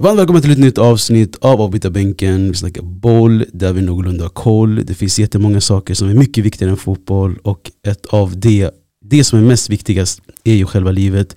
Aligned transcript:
Varmt 0.00 0.18
välkommen 0.18 0.42
till 0.42 0.50
ett 0.50 0.58
nytt 0.58 0.78
avsnitt 0.78 1.36
av 1.40 1.60
avbytarbänken. 1.60 2.48
Vi 2.50 2.54
snackar 2.54 2.82
boll 2.82 3.44
där 3.52 3.72
vi 3.72 3.82
någorlunda 3.82 4.24
har 4.24 4.30
koll. 4.30 4.86
Det 4.86 4.94
finns 4.94 5.18
jättemånga 5.18 5.60
saker 5.60 5.94
som 5.94 6.08
är 6.08 6.14
mycket 6.14 6.44
viktigare 6.44 6.70
än 6.70 6.76
fotboll 6.76 7.38
och 7.42 7.70
ett 7.86 8.06
av 8.06 8.40
det, 8.40 8.70
det 9.04 9.24
som 9.24 9.38
är 9.38 9.42
mest 9.42 9.70
viktigast 9.70 10.20
är 10.44 10.54
ju 10.54 10.66
själva 10.66 10.90
livet. 10.90 11.36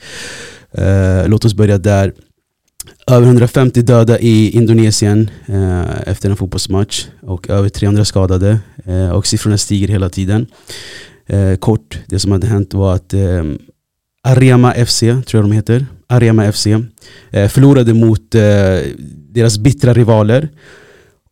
Uh, 0.78 1.28
låt 1.30 1.46
oss 1.46 1.54
börja 1.54 1.78
där. 1.78 2.14
Över 3.08 3.28
150 3.28 3.82
döda 3.82 4.20
i 4.20 4.50
Indonesien 4.50 5.30
eh, 5.46 6.02
efter 6.10 6.30
en 6.30 6.38
fotbollsmatch 6.38 7.06
och 7.22 7.50
över 7.50 7.70
300 7.70 8.06
skadade 8.06 8.60
Eh, 8.86 9.10
och 9.10 9.28
siffrorna 9.28 9.58
stiger 9.58 9.88
hela 9.88 10.10
tiden. 10.10 10.48
Eh, 11.28 11.56
kort, 11.56 12.00
det 12.06 12.20
som 12.20 12.32
hade 12.32 12.48
hänt 12.48 12.74
var 12.74 12.96
att 12.96 13.14
eh, 13.14 13.44
Arema 14.24 14.74
FC, 14.86 15.00
tror 15.00 15.26
jag 15.32 15.44
de 15.44 15.52
heter, 15.52 15.86
Arema 16.12 16.52
FC 16.52 16.68
eh, 17.32 17.48
förlorade 17.48 17.94
mot 17.94 18.36
eh, 18.36 18.42
deras 19.30 19.58
bittra 19.58 19.94
rivaler 19.94 20.50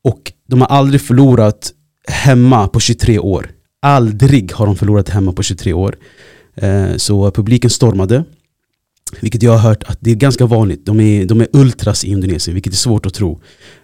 och 0.03 0.31
de 0.47 0.61
har 0.61 0.67
aldrig 0.67 1.01
förlorat 1.01 1.71
hemma 2.07 2.67
på 2.67 2.79
23 2.79 3.19
år. 3.19 3.51
Aldrig 3.81 4.51
har 4.53 4.65
de 4.65 4.75
förlorat 4.75 5.09
hemma 5.09 5.33
på 5.33 5.43
23 5.43 5.73
år. 5.73 5.95
Eh, 6.55 6.95
så 6.95 7.31
publiken 7.31 7.69
stormade. 7.69 8.23
Vilket 9.21 9.43
jag 9.43 9.51
har 9.51 9.69
hört 9.69 9.83
att 9.83 9.97
det 10.01 10.11
är 10.11 10.15
ganska 10.15 10.45
vanligt. 10.45 10.85
De 10.85 10.99
är, 10.99 11.25
de 11.25 11.41
är 11.41 11.47
ultras 11.53 12.05
i 12.05 12.09
Indonesien, 12.09 12.53
vilket 12.53 12.73
är 12.73 12.77
svårt 12.77 13.05
att 13.05 13.13
tro. 13.13 13.41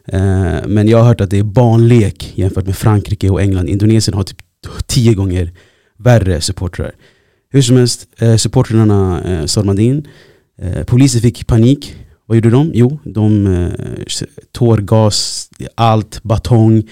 Eh, 0.07 0.67
men 0.67 0.87
jag 0.87 0.97
har 0.97 1.05
hört 1.05 1.21
att 1.21 1.29
det 1.29 1.39
är 1.39 1.43
barnlek 1.43 2.31
jämfört 2.35 2.65
med 2.65 2.75
Frankrike 2.75 3.29
och 3.29 3.41
England. 3.41 3.69
Indonesien 3.69 4.15
har 4.15 4.23
typ 4.23 4.37
tio 4.87 5.13
gånger 5.13 5.51
värre 5.97 6.41
supportrar. 6.41 6.95
Hur 7.49 7.61
som 7.61 7.77
helst, 7.77 8.07
eh, 8.17 8.35
supportrarna 8.35 9.23
eh, 9.23 9.45
stormade 9.45 9.83
in. 9.83 10.07
Eh, 10.61 10.83
polisen 10.83 11.21
fick 11.21 11.47
panik. 11.47 11.95
Vad 12.25 12.35
gjorde 12.35 12.49
de? 12.49 12.71
Jo, 12.73 12.99
de 13.03 13.47
eh, 13.47 13.71
tårgas, 14.51 15.49
allt, 15.75 16.23
batong. 16.23 16.83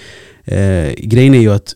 Eh, 0.44 0.92
grejen 0.98 1.34
är 1.34 1.40
ju 1.40 1.52
att 1.52 1.74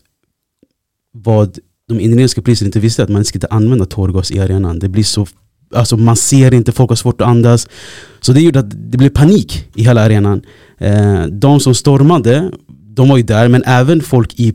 vad 1.11 1.59
de 1.87 1.99
indonesiska 1.99 2.41
polisen 2.41 2.67
inte 2.67 2.79
visste 2.79 3.03
att 3.03 3.09
man 3.09 3.25
ska 3.25 3.39
använda 3.49 3.85
tårgas 3.85 4.31
i 4.31 4.39
arenan. 4.39 4.79
Det 4.79 4.89
blir 4.89 5.03
så, 5.03 5.27
alltså 5.75 5.97
man 5.97 6.15
ser 6.15 6.53
inte, 6.53 6.71
folk 6.71 6.89
har 6.89 6.95
svårt 6.95 7.21
att 7.21 7.27
andas. 7.27 7.67
Så 8.19 8.33
det 8.33 8.41
gjorde 8.41 8.59
att 8.59 8.91
det 8.91 8.97
blev 8.97 9.09
panik 9.09 9.67
i 9.75 9.83
hela 9.83 10.01
arenan. 10.01 10.41
Eh, 10.77 11.25
de 11.25 11.59
som 11.59 11.75
stormade, 11.75 12.51
de 12.67 13.09
var 13.09 13.17
ju 13.17 13.23
där, 13.23 13.47
men 13.47 13.63
även 13.65 14.01
folk 14.01 14.39
i 14.39 14.53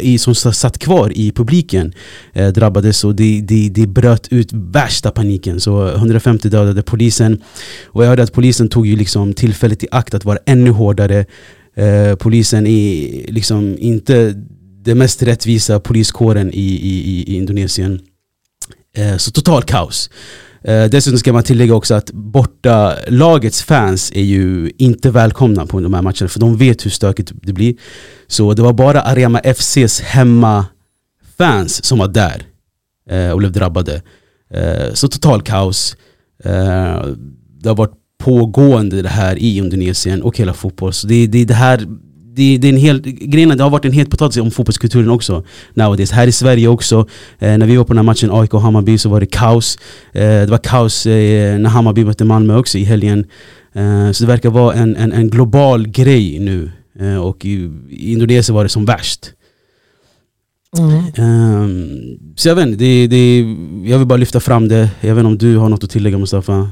i, 0.00 0.18
som 0.18 0.34
satt 0.34 0.78
kvar 0.78 1.12
i 1.14 1.32
publiken 1.32 1.92
eh, 2.32 2.48
drabbades 2.48 3.04
och 3.04 3.14
det, 3.14 3.40
de, 3.40 3.68
de 3.68 3.86
bröt 3.86 4.28
ut 4.28 4.48
värsta 4.52 5.10
paniken. 5.10 5.60
Så 5.60 5.88
150 5.88 6.48
dödade 6.48 6.82
polisen. 6.82 7.42
Och 7.86 8.04
jag 8.04 8.08
hörde 8.08 8.22
att 8.22 8.32
polisen 8.32 8.68
tog 8.68 8.86
ju 8.86 8.96
liksom 8.96 9.32
tillfället 9.32 9.84
i 9.84 9.88
akt 9.90 10.14
att 10.14 10.24
vara 10.24 10.38
ännu 10.46 10.70
hårdare. 10.70 11.24
Eh, 11.76 12.14
polisen 12.14 12.66
är 12.66 13.32
liksom 13.32 13.76
inte 13.78 14.34
den 14.84 14.98
mest 14.98 15.22
rättvisa 15.22 15.80
poliskåren 15.80 16.50
i, 16.52 16.66
i, 16.66 17.24
i 17.32 17.36
Indonesien. 17.36 18.00
Eh, 18.96 19.16
så 19.16 19.30
total 19.30 19.62
kaos. 19.62 20.10
Eh, 20.64 20.84
dessutom 20.84 21.18
ska 21.18 21.32
man 21.32 21.42
tillägga 21.42 21.74
också 21.74 21.94
att 21.94 22.10
borta 22.12 22.96
lagets 23.08 23.62
fans 23.62 24.12
är 24.14 24.22
ju 24.22 24.72
inte 24.78 25.10
välkomna 25.10 25.66
på 25.66 25.80
de 25.80 25.94
här 25.94 26.02
matcherna 26.02 26.28
för 26.28 26.40
de 26.40 26.56
vet 26.56 26.86
hur 26.86 26.90
stökigt 26.90 27.32
det 27.42 27.52
blir. 27.52 27.74
Så 28.26 28.54
det 28.54 28.62
var 28.62 28.72
bara 28.72 29.00
Arema 29.00 29.38
FCs 29.38 30.00
hemmafans 30.00 31.84
som 31.84 31.98
var 31.98 32.08
där 32.08 32.42
eh, 33.10 33.30
och 33.30 33.38
blev 33.38 33.52
drabbade. 33.52 34.02
Eh, 34.50 34.94
så 34.94 35.08
total 35.08 35.42
kaos. 35.42 35.96
Eh, 36.44 37.06
det 37.60 37.68
har 37.68 37.74
varit 37.74 37.94
pågående 38.18 39.02
det 39.02 39.08
här 39.08 39.36
i 39.36 39.56
Indonesien 39.56 40.22
och 40.22 40.38
hela 40.38 40.54
fotboll. 40.54 40.92
Så 40.92 41.06
det, 41.06 41.26
det, 41.26 41.44
det 41.44 41.54
här 41.54 41.86
det, 42.38 42.58
det, 42.58 42.68
är 42.68 42.72
en 42.72 42.78
hel, 42.78 43.00
grejen 43.02 43.56
det 43.56 43.62
har 43.62 43.70
varit 43.70 43.84
en 43.84 43.92
het 43.92 44.10
potatis 44.10 44.40
om 44.42 44.50
fotbollskulturen 44.50 45.10
också 45.10 45.42
nowadays. 45.74 46.10
Här 46.10 46.26
i 46.26 46.32
Sverige 46.32 46.68
också, 46.68 47.06
eh, 47.38 47.58
när 47.58 47.66
vi 47.66 47.76
var 47.76 47.84
på 47.84 47.92
den 47.92 47.98
här 47.98 48.04
matchen 48.04 48.30
AIK 48.32 48.54
och 48.54 48.62
Hammarby 48.62 48.98
så 48.98 49.08
var 49.08 49.20
det 49.20 49.26
kaos. 49.26 49.78
Eh, 50.12 50.20
det 50.22 50.50
var 50.50 50.58
kaos 50.58 51.06
eh, 51.06 51.58
när 51.58 51.70
Hammarby 51.70 52.04
mötte 52.04 52.24
Malmö 52.24 52.56
också 52.56 52.78
i 52.78 52.84
helgen. 52.84 53.24
Eh, 53.74 54.12
så 54.12 54.24
det 54.24 54.28
verkar 54.28 54.50
vara 54.50 54.74
en, 54.74 54.96
en, 54.96 55.12
en 55.12 55.30
global 55.30 55.88
grej 55.88 56.38
nu. 56.38 56.70
Eh, 57.00 57.16
och 57.16 57.44
i, 57.44 57.70
i, 57.90 58.12
Indonesien 58.12 58.54
var 58.54 58.62
det 58.62 58.68
som 58.68 58.84
värst. 58.84 59.32
Mm. 60.78 61.04
Ehm, 61.16 62.18
så 62.36 62.48
jag 62.48 62.54
vet 62.54 62.66
inte, 62.66 62.84
det, 62.84 63.06
det, 63.06 63.38
jag 63.90 63.98
vill 63.98 64.06
bara 64.06 64.16
lyfta 64.16 64.40
fram 64.40 64.68
det. 64.68 64.90
Jag 65.00 65.14
vet 65.14 65.24
inte 65.24 65.26
om 65.26 65.38
du 65.38 65.56
har 65.56 65.68
något 65.68 65.84
att 65.84 65.90
tillägga 65.90 66.18
Mustafa? 66.18 66.70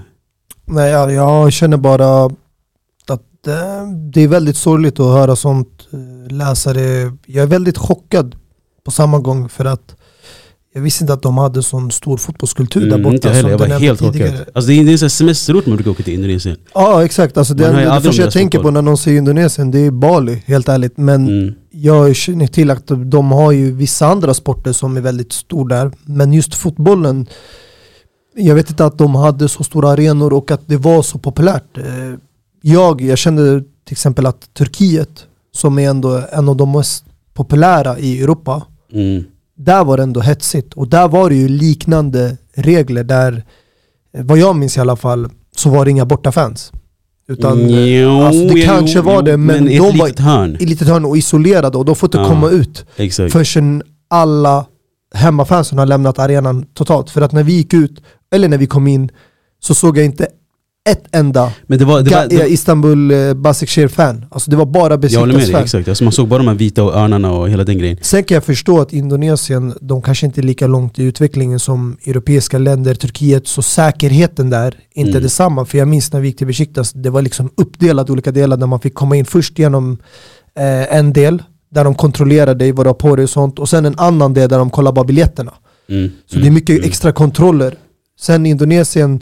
Nej, 0.65 0.91
jag 0.91 1.53
känner 1.53 1.77
bara 1.77 2.31
det 4.12 4.23
är 4.23 4.29
väldigt 4.29 4.57
sorgligt 4.57 5.01
att 5.01 5.07
höra 5.07 5.37
sånt, 5.37 5.89
eh, 5.93 6.34
läsa 6.37 6.73
det. 6.73 7.12
Jag 7.27 7.43
är 7.43 7.47
väldigt 7.47 7.79
chockad 7.79 8.37
på 8.84 8.91
samma 8.91 9.19
gång 9.19 9.49
för 9.49 9.65
att 9.65 9.97
jag 10.77 10.83
visste 10.83 11.05
inte 11.05 11.12
att 11.12 11.23
de 11.23 11.39
hade 11.39 11.62
sån 11.62 11.91
stor 11.91 12.17
fotbollskultur 12.17 12.83
mm, 12.83 12.91
där 12.91 13.05
borta. 13.05 13.15
Inte 13.15 13.31
heller, 13.31 13.51
jag 13.51 13.59
var 13.59 13.67
helt 13.67 14.01
chockad. 14.01 14.45
Alltså 14.55 14.71
det 14.71 14.75
är 14.75 15.03
en 15.05 15.11
semesterort 15.11 15.67
man 15.67 15.77
brukar 15.77 15.91
åka 15.91 16.03
till 16.03 16.15
Indonesien. 16.15 16.57
Ja 16.75 17.05
exakt, 17.05 17.37
alltså 17.37 17.55
det, 17.55 17.73
det, 17.73 17.95
det 17.95 18.01
första 18.01 18.23
jag 18.23 18.33
tänker 18.33 18.59
på 18.59 18.71
när 18.71 18.83
någon 18.83 18.99
säger 18.99 19.19
Indonesien 19.19 19.71
det 19.71 19.78
är 19.78 19.91
Bali, 19.91 20.43
helt 20.47 20.69
ärligt. 20.69 20.97
Men 20.97 21.28
mm. 21.28 21.55
jag 21.71 22.17
känner 22.17 22.47
till 22.47 22.71
att 22.71 22.87
de 22.87 23.33
har 23.33 23.53
ju 23.53 23.73
vissa 23.73 24.07
andra 24.07 24.34
sporter 24.34 24.73
som 24.73 24.97
är 24.97 25.01
väldigt 25.01 25.33
stor 25.33 25.69
där. 25.69 25.91
Men 26.05 26.33
just 26.33 26.55
fotbollen, 26.55 27.27
jag 28.34 28.55
vet 28.55 28.71
inte 28.71 28.84
att 28.84 28.99
de 28.99 29.15
hade 29.15 29.49
så 29.49 29.65
stora 29.65 29.89
arenor 29.89 30.33
och 30.33 30.51
att 30.51 30.63
det 30.67 30.77
var 30.77 31.03
så 31.03 31.19
populärt. 31.19 31.78
Jag, 32.69 33.00
jag 33.00 33.19
kände 33.19 33.60
till 33.60 33.93
exempel 33.93 34.27
att 34.27 34.54
Turkiet, 34.54 35.27
som 35.53 35.78
är 35.78 35.91
ändå 35.91 36.22
en 36.32 36.49
av 36.49 36.56
de 36.56 36.72
mest 36.72 37.04
populära 37.34 37.99
i 37.99 38.22
Europa, 38.22 38.62
mm. 38.93 39.25
där 39.56 39.84
var 39.84 39.97
det 39.97 40.03
ändå 40.03 40.21
hetsigt. 40.21 40.75
Och 40.75 40.88
där 40.88 41.09
var 41.09 41.31
det 41.31 41.37
ju 41.37 41.49
liknande 41.49 42.37
regler 42.54 43.04
där, 43.04 43.44
vad 44.12 44.38
jag 44.38 44.56
minns 44.56 44.77
i 44.77 44.81
alla 44.81 44.97
fall, 44.97 45.28
så 45.56 45.71
var 45.71 45.84
det 45.84 45.91
inga 45.91 46.04
bortafans. 46.04 46.72
Utan, 47.28 47.71
jo, 47.71 48.10
alltså 48.10 48.47
det 48.47 48.60
jo, 48.60 48.66
kanske 48.66 49.00
var 49.00 49.22
det, 49.22 49.37
men, 49.37 49.65
men 49.65 49.77
de 49.77 49.98
var 49.98 50.22
hörn. 50.22 50.56
i 50.60 50.66
litet 50.66 50.88
hörn 50.88 51.04
och 51.04 51.16
isolerade 51.16 51.78
och 51.78 51.84
de 51.84 51.97
får 51.97 52.06
inte 52.06 52.19
ja, 52.19 52.28
komma 52.28 52.50
ut 52.50 52.87
exakt. 52.97 53.33
förrän 53.33 53.83
alla 54.10 54.66
hemmafansen 55.15 55.78
har 55.78 55.87
lämnat 55.87 56.19
arenan 56.19 56.66
totalt. 56.75 57.10
För 57.10 57.21
att 57.21 57.33
när 57.33 57.43
vi 57.43 57.53
gick 57.53 57.75
ut, 57.75 58.03
eller 58.34 58.48
när 58.48 58.59
vi 58.59 58.66
kom 58.66 58.87
in, 58.87 59.10
så 59.60 59.75
såg 59.75 59.98
jag 59.98 60.04
inte 60.04 60.28
ett 60.87 61.05
enda 61.13 61.53
men 61.67 61.79
det 61.79 61.85
var, 61.85 62.03
det 62.03 62.11
var, 62.11 62.27
det 62.29 62.49
Istanbul 62.49 63.11
eh, 63.11 63.35
Basikshir-fan. 63.35 64.25
Alltså 64.31 64.51
det 64.51 64.57
var 64.57 64.67
bara 64.67 64.99
Besiktas-fan. 64.99 65.63
Exakt, 65.63 65.89
alltså 65.89 66.05
man 66.05 66.13
såg 66.13 66.29
bara 66.29 66.39
de 66.39 66.49
här 66.49 66.55
vita 66.55 66.85
och 66.85 66.95
örnarna 66.95 67.33
och 67.33 67.49
hela 67.51 67.65
den 67.65 67.79
grejen. 67.79 67.99
Sen 68.03 68.25
kan 68.25 68.35
jag 68.35 68.45
förstå 68.45 68.81
att 68.81 68.93
Indonesien, 68.93 69.75
de 69.81 70.03
kanske 70.03 70.27
inte 70.27 70.41
är 70.41 70.43
lika 70.43 70.67
långt 70.67 70.99
i 70.99 71.03
utvecklingen 71.03 71.59
som 71.59 71.97
europeiska 72.07 72.59
länder, 72.59 72.95
Turkiet, 72.95 73.47
så 73.47 73.63
säkerheten 73.63 74.51
där 74.51 74.67
är 74.67 74.75
inte 74.95 75.11
mm. 75.11 75.23
detsamma. 75.23 75.65
För 75.65 75.79
jag 75.79 75.89
minns 75.89 76.13
när 76.13 76.21
vi 76.21 76.29
gick 76.29 76.39
till 76.39 76.47
Besiktas, 76.47 76.93
det 76.93 77.11
var 77.11 77.23
liksom 77.23 77.51
uppdelat 77.57 78.09
i 78.09 78.13
olika 78.13 78.33
delar 78.33 78.57
där 78.57 78.67
man 78.67 78.81
fick 78.81 78.95
komma 78.95 79.17
in 79.17 79.25
först 79.25 79.59
genom 79.59 79.99
eh, 80.57 80.97
en 80.97 81.13
del, 81.13 81.43
där 81.71 81.85
de 81.85 81.95
kontrollerade 81.95 82.55
dig, 82.55 82.73
vad 82.73 82.87
du 82.87 82.89
har 82.89 82.95
på 82.95 83.17
dig 83.17 83.23
och 83.23 83.31
sånt. 83.31 83.59
Och 83.59 83.69
sen 83.69 83.87
en 83.87 83.99
annan 83.99 84.35
del 84.35 84.49
där 84.49 84.59
de 84.59 84.71
kollar 84.71 84.93
bara 84.93 85.05
biljetterna. 85.05 85.55
Mm. 85.89 86.11
Så 86.27 86.37
mm. 86.37 86.45
det 86.45 86.49
är 86.51 86.53
mycket 86.53 86.79
mm. 86.79 86.89
extra 86.89 87.13
kontroller. 87.13 87.75
Sen 88.21 88.47
Indonesien, 88.47 89.21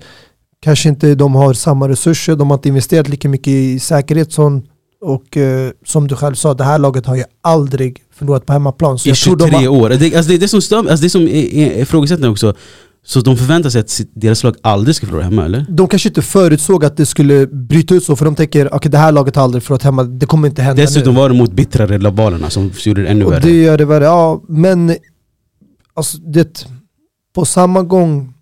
kanske 0.65 0.89
inte 0.89 1.15
de 1.15 1.35
har 1.35 1.55
samma 1.55 1.89
resurser, 1.89 2.37
de 2.37 2.51
har 2.51 2.57
inte 2.57 2.69
investerat 2.69 3.09
lika 3.09 3.29
mycket 3.29 3.49
i 3.49 3.79
säkerhet 3.79 4.33
som, 4.33 4.63
och 5.01 5.37
eh, 5.37 5.71
som 5.87 6.09
du 6.09 6.17
själv 6.17 6.35
sa, 6.35 6.55
det 6.55 6.65
här 6.65 6.79
laget 6.79 7.07
har 7.07 7.17
ju 7.17 7.25
aldrig 7.43 8.03
förlorat 8.15 8.47
på 8.47 8.53
hemmaplan. 8.53 8.99
Så 8.99 9.09
I 9.09 9.15
23 9.15 9.49
har... 9.51 9.69
år, 9.69 9.89
det, 9.89 10.17
alltså 10.17 10.33
det, 10.33 10.39
det 10.39 10.49
som, 10.49 10.63
stör, 10.63 10.79
alltså 10.79 11.03
det 11.03 11.11
som 11.11 11.23
är, 11.23 11.55
är 11.55 11.83
ifrågasättande 11.83 12.29
också 12.29 12.55
så 13.07 13.21
de 13.21 13.37
förväntar 13.37 13.71
sig 13.71 13.81
att 13.81 14.01
deras 14.15 14.45
lag 14.45 14.57
aldrig 14.63 14.97
ska 14.97 15.07
förlora 15.07 15.25
hemma 15.25 15.45
eller? 15.45 15.67
De 15.69 15.89
kanske 15.89 16.09
inte 16.09 16.23
förutsåg 16.23 16.85
att 16.85 16.97
det 16.97 17.07
skulle 17.07 17.47
bryta 17.47 17.95
ut 17.95 18.05
så 18.05 18.17
för 18.17 18.25
de 18.25 18.35
tänker 18.35 18.67
att 18.67 18.75
okay, 18.75 18.91
det 18.91 18.99
här 18.99 19.13
laget 19.13 19.37
har 19.37 19.43
aldrig 19.43 19.63
förlorat 19.63 19.83
hemma, 19.83 20.05
det 20.05 20.27
kommer 20.27 20.49
inte 20.49 20.63
hända 20.63 20.83
Dessutom 20.83 21.15
nu. 21.15 21.21
var 21.21 21.29
det 21.29 21.35
mot 21.35 21.53
bittrare 21.53 21.99
labalerna 21.99 22.51
som 22.51 22.71
gjorde 22.85 23.03
det 23.03 23.09
ännu 23.09 23.25
och 23.25 23.33
värre 23.33 23.41
Det 23.41 23.63
gör 23.63 23.79
det 23.79 23.85
värre, 23.85 24.05
ja 24.05 24.43
men 24.49 24.97
alltså, 25.95 26.19
det, 26.19 26.67
på 27.35 27.45
samma 27.45 27.83
gång 27.83 28.35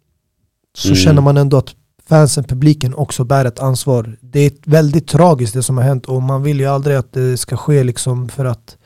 så 0.77 0.89
mm. 0.89 0.97
känner 0.97 1.23
man 1.23 1.37
ändå 1.37 1.57
att 1.57 1.75
fansen, 2.13 2.45
publiken 2.45 2.95
också 2.95 3.25
bär 3.25 3.45
ett 3.45 3.59
ansvar. 3.59 4.17
Det 4.21 4.41
är 4.41 4.53
väldigt 4.65 5.09
tragiskt 5.09 5.55
det 5.55 5.63
som 5.63 5.77
har 5.77 5.85
hänt 5.85 6.07
och 6.07 6.23
man 6.23 6.43
vill 6.43 6.61
ju 6.61 6.67
aldrig 6.67 6.97
att 6.97 7.13
det 7.13 7.37
ska 7.37 7.57
ske 7.57 7.85
liksom 7.85 8.29
för 8.29 8.45
att 8.45 8.77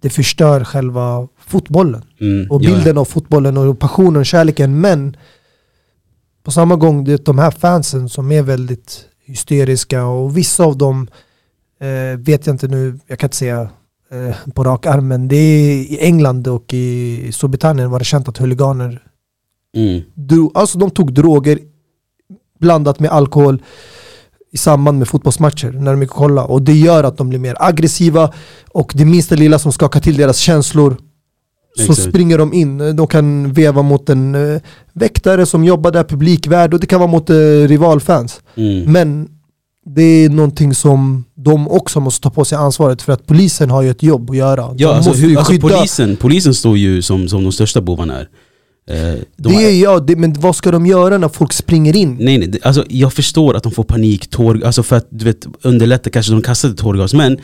det 0.00 0.10
förstör 0.10 0.64
själva 0.64 1.28
fotbollen. 1.46 2.02
Mm, 2.20 2.50
och 2.50 2.60
bilden 2.60 2.94
ja. 2.94 3.00
av 3.00 3.04
fotbollen 3.04 3.56
och 3.56 3.78
passionen, 3.78 4.24
kärleken. 4.24 4.80
Men 4.80 5.16
på 6.44 6.50
samma 6.50 6.76
gång, 6.76 7.04
det 7.04 7.12
är 7.12 7.18
de 7.24 7.38
här 7.38 7.50
fansen 7.50 8.08
som 8.08 8.32
är 8.32 8.42
väldigt 8.42 9.04
hysteriska 9.26 10.04
och 10.04 10.36
vissa 10.36 10.64
av 10.64 10.78
dem 10.78 11.08
eh, 11.80 12.18
vet 12.18 12.46
jag 12.46 12.54
inte 12.54 12.68
nu, 12.68 12.98
jag 13.06 13.18
kan 13.18 13.26
inte 13.26 13.36
säga 13.36 13.70
eh, 14.10 14.52
på 14.54 14.64
rak 14.64 14.86
arm, 14.86 15.08
men 15.08 15.28
det 15.28 15.36
är 15.36 15.74
i 15.74 15.98
England 16.00 16.48
och 16.48 16.74
i 16.74 17.30
Storbritannien 17.32 17.90
var 17.90 17.98
det 17.98 18.04
känt 18.04 18.28
att 18.28 18.38
huliganer 18.38 19.02
mm. 19.76 20.02
Drog, 20.14 20.52
alltså 20.54 20.78
de 20.78 20.90
tog 20.90 21.12
droger 21.12 21.58
blandat 22.58 23.00
med 23.00 23.10
alkohol. 23.10 23.62
i 24.52 24.56
samband 24.56 24.98
med 24.98 25.08
fotbollsmatcher 25.08 25.72
när 25.72 25.92
de 25.92 26.02
är 26.02 26.06
kolla 26.06 26.44
och 26.44 26.62
det 26.62 26.72
gör 26.72 27.04
att 27.04 27.16
de 27.16 27.28
blir 27.28 27.38
mer 27.38 27.56
aggressiva 27.58 28.32
och 28.68 28.92
det 28.94 29.04
minsta 29.04 29.34
lilla 29.34 29.58
som 29.58 29.72
skakar 29.72 30.00
till 30.00 30.16
deras 30.16 30.38
känslor 30.38 30.96
så 31.76 31.92
Exakt. 31.92 32.08
springer 32.08 32.38
de 32.38 32.52
in. 32.52 32.96
De 32.96 33.06
kan 33.06 33.52
veva 33.52 33.82
mot 33.82 34.08
en 34.08 34.34
uh, 34.34 34.60
väktare 34.92 35.46
som 35.46 35.64
jobbar 35.64 35.90
där, 35.90 36.04
publikvärd 36.04 36.74
och 36.74 36.80
det 36.80 36.86
kan 36.86 37.00
vara 37.00 37.10
mot 37.10 37.30
uh, 37.30 37.68
rivalfans. 37.68 38.40
Mm. 38.56 38.92
Men 38.92 39.28
det 39.94 40.02
är 40.02 40.28
någonting 40.28 40.74
som 40.74 41.24
de 41.34 41.68
också 41.68 42.00
måste 42.00 42.22
ta 42.22 42.30
på 42.30 42.44
sig 42.44 42.58
ansvaret 42.58 43.02
för 43.02 43.12
att 43.12 43.26
polisen 43.26 43.70
har 43.70 43.82
ju 43.82 43.90
ett 43.90 44.02
jobb 44.02 44.30
att 44.30 44.36
göra. 44.36 44.74
Ja, 44.76 44.88
de 44.88 44.94
alltså, 44.94 45.12
hur, 45.12 45.38
alltså 45.38 45.52
polisen, 45.60 46.16
polisen 46.16 46.54
står 46.54 46.78
ju 46.78 47.02
som, 47.02 47.28
som 47.28 47.42
de 47.42 47.52
största 47.52 47.80
bovarna 47.80 48.18
är. 48.20 48.28
Eh, 48.88 49.14
de 49.36 49.48
det 49.48 49.64
är, 49.64 49.82
ja, 49.82 50.00
det, 50.00 50.16
men 50.16 50.32
vad 50.32 50.56
ska 50.56 50.70
de 50.70 50.86
göra 50.86 51.18
när 51.18 51.28
folk 51.28 51.52
springer 51.52 51.96
in? 51.96 52.16
Nej, 52.20 52.38
nej 52.38 52.60
alltså, 52.62 52.84
jag 52.88 53.12
förstår 53.12 53.56
att 53.56 53.62
de 53.62 53.72
får 53.72 53.84
panik, 53.84 54.30
tår, 54.30 54.64
alltså 54.64 54.82
för 54.82 54.96
att 54.96 55.06
du 55.10 55.24
vet, 55.24 55.46
underlätta 55.62 56.10
kanske 56.10 56.32
de 56.32 56.42
kastade 56.42 56.74
tårgas 56.74 57.14
men 57.14 57.38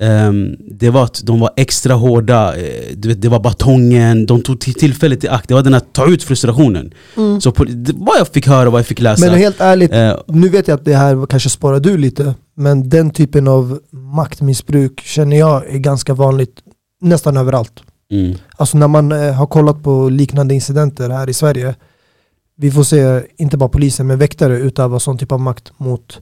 ehm, 0.00 0.56
det 0.70 0.90
var 0.90 1.04
att 1.04 1.20
de 1.24 1.40
var 1.40 1.50
extra 1.56 1.94
hårda, 1.94 2.56
eh, 2.56 2.96
du 2.96 3.08
vet, 3.08 3.22
det 3.22 3.28
var 3.28 3.40
batongen, 3.40 4.26
de 4.26 4.42
tog 4.42 4.60
till 4.60 4.74
tillfället 4.74 5.24
i 5.24 5.28
akt, 5.28 5.48
det 5.48 5.54
var 5.54 5.62
den 5.62 5.74
att 5.74 5.92
ta 5.92 6.06
ut 6.06 6.22
frustrationen. 6.22 6.92
Så 7.40 7.52
på, 7.52 7.64
det, 7.64 7.92
vad 7.96 8.18
jag 8.18 8.28
fick 8.28 8.46
höra, 8.46 8.70
vad 8.70 8.78
jag 8.78 8.86
fick 8.86 9.00
läsa. 9.00 9.26
Men 9.26 9.38
helt 9.38 9.60
ärligt, 9.60 9.92
eh, 9.92 10.18
nu 10.26 10.48
vet 10.48 10.68
jag 10.68 10.74
att 10.74 10.84
det 10.84 10.94
här 10.94 11.26
kanske 11.26 11.50
sparar 11.50 11.80
du 11.80 11.98
lite, 11.98 12.34
men 12.56 12.88
den 12.88 13.10
typen 13.10 13.48
av 13.48 13.78
maktmissbruk 13.90 15.00
känner 15.00 15.38
jag 15.38 15.66
är 15.66 15.78
ganska 15.78 16.14
vanligt 16.14 16.56
nästan 17.00 17.36
överallt. 17.36 17.82
Mm, 18.10 18.34
Alltså 18.56 18.78
när 18.78 18.88
man 18.88 19.12
eh, 19.12 19.32
har 19.32 19.46
kollat 19.46 19.82
på 19.82 20.08
liknande 20.08 20.54
incidenter 20.54 21.10
här 21.10 21.28
i 21.28 21.32
Sverige, 21.34 21.74
vi 22.56 22.70
får 22.70 22.82
se 22.82 23.22
inte 23.36 23.56
bara 23.56 23.68
polisen 23.68 24.06
men 24.06 24.18
väktare 24.18 24.58
utöva 24.58 25.00
sån 25.00 25.18
typ 25.18 25.32
av 25.32 25.40
makt 25.40 25.72
mot 25.76 26.20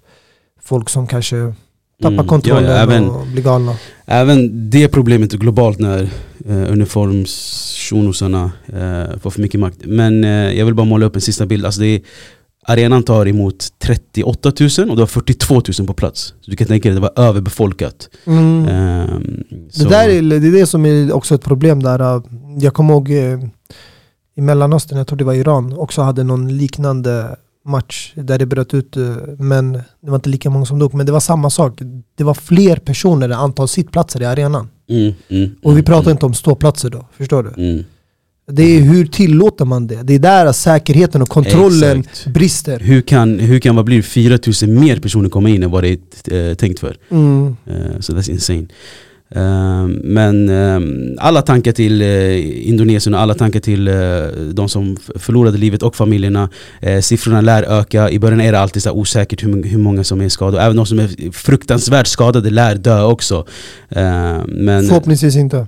folk 0.62 0.88
som 0.88 1.06
kanske 1.06 1.54
tappar 2.02 2.12
Mm. 2.14 2.26
kontrollen 2.26 2.64
Ja, 2.70 2.76
ja, 2.76 2.82
även- 2.82 3.10
och 3.10 3.26
blir 3.26 3.42
galna. 3.42 3.74
Även 4.06 4.70
det 4.70 4.88
problemet 4.88 5.32
är 5.34 5.38
globalt 5.38 5.78
när 5.78 6.02
eh, 6.48 6.72
uniformsshunosarna 6.72 8.52
eh, 8.66 9.18
får 9.18 9.30
för 9.30 9.40
mycket 9.42 9.60
makt. 9.60 9.78
Men 9.84 10.24
eh, 10.24 10.30
jag 10.30 10.64
vill 10.64 10.74
bara 10.74 10.84
måla 10.86 11.06
upp 11.06 11.14
en 11.16 11.20
sista 11.22 11.46
bild. 11.46 11.64
Alltså 11.66 11.80
det 11.80 11.86
är, 11.86 12.00
arenan 12.66 13.02
tar 13.02 13.28
emot 13.28 13.68
38 13.78 14.52
000 14.78 14.90
och 14.90 14.96
det 14.96 15.02
var 15.02 15.06
42 15.06 15.54
000 15.54 15.86
på 15.86 15.94
plats. 15.94 16.34
Så 16.40 16.50
du 16.50 16.56
kan 16.56 16.66
tänka 16.66 16.88
dig 16.88 16.98
att 16.98 17.02
det 17.02 17.10
var 17.14 17.28
överbefolkat. 17.28 18.08
Mm. 18.24 18.68
Ehm, 18.68 19.44
Det, 19.78 19.84
där 19.88 20.08
är, 20.08 20.22
det 20.22 20.48
är 20.48 20.52
det 20.52 20.66
som 20.66 20.86
är 20.86 21.12
också 21.12 21.34
ett 21.34 21.44
problem 21.44 21.82
där. 21.82 22.22
Jag 22.58 22.74
kommer 22.74 22.94
ihåg 22.94 23.10
eh, 23.10 23.38
i 24.36 24.40
Mellanöstern, 24.40 24.98
jag 24.98 25.06
tror 25.06 25.18
det 25.18 25.24
var 25.24 25.34
Iran, 25.34 25.72
också 25.72 26.02
hade 26.02 26.24
någon 26.24 26.56
liknande 26.56 27.36
match 27.66 28.12
där 28.16 28.38
det 28.38 28.46
bröt 28.46 28.74
ut, 28.74 28.96
eh, 28.96 29.16
men 29.38 29.72
det 29.72 30.10
var 30.10 30.14
inte 30.14 30.28
lika 30.28 30.50
många 30.50 30.66
som 30.66 30.78
dog. 30.78 30.94
Men 30.94 31.06
det 31.06 31.12
var 31.12 31.20
samma 31.20 31.50
sak. 31.50 31.80
Det 32.16 32.24
var 32.24 32.34
fler 32.34 32.76
personer 32.76 33.28
än 33.28 33.32
antal 33.32 33.68
sittplatser 33.68 34.22
i 34.22 34.24
arenan. 34.24 34.68
Mm, 34.88 35.12
mm, 35.28 35.50
Och 35.62 35.70
vi 35.70 35.74
mm, 35.74 35.84
pratar 35.84 36.02
mm, 36.02 36.10
inte 36.12 36.26
om 36.26 36.34
ståplatser 36.34 36.90
då, 36.90 37.06
förstår 37.16 37.42
du? 37.42 37.84
Det 38.46 38.62
är 38.62 38.80
hur 38.80 39.06
tillåter 39.06 39.64
man 39.64 39.86
det? 39.86 40.02
Det 40.02 40.14
är 40.14 40.18
där 40.18 40.52
säkerheten 40.52 41.22
och 41.22 41.28
kontrollen 41.28 42.00
Exakt. 42.00 42.26
brister. 42.26 42.80
Hur 42.80 43.00
kan, 43.00 43.38
hur 43.38 43.58
kan 43.58 43.76
vad 43.76 43.84
blir 43.84 43.96
det, 43.96 44.02
4 44.02 44.38
000 44.62 44.70
mer 44.70 44.96
personer 44.96 45.28
komma 45.28 45.48
in 45.48 45.62
än 45.62 45.70
vad 45.70 45.82
det 45.84 45.88
är 46.30 46.50
eh, 46.50 46.54
tänkt 46.54 46.80
för? 46.80 46.96
Mm. 47.10 47.56
Eh, 47.66 48.00
Så 48.00 48.12
that's 48.12 48.30
insane. 48.30 48.66
Ehm, 49.34 49.90
men 49.92 50.48
ehm, 50.48 51.16
alla 51.18 51.42
tankar 51.42 51.72
till 51.72 52.02
eh, 52.02 52.68
Indonesien 52.68 53.14
och 53.14 53.20
alla 53.20 53.34
tankar 53.34 53.60
till 53.60 53.84
de 54.54 54.68
som 54.68 54.96
förlorade 55.16 55.58
livet 55.58 55.82
och 55.82 55.96
familjerna. 55.96 56.48
Siffrorna 57.02 57.40
lär 57.40 57.62
öka. 57.62 58.10
I 58.10 58.18
början 58.18 58.40
är 58.40 58.52
det 58.52 58.58
alltid 58.58 58.82
så 58.82 58.92
osäkert 58.92 59.44
hur, 59.44 59.62
hur 59.62 59.78
många 59.78 60.04
som 60.04 60.20
är 60.20 60.28
skadade. 60.28 60.62
Även 60.62 60.76
de 60.76 60.86
som 60.86 60.98
är 60.98 61.32
fruktansvärt 61.32 62.06
skadade 62.06 62.50
lär 62.50 62.74
dö 62.74 63.02
också. 63.02 63.46
Men 64.46 64.86
Förhoppningsvis 64.88 65.36
inte. 65.36 65.66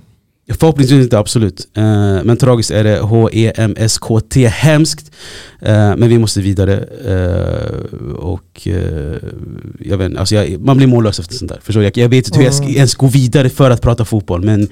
Förhoppningsvis 0.53 1.03
inte, 1.03 1.19
absolut. 1.19 1.67
Eh, 1.77 1.83
men 2.23 2.37
tragiskt 2.37 2.71
är 2.71 2.83
det 2.83 2.99
H-E-M-S-K-T, 2.99 4.47
hemskt. 4.47 5.11
Eh, 5.61 5.95
men 5.97 6.09
vi 6.09 6.17
måste 6.17 6.41
vidare. 6.41 6.77
Eh, 7.05 8.15
och 8.15 8.67
jag 9.79 9.97
vet, 9.97 10.17
alltså 10.17 10.35
jag, 10.35 10.61
man 10.61 10.77
blir 10.77 10.87
mållös 10.87 11.19
efter 11.19 11.35
sånt 11.35 11.51
där. 11.51 11.59
Förstår 11.63 11.83
jag, 11.83 11.97
jag 11.97 12.09
vet 12.09 12.27
inte 12.27 12.37
hur 12.39 12.45
jag 12.45 12.53
ska 12.53 12.63
Mm. 12.65 12.75
ens 12.75 12.95
gå 12.95 13.07
vidare 13.07 13.49
för 13.49 13.71
att 13.71 13.81
prata 13.81 14.05
fotboll. 14.05 14.43
Men 14.43 14.67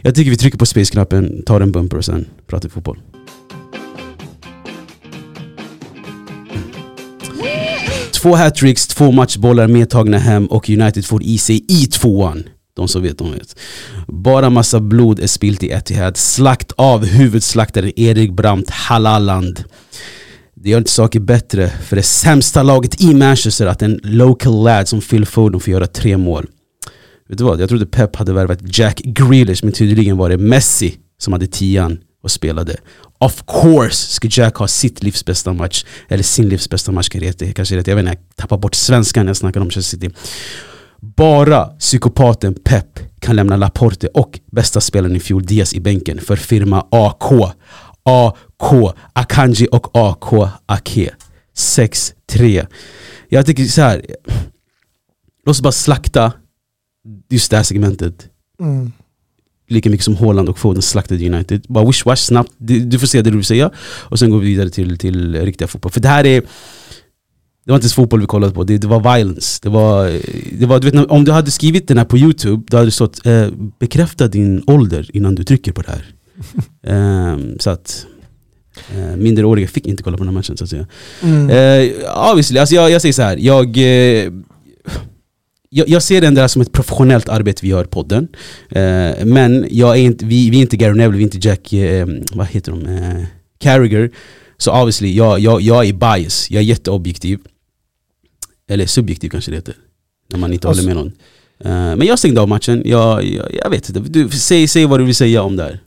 jag 0.00 0.14
tycker 0.14 0.30
vi 0.30 0.36
trycker 0.36 0.58
på 0.58 0.66
space-knappen, 0.66 1.42
tar 1.42 1.60
en 1.60 1.72
bumper 1.72 1.96
och 1.96 2.04
sen 2.04 2.26
pratar 2.46 2.68
vi 2.68 2.72
fotboll. 2.72 2.98
Två 8.22 8.34
hattricks, 8.34 8.86
två 8.86 9.10
matchbollar 9.12 9.68
medtagna 9.68 10.18
hem 10.18 10.46
och 10.46 10.70
United 10.70 11.04
får 11.04 11.22
i 11.22 11.38
sig 11.38 11.64
i 11.68 11.86
tvåan. 11.86 12.44
De 12.76 12.88
som 12.88 13.02
vet, 13.02 13.18
de 13.18 13.32
vet. 13.32 13.56
Bara 14.08 14.50
massa 14.50 14.80
blod 14.80 15.20
är 15.20 15.26
spilt 15.26 15.62
i 15.62 15.70
Etihad. 15.70 16.16
Slakt 16.16 16.72
av 16.76 17.04
huvudslaktaren 17.04 17.92
Erik 17.96 18.32
Brandt 18.32 18.70
Halaland. 18.70 19.64
Det 20.54 20.70
gör 20.70 20.78
inte 20.78 20.90
saker 20.90 21.20
bättre 21.20 21.68
för 21.68 21.96
det 21.96 22.02
sämsta 22.02 22.62
laget 22.62 23.00
i 23.00 23.14
Manchester 23.14 23.66
att 23.66 23.82
en 23.82 24.00
local 24.02 24.64
lad 24.64 24.88
som 24.88 25.00
Phil 25.00 25.26
Foden 25.26 25.60
får 25.60 25.72
göra 25.72 25.86
tre 25.86 26.16
mål. 26.16 26.46
Vet 27.28 27.38
du 27.38 27.44
vad? 27.44 27.60
Jag 27.60 27.68
trodde 27.68 27.86
Pep 27.86 28.16
hade 28.16 28.32
värvat 28.32 28.78
Jack 28.78 29.00
Grealish 29.04 29.64
men 29.64 29.72
tydligen 29.72 30.16
var 30.16 30.28
det 30.28 30.38
Messi 30.38 30.96
som 31.18 31.32
hade 31.32 31.46
tian 31.46 31.98
och 32.22 32.30
spelade. 32.30 32.76
Of 33.18 33.42
course 33.46 34.12
ska 34.12 34.28
Jack 34.30 34.56
ha 34.56 34.68
sitt 34.68 35.02
livs 35.02 35.24
bästa 35.24 35.52
match. 35.52 35.84
Eller 36.08 36.22
sin 36.22 36.48
livs 36.48 36.70
bästa 36.70 36.92
match 36.92 37.08
kanske 37.08 37.20
det 37.20 37.26
heter. 37.26 37.52
Kanske 37.52 37.74
det, 37.76 37.88
jag 37.88 37.96
vet 37.96 38.02
inte, 38.02 38.18
jag 38.18 38.36
tappar 38.36 38.58
bort 38.58 38.74
svenskan 38.74 39.26
när 39.26 39.30
jag 39.30 39.36
snackar 39.36 39.60
om 39.60 39.70
Chelsea 39.70 40.00
City. 40.00 40.14
Bara 41.16 41.64
psykopaten 41.64 42.54
Pep 42.64 42.98
kan 43.20 43.36
lämna 43.36 43.56
Laporte 43.56 44.06
och 44.06 44.40
bästa 44.52 44.80
spelaren 44.80 45.16
i 45.16 45.20
fjol 45.20 45.46
Diaz 45.46 45.74
i 45.74 45.80
bänken 45.80 46.20
för 46.20 46.36
firma 46.36 46.86
AK. 46.90 47.54
AK, 48.02 48.94
Akanji 49.12 49.68
och 49.72 49.90
AK 49.96 50.50
Ake. 50.66 51.14
6-3. 51.56 52.66
Jag 53.28 53.46
tycker 53.46 53.64
så 53.64 53.80
här. 53.80 54.06
Låt 55.46 55.56
oss 55.56 55.60
bara 55.62 55.72
slakta 55.72 56.32
just 57.28 57.50
det 57.50 57.56
här 57.56 57.64
segmentet 57.64 58.28
Mm. 58.60 58.92
lika 59.68 59.90
mycket 59.90 60.04
som 60.04 60.16
Haaland 60.16 60.48
och 60.48 60.58
Foden 60.58 60.82
slaktade 60.82 61.26
United. 61.26 61.64
Bara 61.68 61.86
wish 61.86 62.04
wash 62.06 62.16
snabbt, 62.16 62.52
du, 62.56 62.80
du 62.80 62.98
får 62.98 63.06
säga 63.06 63.22
det 63.22 63.30
du 63.30 63.36
vill 63.36 63.44
säga 63.44 63.70
och 63.78 64.18
sen 64.18 64.30
går 64.30 64.38
vi 64.38 64.46
vidare 64.46 64.70
till, 64.70 64.98
till 64.98 65.42
riktiga 65.44 65.68
fotboll. 65.68 65.92
För 65.92 66.00
det 66.00 66.08
här 66.08 66.26
är 66.26 66.42
det 67.66 67.72
var 67.72 67.76
inte 67.76 67.84
ens 67.84 67.94
fotboll 67.94 68.20
vi 68.20 68.26
kollade 68.26 68.52
på, 68.52 68.64
det, 68.64 68.78
det 68.78 68.86
var 68.86 69.16
violence. 69.16 69.60
Det 69.62 69.68
var, 69.68 70.20
det 70.58 70.66
var, 70.66 70.80
du 70.80 70.90
vet, 70.90 71.06
om 71.06 71.24
du 71.24 71.32
hade 71.32 71.50
skrivit 71.50 71.88
den 71.88 71.98
här 71.98 72.04
på 72.04 72.18
youtube, 72.18 72.64
då 72.70 72.76
hade 72.76 72.86
det 72.86 72.92
stått 72.92 73.26
eh, 73.26 73.48
bekräfta 73.78 74.28
din 74.28 74.62
ålder 74.66 75.10
innan 75.12 75.34
du 75.34 75.44
trycker 75.44 75.72
på 75.72 75.82
det 75.82 75.90
här. 75.90 76.04
Ehm, 76.92 77.58
så 77.58 77.70
att 77.70 78.06
eh, 78.94 79.16
minderåriga 79.16 79.68
fick 79.68 79.86
inte 79.86 80.02
kolla 80.02 80.16
på 80.16 80.24
den 80.24 80.28
här 80.28 80.40
matchen 80.40 80.56
så 80.56 80.64
att 80.64 80.70
säga. 80.70 80.86
Mm. 81.22 81.50
Eh, 81.50 82.30
obviously, 82.30 82.58
alltså 82.58 82.74
jag, 82.74 82.90
jag 82.90 83.02
säger 83.02 83.12
så 83.12 83.22
här. 83.22 83.36
Jag, 83.36 83.76
eh, 83.76 84.32
jag, 85.70 85.88
jag 85.88 86.02
ser 86.02 86.20
den 86.20 86.34
där 86.34 86.48
som 86.48 86.62
ett 86.62 86.72
professionellt 86.72 87.28
arbete 87.28 87.60
vi 87.62 87.68
gör 87.68 87.84
i 87.84 87.88
podden. 87.88 88.28
Eh, 88.70 89.24
men 89.24 89.66
jag 89.70 89.96
är 89.96 90.00
inte, 90.00 90.24
vi, 90.24 90.50
vi 90.50 90.56
är 90.56 90.62
inte 90.62 90.76
Gary 90.76 90.94
Neville, 90.94 91.16
vi 91.16 91.22
är 91.22 91.34
inte 91.34 91.48
Jack, 91.48 91.72
eh, 91.72 92.06
vad 92.34 92.46
heter 92.46 92.72
de, 92.72 92.86
eh, 92.86 93.24
Carragher. 93.58 94.10
Så 94.58 94.72
obviously, 94.72 95.16
jag, 95.16 95.40
jag, 95.40 95.60
jag 95.60 95.86
är 95.86 95.92
bias, 95.92 96.50
jag 96.50 96.60
är 96.60 96.64
jätteobjektiv. 96.64 97.38
Eller 98.70 98.86
subjektiv 98.86 99.28
kanske 99.28 99.50
det 99.50 99.56
heter. 99.56 99.74
När 100.32 100.38
man 100.38 100.52
inte 100.52 100.68
Alltså- 100.68 100.82
håller 100.82 100.94
med 100.94 101.04
någon. 101.04 101.12
Eh, 101.60 101.96
men 101.96 102.06
jag 102.06 102.18
stängde 102.18 102.40
av 102.40 102.48
matchen, 102.48 102.82
jag, 102.84 103.24
jag, 103.24 103.54
jag 103.54 103.70
vet 103.70 103.88
inte. 103.88 104.00
Du, 104.00 104.28
säg, 104.28 104.68
säg 104.68 104.86
vad 104.86 105.00
du 105.00 105.04
vill 105.04 105.14
säga 105.14 105.42
om 105.42 105.56
det 105.56 105.62
här. 105.62 105.80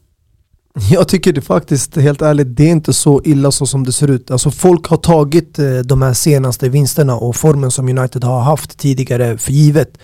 Jag 0.92 1.08
tycker 1.08 1.34
det 1.34 1.42
faktiskt, 1.42 1.96
helt 1.96 2.22
ärligt, 2.22 2.56
det 2.58 2.64
är 2.64 2.72
inte 2.72 2.94
så 2.94 3.22
illa 3.26 3.52
så 3.52 3.66
som 3.66 3.84
det 3.84 3.92
ser 3.92 4.08
ut. 4.10 4.32
Alltså 4.32 4.52
folk 4.52 4.86
har 4.88 4.98
tagit 4.98 5.60
eh, 5.60 5.78
de 5.80 6.02
här 6.02 6.14
senaste 6.14 6.70
vinsterna 6.70 7.16
och 7.16 7.36
formen 7.36 7.72
som 7.72 7.90
United 7.90 8.24
har 8.24 8.42
haft 8.42 8.78
tidigare 8.80 9.38
för 9.38 9.52
givet. 9.52 9.98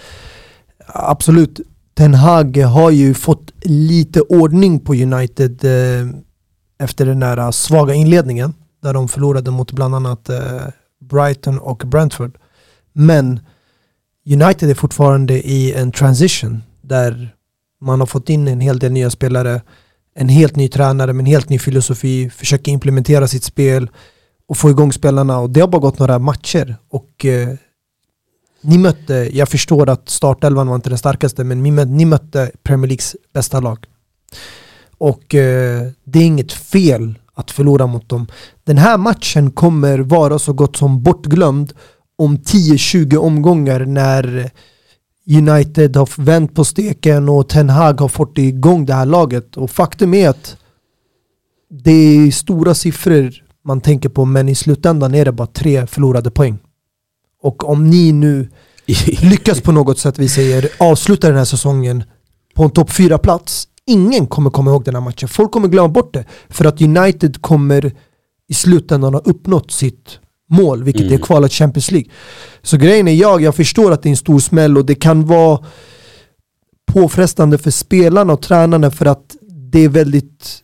Absolut, 0.88 1.60
Ten 1.94 2.13
Hag 2.13 2.58
har 2.58 2.91
ju 2.91 3.13
fått 3.13 3.51
lite 3.63 4.22
ordning 4.22 4.79
på 4.79 4.94
United 4.94 5.63
eh, 5.65 6.08
efter 6.79 7.05
den 7.05 7.20
där 7.20 7.51
svaga 7.51 7.94
inledningen 7.94 8.53
där 8.84 8.94
de 8.94 9.08
förlorade 9.08 9.51
mot 9.51 9.72
bland 9.72 9.96
annat 9.96 10.29
eh, 10.29 10.62
Brighton 11.10 11.60
och 11.60 11.77
Brentford. 11.86 12.38
Men 12.97 13.39
United 14.25 14.69
är 14.69 14.73
fortfarande 14.73 15.47
i 15.47 15.73
en 15.73 15.91
transition 15.91 16.63
där 16.81 17.35
man 17.81 17.99
har 17.99 18.07
fått 18.07 18.29
in 18.29 18.47
en 18.47 18.59
hel 18.59 18.79
del 18.79 18.91
nya 18.91 19.09
spelare 19.09 19.61
en 20.15 20.29
helt 20.29 20.55
ny 20.55 20.67
tränare 20.67 21.13
med 21.13 21.23
en 21.23 21.31
helt 21.31 21.49
ny 21.49 21.59
filosofi, 21.59 22.29
försöker 22.29 22.71
implementera 22.71 23.27
sitt 23.27 23.43
spel 23.43 23.89
och 24.47 24.57
få 24.57 24.69
igång 24.69 24.93
spelarna 24.93 25.39
och 25.39 25.49
det 25.49 25.59
har 25.59 25.67
bara 25.67 25.81
gått 25.81 25.99
några 25.99 26.19
matcher 26.19 26.75
och 26.89 27.25
eh, 27.25 27.49
ni 28.61 28.77
mötte, 28.77 29.13
jag 29.13 29.49
förstår 29.49 29.89
att 29.89 30.09
startelvan 30.09 30.67
var 30.67 30.75
inte 30.75 30.89
den 30.89 30.97
starkaste 30.97 31.43
men 31.43 31.63
ni 31.63 31.71
mötte, 31.71 31.91
ni 31.91 32.05
mötte 32.05 32.51
Premier 32.63 32.87
Leagues 32.87 33.15
bästa 33.33 33.59
lag. 33.59 33.85
Och 34.97 35.35
eh, 35.35 35.87
det 36.03 36.19
är 36.19 36.25
inget 36.25 36.53
fel 36.53 37.19
att 37.33 37.51
förlora 37.51 37.87
mot 37.87 38.09
dem. 38.09 38.27
Den 38.63 38.77
här 38.77 38.97
matchen 38.97 39.51
kommer 39.51 39.99
vara 39.99 40.39
så 40.39 40.53
gott 40.53 40.77
som 40.77 41.03
bortglömd 41.03 41.73
om 42.17 42.38
10-20 42.38 43.15
omgångar 43.15 43.79
när 43.79 44.51
United 45.27 45.95
har 45.95 46.22
vänt 46.22 46.55
på 46.55 46.63
steken 46.65 47.29
och 47.29 47.50
Ten 47.50 47.69
Hag 47.69 48.01
har 48.01 48.07
fått 48.07 48.38
igång 48.38 48.86
det 48.86 48.93
här 48.93 49.05
laget. 49.05 49.57
Och 49.57 49.72
faktum 49.72 50.13
är 50.13 50.29
att 50.29 50.57
det 51.69 51.91
är 51.91 52.31
stora 52.31 52.74
siffror 52.74 53.34
man 53.63 53.81
tänker 53.81 54.10
på 54.10 54.25
men 54.25 54.50
i 54.50 54.55
slutändan 54.55 55.15
är 55.15 55.25
det 55.25 55.31
bara 55.31 55.48
tre 55.48 55.88
förlorade 55.88 56.31
poäng. 56.31 56.57
Och 57.41 57.69
om 57.69 57.89
ni 57.89 58.12
nu 58.12 58.50
lyckas 59.22 59.62
på 59.62 59.72
något 59.72 60.00
sätt, 60.00 60.19
vi 60.19 60.29
säger, 60.29 60.69
avsluta 60.77 61.27
den 61.27 61.38
här 61.38 61.45
säsongen 61.45 62.03
på 62.55 62.63
en 62.63 62.69
topp 62.69 62.89
4-plats. 62.89 63.67
Ingen 63.86 64.27
kommer 64.27 64.50
komma 64.50 64.72
ihåg 64.72 64.84
den 64.84 64.95
här 64.95 65.01
matchen. 65.01 65.29
Folk 65.29 65.51
kommer 65.51 65.67
glömma 65.67 65.88
bort 65.88 66.13
det. 66.13 66.25
För 66.50 66.65
att 66.65 66.81
United 66.81 67.41
kommer 67.41 67.93
i 68.48 68.53
slutändan 68.53 69.13
ha 69.13 69.22
uppnått 69.22 69.72
sitt 69.72 70.19
mål, 70.49 70.83
vilket 70.83 71.01
Mm. 71.01 71.13
är 71.13 71.17
kvalet 71.17 71.51
Champions 71.51 71.91
League. 71.91 72.09
Så 72.61 72.77
grejen 72.77 73.07
är 73.07 73.13
jag, 73.13 73.41
jag 73.41 73.55
förstår 73.55 73.91
att 73.91 74.03
det 74.03 74.09
är 74.09 74.11
en 74.11 74.17
stor 74.17 74.39
smäll 74.39 74.77
och 74.77 74.85
det 74.85 74.95
kan 74.95 75.25
vara 75.25 75.59
påfrestande 76.93 77.57
för 77.57 77.71
spelarna 77.71 78.33
och 78.33 78.41
tränarna 78.41 78.91
för 78.91 79.05
att 79.05 79.35
det 79.71 79.79
är 79.79 79.89
väldigt 79.89 80.61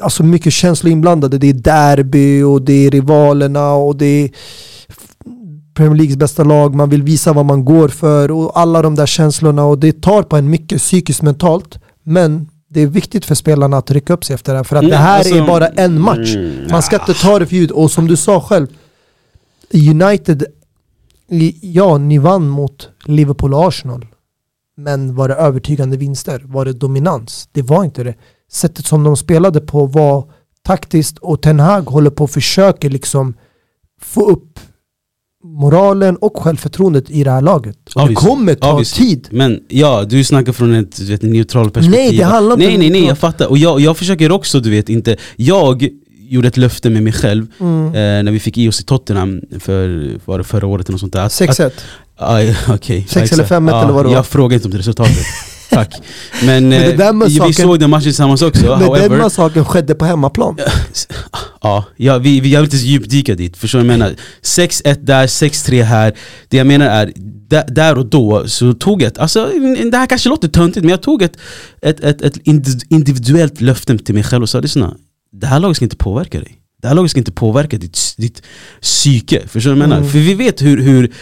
alltså 0.00 0.22
mycket 0.22 0.52
känslor 0.52 0.92
inblandade. 0.92 1.38
Det 1.38 1.46
är 1.46 1.52
derby 1.54 2.42
och 2.42 2.62
det 2.62 2.86
är 2.86 2.90
rivalerna 2.90 3.72
och 3.72 3.96
det 3.96 4.06
är 4.06 4.30
Premier 5.74 5.96
Leagues 5.96 6.16
bästa 6.16 6.44
lag, 6.44 6.74
man 6.74 6.90
vill 6.90 7.02
visa 7.02 7.32
vad 7.32 7.44
man 7.46 7.64
går 7.64 7.88
för 7.88 8.30
och 8.30 8.58
alla 8.58 8.82
de 8.82 8.94
där 8.94 9.06
känslorna 9.06 9.64
och 9.64 9.78
det 9.78 10.02
tar 10.02 10.22
på 10.22 10.36
en 10.36 10.50
mycket 10.50 10.78
psykiskt 10.78 11.22
mentalt. 11.22 11.78
Men 12.02 12.48
det 12.76 12.82
är 12.82 12.86
viktigt 12.86 13.24
för 13.24 13.34
spelarna 13.34 13.76
att 13.76 13.90
rycka 13.90 14.12
upp 14.12 14.24
sig 14.24 14.34
efter 14.34 14.52
det 14.52 14.58
här 14.58 14.64
för 14.64 14.76
att 14.76 14.82
det 14.82 14.86
Mm, 14.88 14.98
här 14.98 15.18
alltså, 15.18 15.34
är 15.34 15.46
bara 15.46 15.66
en 15.68 16.00
match. 16.00 16.34
mm, 16.36 16.66
Man 16.70 16.82
ska 16.82 16.96
inte 17.00 17.14
ta 17.14 17.38
det 17.38 17.46
för 17.46 17.54
ljud 17.56 17.70
och 17.70 17.90
som 17.90 18.06
du 18.06 18.16
sa 18.16 18.40
själv 18.40 18.66
United, 19.90 20.44
ja 21.62 21.98
ni 21.98 22.18
vann 22.18 22.48
mot 22.48 22.88
Liverpool 23.04 23.54
och 23.54 23.68
Arsenal. 23.68 24.06
Men 24.76 25.14
var 25.14 25.28
det 25.28 25.34
övertygande 25.34 25.96
vinster? 25.96 26.42
Var 26.44 26.64
det 26.64 26.72
dominans? 26.72 27.48
Det 27.52 27.62
var 27.62 27.84
inte 27.84 28.04
det. 28.04 28.14
Sättet 28.52 28.86
som 28.86 29.04
de 29.04 29.16
spelade 29.16 29.60
på 29.60 29.86
var 29.86 30.30
taktiskt 30.62 31.18
och 31.18 31.42
Ten 31.42 31.60
Hag 31.60 31.82
håller 31.82 32.10
på 32.10 32.24
och 32.24 32.30
försöker 32.30 32.90
liksom 32.90 33.34
få 34.00 34.30
upp 34.30 34.60
moralen 35.44 36.16
och 36.16 36.36
självförtroendet 36.42 37.10
i 37.10 37.24
det 37.24 37.30
här 37.30 37.40
laget. 37.40 37.76
Och 37.86 37.92
det 37.94 38.00
Obviously. 38.02 38.28
kommer 38.28 38.54
ta 38.54 38.72
Obviously. 38.72 39.06
tid. 39.06 39.28
Men 39.30 39.60
ja, 39.68 40.04
du 40.08 40.24
snackar 40.24 40.52
från 40.52 40.74
ett 40.74 40.96
du 40.96 41.04
vet, 41.04 41.22
neutralt 41.22 41.74
perspektiv. 41.74 42.00
Nej, 42.00 42.16
det 42.16 42.24
handlar 42.24 42.54
inte 42.54 42.66
Nej, 42.66 42.74
om 42.74 42.80
nej, 42.80 42.90
nej, 42.90 43.00
neutralt. 43.00 43.08
jag 43.08 43.18
fattar. 43.18 43.46
Och 43.46 43.58
jag, 43.58 43.80
jag 43.80 43.96
försöker 43.96 44.32
också, 44.32 44.60
du 44.60 44.70
vet, 44.70 44.88
inte... 44.88 45.16
Jag 45.36 45.88
gjorde 46.28 46.48
ett 46.48 46.56
löfte 46.56 46.90
med 46.90 47.02
mig 47.02 47.12
själv 47.12 47.46
Mm. 47.60 47.86
eh, 47.86 47.92
när 48.24 48.32
vi 48.32 48.40
fick 48.40 48.58
i 48.58 48.68
oss 48.68 48.80
i 48.80 48.84
Tottenham 48.84 49.40
för, 49.60 50.10
var 50.24 50.38
det 50.38 50.44
förra 50.44 50.66
året 50.66 50.86
eller 50.88 50.92
något 50.94 51.00
sånt 51.00 51.12
där. 51.12 51.24
Att- 51.24 51.32
6-1. 51.32 51.70
Aj, 52.18 52.56
okej. 52.68 53.00
Sex 53.00 53.16
exakt. 53.16 53.32
eller 53.32 53.44
fem 53.44 53.68
ett 53.68 53.74
eller 53.74 53.92
vad 53.92 54.04
det 54.04 54.08
var. 54.08 54.14
Jag 54.16 54.26
frågar 54.26 54.54
inte 54.54 54.68
om 54.68 54.72
det 54.72 54.78
resultatet. 54.78 55.16
Tack. 55.70 55.94
Men, 56.44 56.68
Men 56.68 57.00
eh, 57.00 57.12
med 57.12 57.30
vi 57.46 57.52
såg 57.52 57.80
den 57.80 57.90
matchen 57.90 58.02
tillsammans 58.02 58.42
också. 58.42 58.66
Men 58.66 58.78
den 58.78 58.88
however, 58.88 59.18
massakern 59.18 59.64
skedde 59.64 59.94
på 59.94 60.04
hemmaplan. 60.04 60.58
Ja, 61.62 61.84
ja 61.96 62.18
vi, 62.18 62.40
vi, 62.40 62.52
jag 62.52 62.60
vill 62.60 62.74
inte 62.74 62.86
djupdyka 62.86 63.34
dit, 63.34 63.56
förstår 63.56 63.78
du 63.78 63.84
vad 63.84 63.92
jag 63.92 63.98
menar? 63.98 64.14
6-1 64.42 64.98
där, 65.00 65.26
6-3 65.26 65.82
här. 65.82 66.12
Det 66.48 66.56
jag 66.56 66.66
menar 66.66 66.86
är, 66.86 67.12
där, 67.74 67.98
och 67.98 68.06
då 68.06 68.48
så 68.48 68.72
tog 68.72 69.02
jag 69.02 69.18
alltså 69.18 69.50
det 69.90 69.96
här 69.96 70.06
kanske 70.06 70.28
låter 70.28 70.48
töntigt 70.48 70.84
men 70.84 70.90
jag 70.90 71.02
tog 71.02 71.22
ett, 71.22 71.36
ett, 71.82 72.00
ett, 72.00 72.22
ett 72.22 72.36
indi- 72.36 72.86
individuellt 72.88 73.60
löfte 73.60 73.98
till 73.98 74.14
mig 74.14 74.24
själv 74.24 74.42
och 74.42 74.48
sa 74.48 74.60
lyssna, 74.60 74.96
det 75.32 75.46
här 75.46 75.60
laget 75.60 75.76
ska 75.76 75.84
inte 75.84 75.96
påverka 75.96 76.40
dig. 76.40 76.58
Det 76.82 76.88
här 76.88 76.94
laget 76.94 77.10
ska 77.10 77.20
inte 77.20 77.32
påverka 77.32 77.78
ditt, 77.78 78.14
ditt 78.16 78.42
psyke, 78.82 79.48
förstår 79.48 79.70
du 79.70 79.76
vad 79.76 79.82
jag 79.82 79.88
menar? 79.88 80.00
Mm. 80.00 80.10
För 80.10 80.18
vi 80.18 80.34
vet 80.34 80.62
hur, 80.62 80.82
hur 80.82 81.12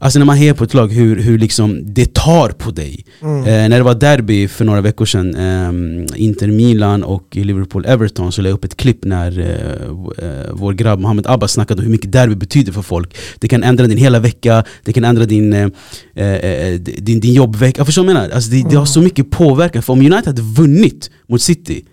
Alltså 0.00 0.18
när 0.18 0.26
man 0.26 0.36
hejar 0.36 0.54
på 0.54 0.64
ett 0.64 0.74
lag, 0.74 0.92
hur, 0.92 1.22
hur 1.22 1.38
liksom 1.38 1.94
det 1.94 2.14
tar 2.14 2.48
på 2.48 2.70
dig. 2.70 3.04
Mm. 3.20 3.38
Eh, 3.40 3.68
när 3.68 3.76
det 3.76 3.82
var 3.82 3.94
derby 3.94 4.48
för 4.48 4.64
några 4.64 4.80
veckor 4.80 5.04
sedan, 5.04 5.34
eh, 5.34 6.22
Inter 6.22 6.46
Milan 6.46 7.02
och 7.02 7.26
Liverpool-Everton, 7.30 8.30
så 8.30 8.42
la 8.42 8.48
jag 8.48 8.54
upp 8.54 8.64
ett 8.64 8.76
klipp 8.76 9.04
när 9.04 9.38
eh, 9.38 10.28
eh, 10.28 10.46
vår 10.52 10.72
grabb 10.72 11.00
Mohamed 11.00 11.26
Abbas 11.26 11.52
snackade 11.52 11.78
om 11.78 11.84
hur 11.84 11.92
mycket 11.92 12.12
derby 12.12 12.34
betyder 12.34 12.72
för 12.72 12.82
folk. 12.82 13.16
Det 13.38 13.48
kan 13.48 13.62
ändra 13.62 13.86
din 13.86 13.98
hela 13.98 14.18
vecka, 14.18 14.64
det 14.84 14.92
kan 14.92 15.04
ändra 15.04 15.24
din, 15.24 15.52
eh, 15.52 15.66
eh, 16.14 16.80
din, 16.80 17.20
din 17.20 17.34
jobbvecka. 17.34 17.84
Förstår 17.84 18.02
du 18.02 18.06
vad 18.06 18.16
jag 18.16 18.22
menar? 18.22 18.34
Alltså 18.34 18.50
det, 18.50 18.66
det 18.70 18.76
har 18.76 18.86
så 18.86 19.00
mycket 19.00 19.30
påverkan. 19.30 19.82
För 19.82 19.92
om 19.92 19.98
United 19.98 20.26
hade 20.26 20.42
vunnit 20.42 21.10
mot 21.28 21.42
City, 21.42 21.84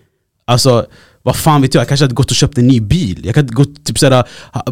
alltså 0.44 0.86
vad 1.26 1.36
fan 1.36 1.62
vet 1.62 1.74
jag, 1.74 1.80
jag 1.80 1.88
kanske 1.88 2.04
hade 2.04 2.14
gått 2.14 2.30
och 2.30 2.36
köpt 2.36 2.58
en 2.58 2.66
ny 2.66 2.80
bil. 2.80 3.20
Jag 3.24 3.36
hade 3.36 3.52
gått 3.54 3.84
typ 3.84 3.98
såhär, 3.98 4.24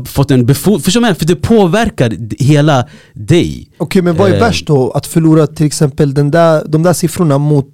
fått 0.04 0.30
en 0.30 0.46
befordran. 0.46 0.80
Förstår 0.80 1.00
du? 1.00 1.14
För 1.14 1.26
det 1.26 1.36
påverkar 1.36 2.16
hela 2.38 2.88
dig. 3.14 3.68
Okej, 3.78 4.02
men 4.02 4.16
vad 4.16 4.30
är 4.30 4.34
Eh. 4.34 4.40
värst 4.40 4.66
då? 4.66 4.90
Att 4.90 5.06
förlora 5.06 5.46
till 5.46 5.66
exempel 5.66 6.14
den 6.14 6.30
där, 6.30 6.64
de 6.68 6.82
där 6.82 6.92
siffrorna 6.92 7.38
mot 7.38 7.66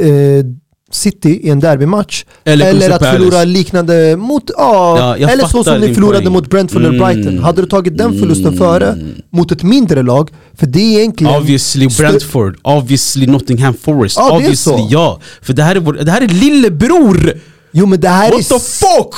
eh, 0.00 0.44
City 0.92 1.28
i 1.42 1.48
en 1.50 1.60
derbymatch? 1.60 2.24
Eller 2.44 2.66
Eller, 2.70 2.90
att 2.90 3.06
förlora 3.06 3.44
liknande 3.44 4.16
mot, 4.16 4.50
ja, 4.56 5.16
Ja, 5.18 5.28
eller 5.28 5.46
så 5.46 5.64
som 5.64 5.80
ni 5.80 5.94
förlorade 5.94 6.22
poäng. 6.22 6.32
mot 6.32 6.50
Brentford 6.50 6.82
eller 6.84 6.94
Mm. 6.98 7.14
Brighton. 7.14 7.38
Hade 7.38 7.62
du 7.62 7.68
tagit 7.68 7.98
den 7.98 8.18
förlusten 8.18 8.46
Mm. 8.46 8.58
före 8.58 8.96
mot 9.30 9.52
ett 9.52 9.62
mindre 9.62 10.02
lag? 10.02 10.30
För 10.54 10.66
det 10.66 10.80
är 10.80 10.98
egentligen... 11.00 11.34
Obviously 11.36 11.86
Brentford, 11.98 12.56
obviously 12.62 13.26
Nottingham 13.26 13.74
Forest, 13.74 14.16
Ja, 14.18 14.36
obviously 14.36 14.86
ja. 14.90 15.20
För 15.42 15.52
det 15.52 15.62
här 15.62 15.76
är, 15.76 15.80
vår, 15.80 15.92
det 15.92 16.10
här 16.10 16.20
är 16.20 16.28
lillebror! 16.28 17.32
Jo 17.72 17.86
men 17.86 18.00
det 18.00 18.08
här 18.08 18.30
What 18.32 18.40
är... 18.40 18.44
the 18.44 18.58
fuck! 18.58 19.14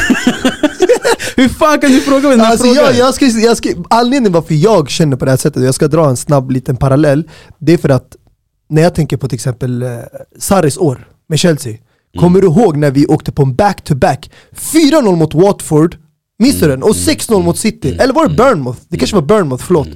Hur 1.36 1.48
fan 1.48 1.80
kan 1.80 1.90
du 1.90 2.00
fråga 2.00 2.20
mig 2.20 2.30
den 2.30 2.40
här 2.40 2.50
Alltså 2.52 2.66
frågan? 2.66 2.84
jag, 2.84 2.94
jag 2.96 3.14
ska, 3.14 3.26
jag 3.26 3.56
ska, 3.56 3.68
anledningen 3.90 4.32
varför 4.32 4.54
jag 4.54 4.90
känner 4.90 5.16
på 5.16 5.24
det 5.24 5.30
här 5.30 5.38
sättet, 5.38 5.62
jag 5.62 5.74
ska 5.74 5.88
dra 5.88 6.08
en 6.08 6.16
snabb 6.16 6.50
liten 6.50 6.76
parallell, 6.76 7.28
det 7.58 7.72
är 7.72 7.78
för 7.78 7.88
att 7.88 8.16
när 8.68 8.82
jag 8.82 8.94
tänker 8.94 9.16
på 9.16 9.28
till 9.28 9.34
exempel 9.36 9.82
eh, 9.82 9.88
Sarris 10.38 10.78
år 10.78 11.08
med 11.28 11.38
Chelsea, 11.38 11.76
Mm. 12.14 12.20
kommer 12.22 12.40
du 12.40 12.46
ihåg 12.46 12.76
när 12.76 12.90
vi 12.90 13.06
åkte 13.06 13.32
på 13.32 13.42
en 13.42 13.54
back-to-back? 13.54 14.30
4-0 14.56 15.16
mot 15.16 15.34
Watford, 15.34 15.96
minns 16.38 16.60
du 16.60 16.68
den? 16.68 16.82
Och 16.82 16.90
6-0 16.90 17.42
mot 17.42 17.58
City, 17.58 17.96
eller 18.00 18.14
var 18.14 18.28
det 18.28 18.34
Bournemouth? 18.34 18.78
Det 18.88 18.96
kanske 18.98 19.16
var 19.16 19.22
Bournemouth, 19.22 19.64
förlåt. 19.64 19.88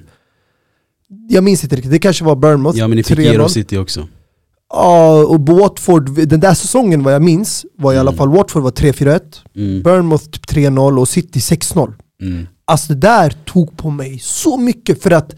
Jag 1.29 1.45
minns 1.45 1.65
inte 1.65 1.77
riktigt, 1.77 1.91
det 1.93 1.99
kanske 1.99 2.25
var 2.25 2.37
Bournemouth, 2.37 2.79
Ja 2.79 2.89
men 2.89 2.97
ni 2.97 3.03
fick 3.03 3.19
3-0. 3.19 3.23
ge 3.23 3.37
dem 3.39 3.49
City 3.49 3.77
också. 3.79 4.09
Ja, 4.77 5.25
och 5.25 5.41
Watford, 5.49 6.29
den 6.29 6.41
där 6.41 6.55
säsongen 6.55 7.03
vad 7.03 7.15
jag 7.15 7.23
minns 7.23 7.67
var 7.79 7.93
i 7.95 7.99
alla 7.99 8.13
fall 8.13 8.29
Watford 8.29 8.63
var 8.63 8.71
3-4-1, 8.71 9.21
Mm. 9.57 9.83
Bournemouth 9.83 10.25
typ 10.25 10.47
3-0 10.51 10.99
och 11.01 11.09
City 11.09 11.39
6-0. 11.39 11.93
Mm. 12.23 12.47
Alltså 12.65 12.93
det 12.93 13.01
där 13.01 13.31
tog 13.45 13.77
på 13.77 13.91
mig 13.91 14.19
så 14.19 14.57
mycket 14.57 15.03
för 15.03 15.11
att 15.11 15.35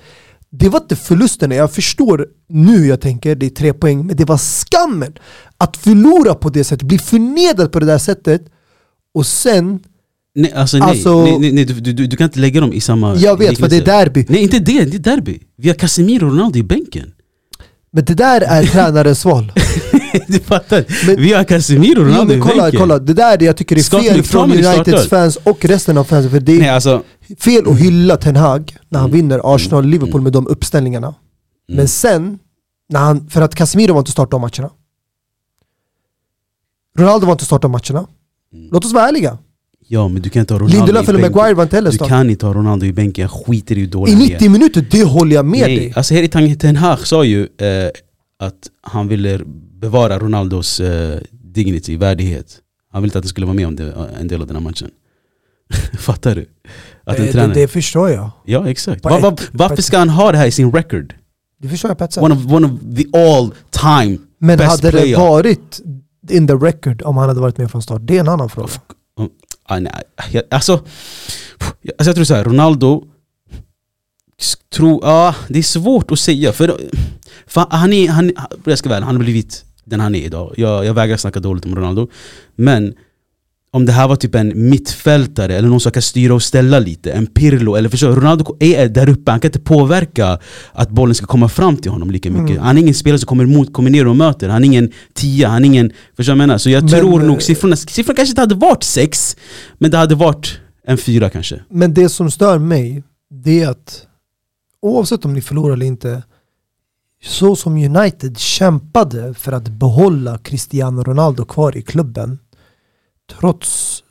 det 0.51 0.69
var 0.69 0.81
inte 0.81 0.97
förlusten, 0.97 1.51
jag 1.51 1.73
förstår 1.73 2.27
nu 2.49 2.87
jag 2.87 3.01
tänker 3.01 3.35
det 3.35 3.47
är 3.47 3.51
tre 3.51 3.73
poäng, 3.73 4.07
men 4.07 4.17
det 4.17 4.25
var 4.25 4.39
skammen 4.39 5.13
att 5.59 5.77
förlora 5.77 6.35
på 6.35 6.49
det 6.49 6.65
sättet, 6.65 6.89
bli 6.89 6.99
förnedrad 6.99 7.73
på 7.73 7.81
det 7.81 7.87
där 7.87 7.99
sättet 7.99 8.43
och 9.15 9.27
sen, 9.27 9.81
Nej 10.35 10.53
alltså 10.53 10.79
nej, 10.79 10.89
Alltså- 10.89 11.25
nej, 11.25 11.53
nej, 11.53 11.65
du, 11.65 11.93
du, 11.93 12.07
du 12.07 12.17
kan 12.17 12.25
inte 12.25 12.39
lägga 12.39 12.61
dem 12.61 12.73
i 12.73 12.81
samma 12.81 13.17
jag 13.17 13.39
vet 13.39 13.59
för 13.59 13.69
det 13.69 13.77
är 13.77 13.79
liknelse. 13.81 13.99
derby, 14.05 14.27
Nej 14.29 14.43
inte 14.43 14.59
det, 14.59 14.85
det 14.85 14.97
är 14.97 15.17
derby. 15.17 15.39
Vi 15.57 15.69
har 15.69 15.75
Casemiro 15.75 16.27
och 16.27 16.33
Ronaldo 16.33 16.59
i 16.59 16.63
bänken. 16.63 17.13
Men 17.97 18.05
det 18.05 18.15
där 18.15 18.41
är 18.41 18.63
tränarens 18.73 19.25
val. 19.25 19.53
du 20.29 20.41
fattar? 20.41 20.85
Men- 21.07 21.17
vi 21.17 21.33
har 21.33 21.45
Casemiro 21.45 22.05
Ronaldo 22.05 22.25
men 22.25 22.39
i 22.39 22.41
kolla, 22.41 22.63
bänken. 22.63 22.81
kolla, 22.81 22.99
det 22.99 23.13
där 23.15 23.43
jag 23.43 23.57
tycker 23.57 23.77
är 23.77 23.81
Scott 23.81 24.03
fel 24.03 24.23
från 24.23 24.53
Uniteds 24.53 25.09
fans 25.09 25.37
och 25.45 25.65
resten 25.65 25.99
av 25.99 26.05
fansen, 26.05 26.31
för 26.31 26.41
det 26.41 26.59
Nej 26.59 26.69
är 26.69 26.73
alltså, 26.73 27.03
fel 27.39 27.69
att 27.69 27.79
hylla 27.79 28.17
Ten 28.17 28.37
Hag 28.37 28.77
när 28.89 28.99
han 29.01 29.11
Mm. 29.11 29.17
vinner 29.21 29.55
Arsenal 29.55 29.85
och 29.85 29.91
Liverpool 29.91 30.21
med 30.21 30.33
de 30.33 30.47
uppställningarna. 30.47 31.07
Mm. 31.69 31.77
Men 31.77 31.89
sen, 31.89 32.39
när 32.89 33.01
han, 33.01 33.29
för 33.31 33.43
att 33.43 33.55
Casemiro 33.55 33.93
var 33.93 34.01
inte 34.01 34.11
starta 34.11 34.31
de 34.31 34.41
matcherna. 34.41 34.71
Ronaldo 36.99 37.27
var 37.27 37.33
inte 37.33 37.45
starta 37.45 37.63
de 37.69 37.73
matcherna. 37.73 38.07
Mm. 38.55 38.69
Låt 38.73 38.85
oss 38.85 38.93
vara 38.93 39.09
ärliga. 39.09 39.39
Ja 39.89 40.09
men 40.09 40.23
du 40.23 40.31
kan 40.31 40.41
inte 40.41 40.55
ha 40.55 40.59
Ronaldo 40.59 40.77
Lindelöf 40.77 41.09
eller. 41.09 41.21
Maguire 41.21 41.55
var 41.55 41.63
inte 41.63 41.77
heller 41.77 41.91
Du 41.93 41.99
kan 41.99 42.31
inte 42.31 42.47
ha 42.47 42.53
Ronaldo 42.55 42.87
i 42.87 42.93
bänken, 42.93 43.23
jag 43.23 43.31
skiter 43.31 43.79
i 43.79 43.81
hur 43.81 43.87
dålig 43.87 44.13
I 44.13 44.15
han 44.15 44.23
är. 44.23 44.27
90 44.29 44.51
minuter, 44.51 44.87
det 44.91 45.05
håller 45.05 45.37
jag 45.37 45.45
med 45.47 45.61
Nej, 45.61 45.77
dig. 45.79 45.93
alltså 45.97 46.15
Erik 46.15 46.33
Ten- 46.59 46.77
Hag 46.77 47.07
sa 47.07 47.25
ju 47.25 47.43
eh, 47.43 47.91
att 48.39 48.55
han 48.83 49.09
ville 49.09 49.41
bevara 49.81 50.19
Ronaldos 50.19 50.81
eh, 50.81 51.19
dignity, 51.31 51.97
värdighet. 51.97 52.59
Han 52.93 53.03
ville 53.03 53.09
inte 53.09 53.19
att 53.19 53.25
han 53.25 53.29
skulle 53.29 53.47
vara 53.47 53.55
med 53.57 53.67
om 53.67 53.77
det, 53.77 53.85
eh, 53.89 54.21
en 54.21 54.29
del 54.29 54.41
av 54.41 54.47
den 54.47 54.57
här 54.57 54.63
matchen. 54.63 54.91
Fattar 55.99 56.35
du? 56.35 56.47
Att 57.05 57.17
en 57.17 57.23
Eh, 57.23 57.27
det, 57.27 57.33
tränare... 57.33 57.55
det 57.55 57.69
förstår 57.69 58.11
jag. 58.11 58.31
ja 58.45 58.69
exakt. 58.71 59.03
på 59.03 59.09
Va, 59.09 59.19
va, 59.19 59.29
ett- 59.29 59.37
på 59.53 59.59
varför 59.59 59.83
ska 59.83 59.99
han 59.99 60.09
ha 60.09 60.33
det 60.33 60.39
här 60.39 60.47
i 60.47 60.51
sin 60.51 60.73
record? 60.73 61.15
Det 61.63 61.69
förstår 61.69 61.91
jag 61.91 61.99
på 61.99 62.05
ett 62.05 62.13
sätt. 62.13 62.23
One 62.23 62.35
of, 62.35 62.53
one 62.53 62.67
of 62.67 62.73
the 62.97 63.19
all 63.19 63.53
time 63.71 64.19
Men 64.39 64.59
best 64.59 64.85
hade 64.85 64.99
det 65.01 65.17
varit 65.17 65.81
in 66.31 66.47
the 66.47 66.55
record 66.55 67.03
om 67.03 67.17
han 67.17 67.29
hade 67.29 67.41
varit 67.41 67.59
med 67.59 67.71
från 67.71 67.83
start? 67.83 68.01
Det 68.05 68.17
är 68.17 68.21
en 68.21 68.29
annan 68.29 68.49
fråga. 68.49 68.69
Ah, 69.69 69.79
nej, 69.79 70.03
jag, 70.31 70.43
alltså, 70.51 70.73
alltså 70.73 72.05
jag 72.05 72.15
tror 72.15 72.25
såhär, 72.25 72.45
Ronaldo 72.45 73.05
tro, 74.75 75.01
ja 75.03 75.35
det 75.49 75.59
är 75.59 75.63
svårt 75.63 76.11
att 76.11 76.19
säga 76.19 76.53
för, 76.53 76.81
för 77.47 77.67
han 77.71 77.93
är, 77.93 78.09
han, 78.09 78.33
jag 78.65 78.79
ska 78.79 78.89
väl, 78.89 79.03
han 79.03 79.17
har 79.17 79.23
blivit 79.23 79.65
den 79.85 80.01
han 80.01 80.15
är 80.15 80.25
idag. 80.25 80.55
Jag, 80.57 80.85
jag 80.85 80.95
vägrar 80.95 81.17
snacka 81.17 81.41
dåligt 81.41 81.65
om 81.65 81.77
Ronaldo. 81.77 82.09
Men 82.55 82.95
om 83.77 83.87
det 83.87 83.93
här 83.93 84.09
var 84.09 84.17
typ 84.17 84.35
en 84.35 84.69
mittfältare 84.71 85.57
eller 85.57 85.69
någon 85.69 85.81
som 85.81 85.93
kan 85.93 86.03
styra 86.03 86.35
och 86.35 86.43
ställa 86.43 86.79
lite, 86.79 87.13
en 87.13 87.27
Pirlo 87.27 87.75
eller 87.75 87.89
förstår? 87.89 88.09
Ronaldo 88.09 88.57
är 88.61 88.89
där 88.89 89.09
uppe, 89.09 89.31
han 89.31 89.41
kan 89.41 89.49
inte 89.49 89.61
påverka 89.61 90.39
att 90.73 90.91
bollen 90.91 91.15
ska 91.15 91.27
komma 91.27 91.49
fram 91.49 91.77
till 91.77 91.91
honom 91.91 92.11
lika 92.11 92.31
mycket. 92.31 92.51
Mm. 92.51 92.63
Han 92.63 92.77
är 92.77 92.81
ingen 92.81 92.95
spelare 92.95 93.19
som 93.19 93.27
kommer 93.27 93.45
emot, 93.45 93.73
kommer 93.73 93.91
ner 93.91 94.07
och 94.07 94.17
möter, 94.17 94.49
han 94.49 94.63
är 94.63 94.67
ingen 94.67 94.93
tia, 95.15 95.49
han 95.49 95.65
är 95.65 95.67
ingen... 95.67 95.93
Förstår 96.17 96.33
du 96.33 96.39
vad 96.39 96.43
jag 96.43 96.49
menar? 96.49 96.59
Så 96.59 96.71
jag 96.71 96.83
Men, 96.83 97.01
tror 97.01 97.21
eh, 97.21 97.27
nog 97.27 97.43
siffrorna, 97.43 97.77
siffrorna 97.77 98.17
kanske 98.17 98.31
inte 98.31 98.41
hade 98.41 98.55
varit 98.55 98.83
sex, 98.83 99.37
men 99.79 99.91
det 99.91 99.97
hade 99.97 100.15
varit 100.15 100.61
en 100.87 100.99
fyra 100.99 101.31
kanske. 101.31 101.61
Men 101.71 101.95
det 101.95 102.09
som 102.09 102.31
stör 102.31 102.59
mig, 102.59 103.03
det 103.31 103.63
är 103.63 103.69
att 103.69 104.07
oavsett 104.83 105.25
om 105.25 105.35
ni 105.35 105.41
förlorar 105.41 105.73
eller 105.73 105.87
inte, 105.87 106.23
så 107.25 107.57
som 107.57 107.97
United 107.97 108.39
kämpade 108.39 109.35
för 109.35 109.53
att 109.53 109.69
behålla 109.69 110.39
Cristiano 110.39 111.03
Ronaldo 111.03 111.45
kvar 111.45 111.77
i 111.77 111.83
klubben, 111.83 112.39
trots 113.41 114.03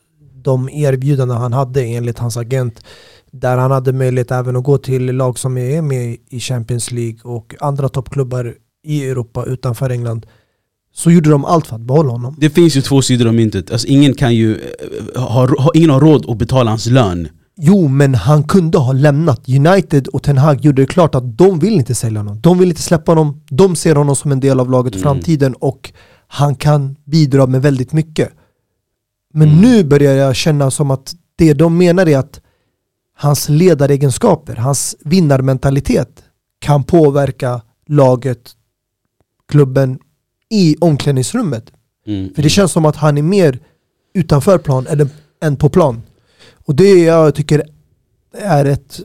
de 0.43 0.69
erbjudanden 0.69 1.37
han 1.37 1.53
hade 1.53 1.83
enligt 1.83 2.19
hans 2.19 2.37
agent, 2.37 2.83
där 3.31 3.57
han 3.57 3.71
hade 3.71 3.93
möjlighet 3.93 4.31
även 4.31 4.55
att 4.55 4.63
gå 4.63 4.77
till 4.77 5.05
lag 5.05 5.39
som 5.39 5.57
är 5.57 5.81
med 5.81 6.17
i 6.29 6.39
Champions 6.39 6.91
League 6.91 7.19
och 7.23 7.55
andra 7.59 7.89
toppklubbar 7.89 8.53
i 8.83 9.05
Europa 9.09 9.45
utanför 9.45 9.89
England, 9.89 10.25
så 10.93 11.11
gjorde 11.11 11.29
de 11.29 11.45
allt 11.45 11.67
för 11.67 11.75
att 11.75 11.81
behålla 11.81 12.11
honom. 12.11 12.35
Det 12.39 12.49
finns 12.49 12.75
ju 12.77 12.81
två 12.81 13.01
sidor 13.01 13.27
av 13.27 13.33
myntet, 13.33 13.71
alltså, 13.71 13.87
ingen, 13.87 14.13
kan 14.13 14.35
ju, 14.35 14.55
eh, 15.15 15.21
ha, 15.21 15.47
ha, 15.61 15.71
ingen 15.73 15.89
har 15.89 15.99
råd 15.99 16.29
att 16.29 16.37
betala 16.37 16.69
hans 16.71 16.85
lön. 16.85 17.27
Jo, 17.57 17.87
men 17.87 18.15
han 18.15 18.43
kunde 18.43 18.77
ha 18.77 18.93
lämnat. 18.93 19.49
United 19.49 20.07
och 20.07 20.23
Ten 20.23 20.37
Hag 20.37 20.61
gjorde 20.61 20.81
det 20.81 20.85
klart 20.85 21.15
att 21.15 21.37
de 21.37 21.59
vill 21.59 21.73
inte 21.73 21.95
sälja 21.95 22.19
honom. 22.19 22.39
De 22.41 22.57
vill 22.59 22.69
inte 22.69 22.81
släppa 22.81 23.11
honom. 23.11 23.41
De 23.49 23.75
ser 23.75 23.95
honom 23.95 24.15
som 24.15 24.31
en 24.31 24.39
del 24.39 24.59
av 24.59 24.69
laget 24.71 24.95
i 24.95 24.97
Mm. 24.97 25.03
framtiden 25.03 25.53
och 25.53 25.91
han 26.27 26.55
kan 26.55 26.95
bidra 27.05 27.45
med 27.47 27.61
väldigt 27.61 27.93
mycket. 27.93 28.29
Men 29.35 29.47
Mm. 29.49 29.61
nu 29.61 29.83
börjar 29.83 30.13
jag 30.15 30.35
känna 30.35 30.71
som 30.71 30.91
att 30.91 31.15
det 31.35 31.53
de 31.53 31.77
menar 31.77 32.05
är 32.09 32.17
att 32.17 32.41
hans 33.17 33.49
ledaregenskaper, 33.49 34.55
hans 34.55 34.95
vinnarmentalitet 34.99 36.23
kan 36.59 36.83
påverka 36.83 37.61
laget, 37.87 38.51
klubben 39.51 39.99
i 40.49 40.75
omklädningsrummet. 40.81 41.71
Mm. 42.07 42.33
För 42.35 42.41
det 42.43 42.49
känns 42.49 42.71
som 42.71 42.85
att 42.85 42.95
han 42.95 43.17
är 43.17 43.21
mer 43.21 43.59
utanför 44.13 44.57
plan 44.57 44.87
än, 44.87 45.09
än 45.43 45.55
på 45.55 45.69
plan. 45.69 46.01
Och 46.65 46.75
det 46.75 47.03
jag 47.03 47.35
tycker 47.35 47.63
är 48.37 48.65
ett... 48.65 48.99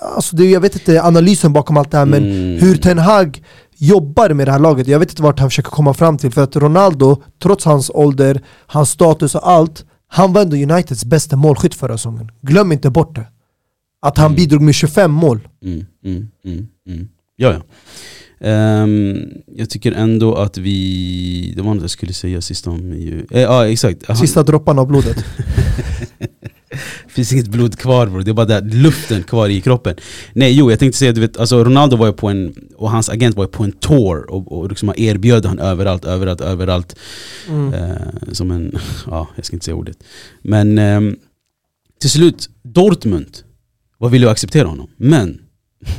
Alltså 0.00 0.36
det, 0.36 0.44
jag 0.50 0.60
vet 0.60 0.74
inte 0.74 1.02
analysen 1.02 1.52
bakom 1.52 1.76
allt 1.76 1.90
det 1.90 1.98
här 1.98 2.06
men 2.06 2.24
Mm. 2.24 2.58
hur 2.60 2.76
Ten 2.76 2.98
Hag 2.98 3.42
jobbar 3.78 4.30
med 4.30 4.46
det 4.48 4.52
här 4.52 4.58
laget. 4.58 4.88
Jag 4.88 4.98
vet 4.98 5.10
inte 5.10 5.22
vart 5.22 5.38
han 5.40 5.50
försöker 5.50 5.70
komma 5.70 5.94
fram 5.94 6.18
till 6.18 6.30
för 6.32 6.42
att 6.44 6.56
Ronaldo, 6.56 7.22
trots 7.42 7.64
hans 7.64 7.90
ålder, 7.94 8.40
hans 8.66 8.90
status 8.90 9.34
och 9.34 9.50
allt, 9.50 9.84
han 10.08 10.32
var 10.32 10.42
ändå 10.42 10.56
Uniteds 10.56 11.04
bästa 11.04 11.36
målskytt 11.36 11.74
förra 11.74 11.96
säsongen. 11.98 12.30
Glöm 12.42 12.72
inte 12.72 12.90
bort 12.90 13.14
det. 13.16 13.26
Att 14.02 14.16
han 14.18 14.26
Mm. 14.26 14.36
bidrog 14.36 14.62
med 14.62 14.74
25 14.74 15.10
mål. 15.10 15.48
Mm, 15.64 15.86
mm, 16.04 16.28
mm, 16.44 16.66
mm. 16.88 17.08
Ja, 17.36 17.52
ja. 17.52 17.60
Ehm, 18.40 19.18
jag 19.46 19.70
tycker 19.70 19.92
ändå 19.92 20.34
att 20.34 20.58
vi... 20.58 21.52
Det 21.56 21.62
var 21.62 21.74
något 21.74 21.82
jag 21.82 21.90
skulle 21.90 22.12
säga 22.12 22.40
sist 22.40 22.66
om 22.66 22.92
ju... 22.92 23.26
Eh, 23.30 23.40
Ja, 23.40 23.68
exakt. 23.68 24.18
Sista 24.18 24.42
dropparna 24.42 24.80
av 24.80 24.86
blodet. 24.88 25.16
finns 27.08 27.32
inget 27.32 27.48
blod 27.48 27.78
kvar 27.78 28.06
bro. 28.06 28.20
det 28.20 28.30
är 28.30 28.32
bara 28.32 28.46
där, 28.46 28.62
luften 28.62 29.22
kvar 29.22 29.48
i 29.48 29.60
kroppen. 29.60 29.96
Nej 30.32 30.52
jo, 30.52 30.70
jag 30.70 30.78
tänkte 30.78 30.98
säga 30.98 31.12
du 31.12 31.20
vet, 31.20 31.36
alltså 31.36 31.64
Ronaldo 31.64 31.96
var 31.96 32.06
ju 32.06 32.12
på 32.12 32.28
en, 32.28 32.54
och 32.76 32.90
hans 32.90 33.08
agent 33.08 33.36
var 33.36 33.44
ju 33.44 33.48
på 33.48 33.64
en 33.64 33.72
tour 33.72 34.30
och, 34.30 34.52
och 34.52 34.68
liksom 34.68 34.92
erbjöd 34.96 35.46
han 35.46 35.58
överallt, 35.58 36.04
överallt, 36.04 36.40
överallt. 36.40 36.96
Mm. 37.48 37.74
Eh, 37.74 38.32
som 38.32 38.50
en, 38.50 38.78
ja 39.06 39.28
jag 39.36 39.44
ska 39.44 39.56
inte 39.56 39.64
säga 39.64 39.74
ordet. 39.74 39.96
Men 40.42 40.78
ehm, 40.78 41.16
till 42.00 42.10
slut, 42.10 42.48
Dortmund 42.62 43.38
var 43.98 44.08
villiga 44.08 44.30
att 44.30 44.32
acceptera 44.32 44.68
honom. 44.68 44.90
Men 44.96 45.40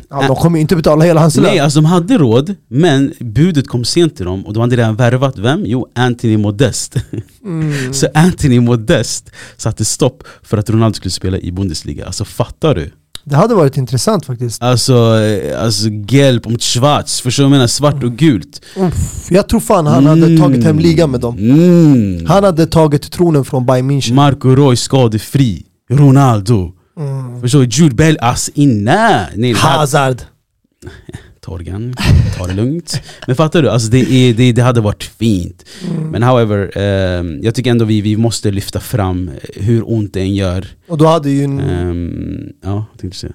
Ja, 0.10 0.28
de 0.28 0.36
kommer 0.36 0.58
ju 0.58 0.62
inte 0.62 0.76
betala 0.76 1.06
hela 1.06 1.22
hans 1.22 1.36
lön. 1.36 1.46
Nej, 1.46 1.60
alltså 1.60 1.82
de 1.82 1.86
hade 1.86 2.18
råd, 2.18 2.56
men 2.68 3.14
budet 3.20 3.68
kom 3.68 3.86
sent 3.86 4.16
till 4.16 4.26
dem 4.26 4.46
och 4.46 4.54
de 4.54 4.60
hade 4.60 4.76
redan 4.76 4.96
värvat 4.96 5.38
vem? 5.38 5.64
Jo, 5.66 5.88
Anthony 5.96 6.38
Modest. 6.38 6.96
Mm. 7.44 7.94
Så 7.94 8.08
Anthony 8.14 8.60
Modest 8.60 9.30
satte 9.58 9.86
stopp 9.86 10.24
för 10.44 10.58
att 10.58 10.70
Ronaldo 10.70 10.96
skulle 10.96 11.12
spela 11.12 11.38
i 11.38 11.52
Bundesliga. 11.52 12.06
Alltså 12.06 12.26
fattar 12.26 12.76
du? 12.76 12.92
Det 13.24 13.36
hade 13.36 13.56
varit 13.56 13.78
intressant 13.78 14.26
faktiskt. 14.26 14.64
Alltså, 14.64 15.20
eh, 15.22 15.64
alltså 15.64 15.90
Gelb 16.08 16.50
mot 16.50 16.62
Schwarz, 16.64 17.22
förstår 17.22 17.44
du 17.44 17.46
vad 17.46 17.54
jag 17.54 17.58
menar? 17.58 17.68
Svart 17.68 18.04
och 18.04 18.12
gult. 18.18 18.62
Uff, 18.78 19.28
jag 19.32 19.50
tror 19.50 19.60
fan 19.60 19.88
han 19.88 20.06
hade 20.06 20.26
Mm. 20.26 20.40
tagit 20.42 20.64
hem 20.64 20.80
ligan 20.80 21.12
med 21.12 21.20
dem. 21.20 21.38
Mm. 21.38 22.26
Han 22.26 22.44
hade 22.44 22.66
tagit 22.68 23.12
tronen 23.12 23.46
från 23.46 23.66
Bayern 23.66 23.92
München. 23.92 24.14
Marco 24.14 24.50
Roy 24.50 24.76
skadefri. 24.76 25.66
Ronaldo. 25.92 26.72
Mm. 27.00 27.42
Förstår 27.42 27.60
du? 27.60 27.66
Jude 27.66 27.96
Bell, 27.96 28.18
alltså 28.18 28.52
nej! 28.56 29.28
nej 29.36 29.54
Hazard. 29.54 30.22
Torgan, 31.42 31.96
ta 32.38 32.48
det 32.48 32.54
lugnt. 32.54 33.02
Men 33.28 33.36
fattar 33.36 33.62
du? 33.62 33.70
Alltså 33.70 33.90
det, 33.90 34.12
är, 34.12 34.34
det, 34.34 34.52
det 34.52 34.62
hade 34.62 34.82
varit 34.82 35.04
fint. 35.04 35.66
Mm. 35.90 36.08
Men 36.08 36.24
however, 36.24 36.72
eh, 36.76 37.24
jag 37.42 37.56
tycker 37.56 37.72
ändå 37.72 37.86
vi, 37.86 38.02
vi 38.02 38.18
måste 38.18 38.52
lyfta 38.52 38.80
fram 38.80 39.32
hur 39.56 39.92
ont 39.92 40.14
det 40.14 40.20
än 40.20 40.36
gör. 40.36 40.68
Och 40.88 40.98
då 40.98 41.08
hade 41.08 41.30
ju 41.30 41.44
Ehm, 41.44 42.50
ja, 42.62 42.86
tänkte 42.98 43.20
säga. 43.20 43.34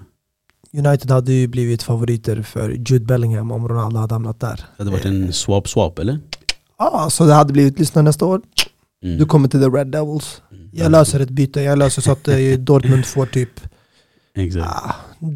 United 0.72 1.10
hade 1.10 1.32
ju 1.32 1.46
blivit 1.46 1.82
favoriter 1.82 2.42
för 2.42 2.70
Jude 2.70 3.04
Bellingham 3.04 3.52
om 3.52 3.68
Ronaldo 3.68 3.98
hade 4.00 4.14
hamnat 4.14 4.40
där. 4.40 4.56
Det 4.56 4.64
hade 4.78 4.90
varit 4.90 5.04
en 5.04 5.32
swap 5.32 5.68
swap 5.68 5.98
eller? 5.98 6.20
Ja, 6.78 7.10
så 7.10 7.24
det 7.24 7.34
hade 7.34 7.52
blivit 7.52 7.78
lyssna 7.78 8.02
nästa 8.02 8.26
år. 8.26 8.40
Mm. 9.04 9.18
Du 9.18 9.24
kommer 9.24 9.48
till 9.48 9.60
the 9.60 9.66
Red 9.66 9.86
Devils. 9.86 10.42
Jag 10.76 10.92
löser 10.92 11.20
ett 11.20 11.30
byte, 11.30 11.60
jag 11.60 11.78
löser 11.78 12.02
så 12.02 12.12
att 12.12 12.28
eh, 12.28 12.36
Dortmund 12.58 13.06
får 13.06 13.26
typ 13.26 13.60
Exakt. 14.36 14.66
ah, 14.66 14.94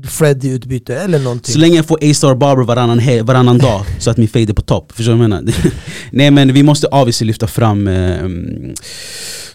Fred 0.08 0.44
i 0.44 0.48
utbyte 0.48 0.96
eller 0.96 1.18
någonting. 1.18 1.52
Så 1.52 1.58
länge 1.58 1.76
jag 1.76 1.86
får 1.86 1.98
A-star 2.02 2.34
Barber 2.34 2.62
varannan, 2.62 3.26
varannan 3.26 3.58
dag 3.58 3.84
så 3.98 4.10
att 4.10 4.16
min 4.16 4.28
fade 4.28 4.44
är 4.44 4.54
på 4.54 4.62
topp. 4.62 4.92
Förstår 4.92 5.12
du 5.12 5.18
vad 5.18 5.24
jag 5.24 5.30
menar? 5.30 5.54
Nej 6.10 6.30
men 6.30 6.52
vi 6.52 6.62
måste 6.62 6.86
obviously 6.86 7.26
lyfta 7.26 7.46
fram 7.46 7.88
eh, 7.88 8.18
mm, 8.18 8.74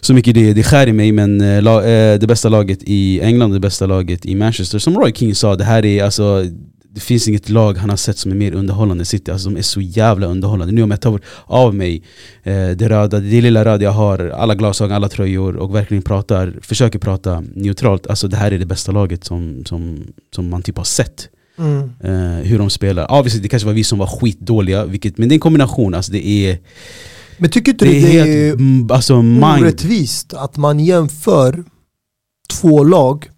så 0.00 0.14
mycket 0.14 0.34
det, 0.34 0.52
det 0.52 0.62
skär 0.62 0.86
i 0.86 0.92
mig 0.92 1.12
men 1.12 1.40
eh, 1.40 1.62
la, 1.62 1.84
eh, 1.84 2.18
det 2.18 2.26
bästa 2.26 2.48
laget 2.48 2.78
i 2.82 3.20
England 3.20 3.52
det 3.52 3.60
bästa 3.60 3.86
laget 3.86 4.26
i 4.26 4.34
Manchester. 4.34 4.78
Som 4.78 4.96
Roy 4.98 5.12
King 5.12 5.34
sa, 5.34 5.56
det 5.56 5.64
här 5.64 5.84
är 5.84 6.04
alltså 6.04 6.44
det 6.94 7.00
finns 7.00 7.28
inget 7.28 7.48
lag 7.48 7.78
han 7.78 7.90
har 7.90 7.96
sett 7.96 8.18
som 8.18 8.30
är 8.30 8.36
mer 8.36 8.54
underhållande 8.54 9.04
City, 9.04 9.30
alltså 9.30 9.50
de 9.50 9.56
är 9.58 9.62
så 9.62 9.80
jävla 9.80 10.26
underhållande. 10.26 10.74
Nu 10.74 10.82
om 10.82 10.90
jag 10.90 11.00
tar 11.00 11.20
av 11.44 11.74
mig 11.74 12.02
eh, 12.42 12.68
det 12.68 12.88
röda, 12.88 13.20
det 13.20 13.40
lilla 13.40 13.64
röda 13.64 13.84
jag 13.84 13.90
har, 13.90 14.18
alla 14.28 14.54
glasögon, 14.54 14.96
alla 14.96 15.08
tröjor 15.08 15.56
och 15.56 15.74
verkligen 15.74 16.02
pratar, 16.02 16.54
försöker 16.62 16.98
prata 16.98 17.44
neutralt, 17.54 18.06
alltså 18.06 18.28
det 18.28 18.36
här 18.36 18.52
är 18.52 18.58
det 18.58 18.66
bästa 18.66 18.92
laget 18.92 19.24
som, 19.24 19.64
som, 19.64 20.06
som 20.34 20.48
man 20.48 20.62
typ 20.62 20.76
har 20.76 20.84
sett 20.84 21.28
Mm. 21.58 21.90
eh, 22.00 22.46
hur 22.46 22.58
de 22.58 22.70
spelar. 22.70 23.12
Obviously 23.18 23.42
det 23.42 23.48
kanske 23.48 23.66
var 23.66 23.72
vi 23.72 23.84
som 23.84 23.98
var 23.98 24.06
skitdåliga, 24.06 24.84
vilket, 24.84 25.18
men 25.18 25.28
det 25.28 25.32
är 25.32 25.36
en 25.36 25.40
kombination. 25.40 25.94
Alltså 25.94 26.12
det 26.12 26.26
är, 26.26 26.58
Men 27.38 27.50
tycker 27.50 27.72
inte 27.72 27.84
det 27.84 27.90
du 27.90 27.96
är 27.96 28.02
det 28.02 28.08
helt 28.08 28.28
är 28.28 28.52
mm, 28.52 28.90
alltså 28.90 29.14
orättvist 29.14 30.34
att 30.34 30.56
man 30.56 30.80
jämför 30.80 31.64
två 32.60 32.84
lag 32.84 33.28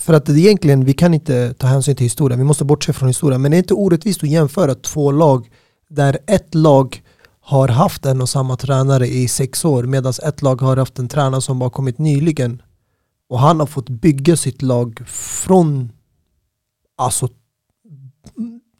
för 0.00 0.14
att 0.14 0.28
egentligen, 0.28 0.84
vi 0.84 0.92
kan 0.92 1.14
inte 1.14 1.54
ta 1.54 1.66
hänsyn 1.66 1.96
till 1.96 2.04
historien, 2.04 2.38
vi 2.38 2.44
måste 2.44 2.64
bortse 2.64 2.92
från 2.92 3.08
historien, 3.08 3.42
men 3.42 3.50
det 3.50 3.56
är 3.56 3.58
inte 3.58 3.74
orättvist 3.74 4.22
att 4.22 4.28
jämföra 4.30 4.74
två 4.74 5.10
lag 5.10 5.50
där 5.88 6.18
ett 6.26 6.54
lag 6.54 7.02
har 7.40 7.68
haft 7.68 8.06
en 8.06 8.20
och 8.20 8.28
samma 8.28 8.56
tränare 8.56 9.06
i 9.06 9.28
sex 9.28 9.64
år 9.64 9.82
medan 9.82 10.12
ett 10.24 10.42
lag 10.42 10.60
har 10.60 10.76
haft 10.76 10.98
en 10.98 11.08
tränare 11.08 11.42
som 11.42 11.58
bara 11.58 11.70
kommit 11.70 11.98
nyligen 11.98 12.62
och 13.28 13.38
han 13.38 13.60
har 13.60 13.66
fått 13.66 13.88
bygga 13.88 14.36
sitt 14.36 14.62
lag 14.62 15.02
från 15.08 15.92
alltså 16.96 17.28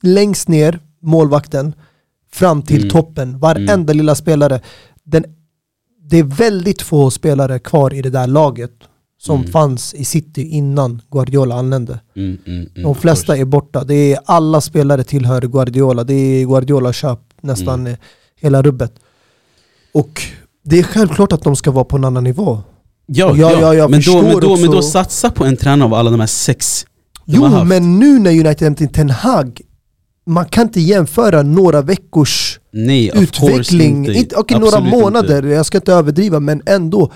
längst 0.03 0.49
ner, 0.49 0.81
målvakten, 1.01 1.75
fram 2.33 2.63
till 2.63 2.81
Mm. 2.83 2.91
toppen. 2.91 3.39
Varenda 3.39 3.93
lilla 3.93 4.15
spelare. 4.15 4.61
Den, 5.05 5.25
det 6.01 6.19
är 6.19 6.23
väldigt 6.25 6.83
få 6.83 7.11
spelare 7.11 7.59
kvar 7.59 7.95
i 7.95 8.03
det 8.03 8.11
där 8.11 8.27
laget 8.27 8.73
som 9.19 9.41
Mm. 9.41 9.53
fanns 9.53 9.95
i 9.95 10.05
City 10.05 10.43
innan 10.43 11.03
Guardiola 11.11 11.55
anlände. 11.55 12.01
Mm, 12.17 12.39
mm, 12.47 12.61
mm, 12.61 12.83
De 12.83 12.95
flesta 12.95 13.37
är 13.37 13.45
borta. 13.45 13.85
Det 13.85 14.13
är 14.13 14.19
alla 14.25 14.61
spelare 14.61 15.05
tillhör 15.05 15.41
Guardiola. 15.43 16.05
Det 16.05 16.15
är 16.15 16.45
Guardiola 16.47 16.93
köp 16.93 17.19
nästan 17.41 17.81
Mm. 17.87 17.97
hela 18.41 18.63
rubbet. 18.63 18.93
Och 19.95 20.23
det 20.65 20.79
är 20.79 20.83
självklart 20.83 21.33
att 21.33 21.43
de 21.43 21.57
ska 21.57 21.71
vara 21.71 21.85
på 21.85 21.97
en 21.97 22.05
annan 22.05 22.25
nivå. 22.25 22.61
Ja, 23.07 23.33
Ja, 23.37 23.51
ja, 23.53 23.61
ja, 23.61 23.75
jag 23.75 23.91
men, 23.91 24.01
då, 24.07 24.23
men, 24.23 24.41
då, 24.41 24.57
men 24.57 24.71
då 24.71 24.83
satsa 24.83 25.31
på 25.31 25.45
en 25.45 25.57
tränare 25.57 25.85
av 25.89 25.95
alla 25.95 26.11
de 26.11 26.21
här 26.21 26.27
sex 26.27 26.87
de 27.25 27.33
Jo, 27.37 27.65
men 27.65 27.99
nu 27.99 28.19
när 28.19 28.31
United 28.31 28.61
hämtar 28.63 28.87
Ten 28.87 29.11
Hag, 29.11 29.61
man 30.27 30.45
kan 30.45 30.63
inte 30.67 30.81
jämföra 30.81 31.43
några 31.43 31.83
veckors 31.83 32.61
Nej, 32.73 33.11
utveckling, 33.15 33.97
inte. 34.07 34.13
inte, 34.13 34.37
okej 34.37 34.59
några 34.59 34.81
månader, 34.81 35.37
inte. 35.37 35.49
jag 35.49 35.67
ska 35.67 35.79
inte 35.79 35.93
överdriva 35.93 36.41
men 36.41 36.63
ändå 36.67 37.13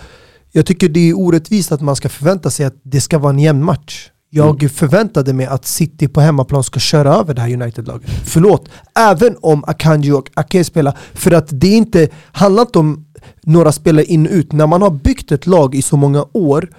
Jag 0.53 0.67
tycker 0.67 0.89
det 0.89 1.11
är 1.11 1.19
orättvist 1.19 1.73
att 1.73 1.81
man 1.81 1.97
ska 1.97 2.09
förvänta 2.09 2.51
sig 2.51 2.67
att 2.67 2.75
det 2.83 3.01
ska 3.01 3.19
vara 3.19 3.33
en 3.33 3.39
jämn 3.39 3.65
match 3.65 4.11
Jag 4.33 4.63
Mm. 4.63 4.71
förväntade 4.71 5.33
mig 5.33 5.47
att 5.47 5.67
City 5.67 6.09
på 6.09 6.21
hemmaplan 6.21 6.65
ska 6.65 6.81
köra 6.81 7.15
över 7.15 7.35
det 7.35 7.41
här 7.41 7.53
United-laget 7.53 8.11
Förlåt, 8.25 8.69
även 8.99 9.37
om 9.41 9.65
Akanji 9.67 10.13
och 10.13 10.31
Ake 10.35 10.65
spelar 10.65 10.99
För 11.15 11.31
att 11.31 11.47
det 11.51 11.69
inte, 11.69 12.09
handlar 12.33 12.63
inte 12.63 12.79
om 12.79 13.07
några 13.43 13.73
spelare 13.73 14.05
in 14.05 14.27
och 14.27 14.33
ut. 14.33 14.53
När 14.53 14.67
man 14.67 14.83
har 14.83 14.91
byggt 14.91 15.33
ett 15.33 15.47
lag 15.47 15.75
i 15.75 15.83
så 15.83 15.97
många 15.97 16.27
år 16.33 16.71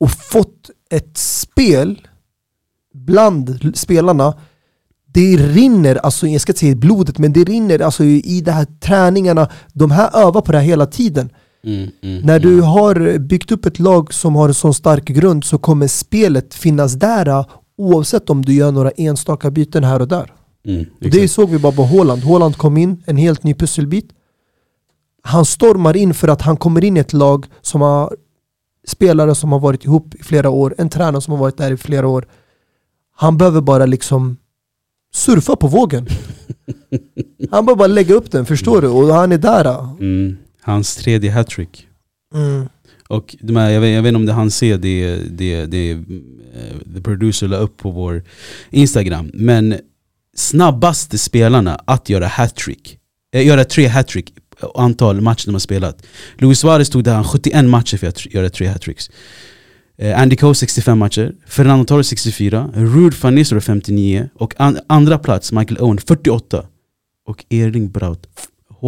och 0.00 0.10
fått 0.10 0.70
ett 0.90 1.18
spel 1.18 2.00
bland 2.94 3.72
spelarna 3.74 4.34
det 5.14 5.36
rinner, 5.36 5.96
alltså 5.96 6.26
jag 6.26 6.40
ska 6.40 6.50
inte 6.52 6.60
säga 6.60 6.72
i 6.72 6.76
blodet, 6.76 7.18
men 7.18 7.32
det 7.32 7.44
rinner 7.44 7.82
alltså 7.82 8.04
i 8.04 8.42
de 8.44 8.50
här 8.50 8.66
träningarna. 8.80 9.48
De 9.72 9.90
här 9.90 10.16
övar 10.16 10.40
på 10.40 10.52
det 10.52 10.58
här 10.58 10.64
hela 10.64 10.86
tiden. 10.86 11.30
Mm, 11.64 11.90
mm, 12.02 12.22
När 12.22 12.38
du 12.38 12.60
har 12.60 13.18
byggt 13.18 13.52
upp 13.52 13.66
ett 13.66 13.78
lag 13.78 14.14
som 14.14 14.36
har 14.36 14.48
en 14.48 14.54
sån 14.54 14.74
stark 14.74 15.04
grund 15.04 15.44
så 15.44 15.58
kommer 15.58 15.86
spelet 15.86 16.54
finnas 16.54 16.92
där 16.94 17.44
oavsett 17.78 18.30
om 18.30 18.44
du 18.44 18.54
gör 18.54 18.72
några 18.72 18.90
enstaka 18.90 19.50
byten 19.50 19.84
här 19.84 20.00
och 20.00 20.08
där. 20.08 20.32
Mm, 20.66 20.86
det 21.00 21.28
såg 21.28 21.50
vi 21.50 21.58
bara 21.58 21.72
på 21.72 21.82
Håland. 21.82 22.22
Håland 22.22 22.56
kom 22.56 22.76
in, 22.76 23.02
en 23.06 23.16
helt 23.16 23.42
ny 23.42 23.54
pusselbit. 23.54 24.08
Han 25.22 25.44
stormar 25.44 25.96
in 25.96 26.14
för 26.14 26.28
att 26.28 26.42
han 26.42 26.56
kommer 26.56 26.84
in 26.84 26.96
i 26.96 27.00
ett 27.00 27.12
lag 27.12 27.46
som 27.60 27.80
har 27.80 28.16
spelare 28.86 29.34
som 29.34 29.52
har 29.52 29.60
varit 29.60 29.84
ihop 29.84 30.14
i 30.14 30.22
flera 30.22 30.50
år, 30.50 30.74
en 30.78 30.88
tränare 30.88 31.20
som 31.20 31.32
har 31.32 31.38
varit 31.38 31.56
där 31.56 31.72
i 31.72 31.76
flera 31.76 32.08
år. 32.08 32.26
Han 33.16 33.38
behöver 33.38 33.60
bara 33.60 33.86
liksom 33.86 34.36
surfa 35.14 35.56
på 35.56 35.66
vågen. 35.66 36.06
Han 37.50 37.66
behöver 37.66 37.78
bara 37.78 37.88
lägga 37.88 38.14
upp 38.14 38.30
den, 38.30 38.46
förstår 38.46 38.82
du? 38.82 38.88
Och 38.88 39.14
han 39.14 39.32
är 39.32 39.38
där. 39.38 39.78
Mm, 40.00 40.36
hans 40.64 40.96
tredje 40.96 41.30
hattrick. 41.30 41.86
Mm. 42.34 42.68
Och 43.08 43.36
de 43.40 43.56
här, 43.56 43.70
jag, 43.70 43.80
vet, 43.80 43.94
jag 43.94 44.02
vet 44.02 44.08
inte 44.08 44.16
om 44.16 44.26
det 44.26 44.32
han 44.32 44.50
ser 44.50 44.78
det, 44.78 45.16
det, 45.16 45.66
det 45.66 45.90
eh, 45.90 45.98
the 46.94 47.00
producer 47.00 47.48
la 47.48 47.56
upp 47.56 47.76
på 47.76 47.90
vår 47.90 48.22
Instagram. 48.70 49.30
Men 49.34 49.74
snabbaste 50.36 51.18
spelarna 51.18 51.74
att 51.84 52.08
göra 52.08 52.26
hattrick, 52.26 52.98
äh, 53.34 53.46
göra 53.46 53.64
tre 53.64 53.86
hattrick 53.86 54.32
antal 54.74 55.20
matcher 55.20 55.46
de 55.46 55.54
har 55.54 55.60
spelat. 55.60 56.06
Luis 56.38 56.58
Suarez 56.58 56.90
tog 56.90 57.04
det 57.04 57.10
här 57.10 57.22
71 57.22 57.64
matcher 57.64 57.96
för 57.96 58.06
att 58.06 58.26
göra 58.26 58.50
tre 58.50 58.66
hattricks. 58.66 59.10
Eh, 59.98 60.20
Andy 60.20 60.36
Cole 60.36 60.54
65 60.54 60.98
matcher, 60.98 61.34
Fernando 61.46 61.84
Torres 61.84 62.08
64, 62.08 62.70
Ruud 62.74 63.14
van 63.22 63.34
Nistelrooy 63.34 63.62
59 63.62 64.28
och 64.34 64.54
an, 64.60 64.78
andra 64.86 65.18
plats 65.18 65.52
Michael 65.52 65.80
Owen 65.80 65.98
48. 65.98 66.66
Och 67.26 67.44
Erling 67.50 67.90
Braut 67.90 68.26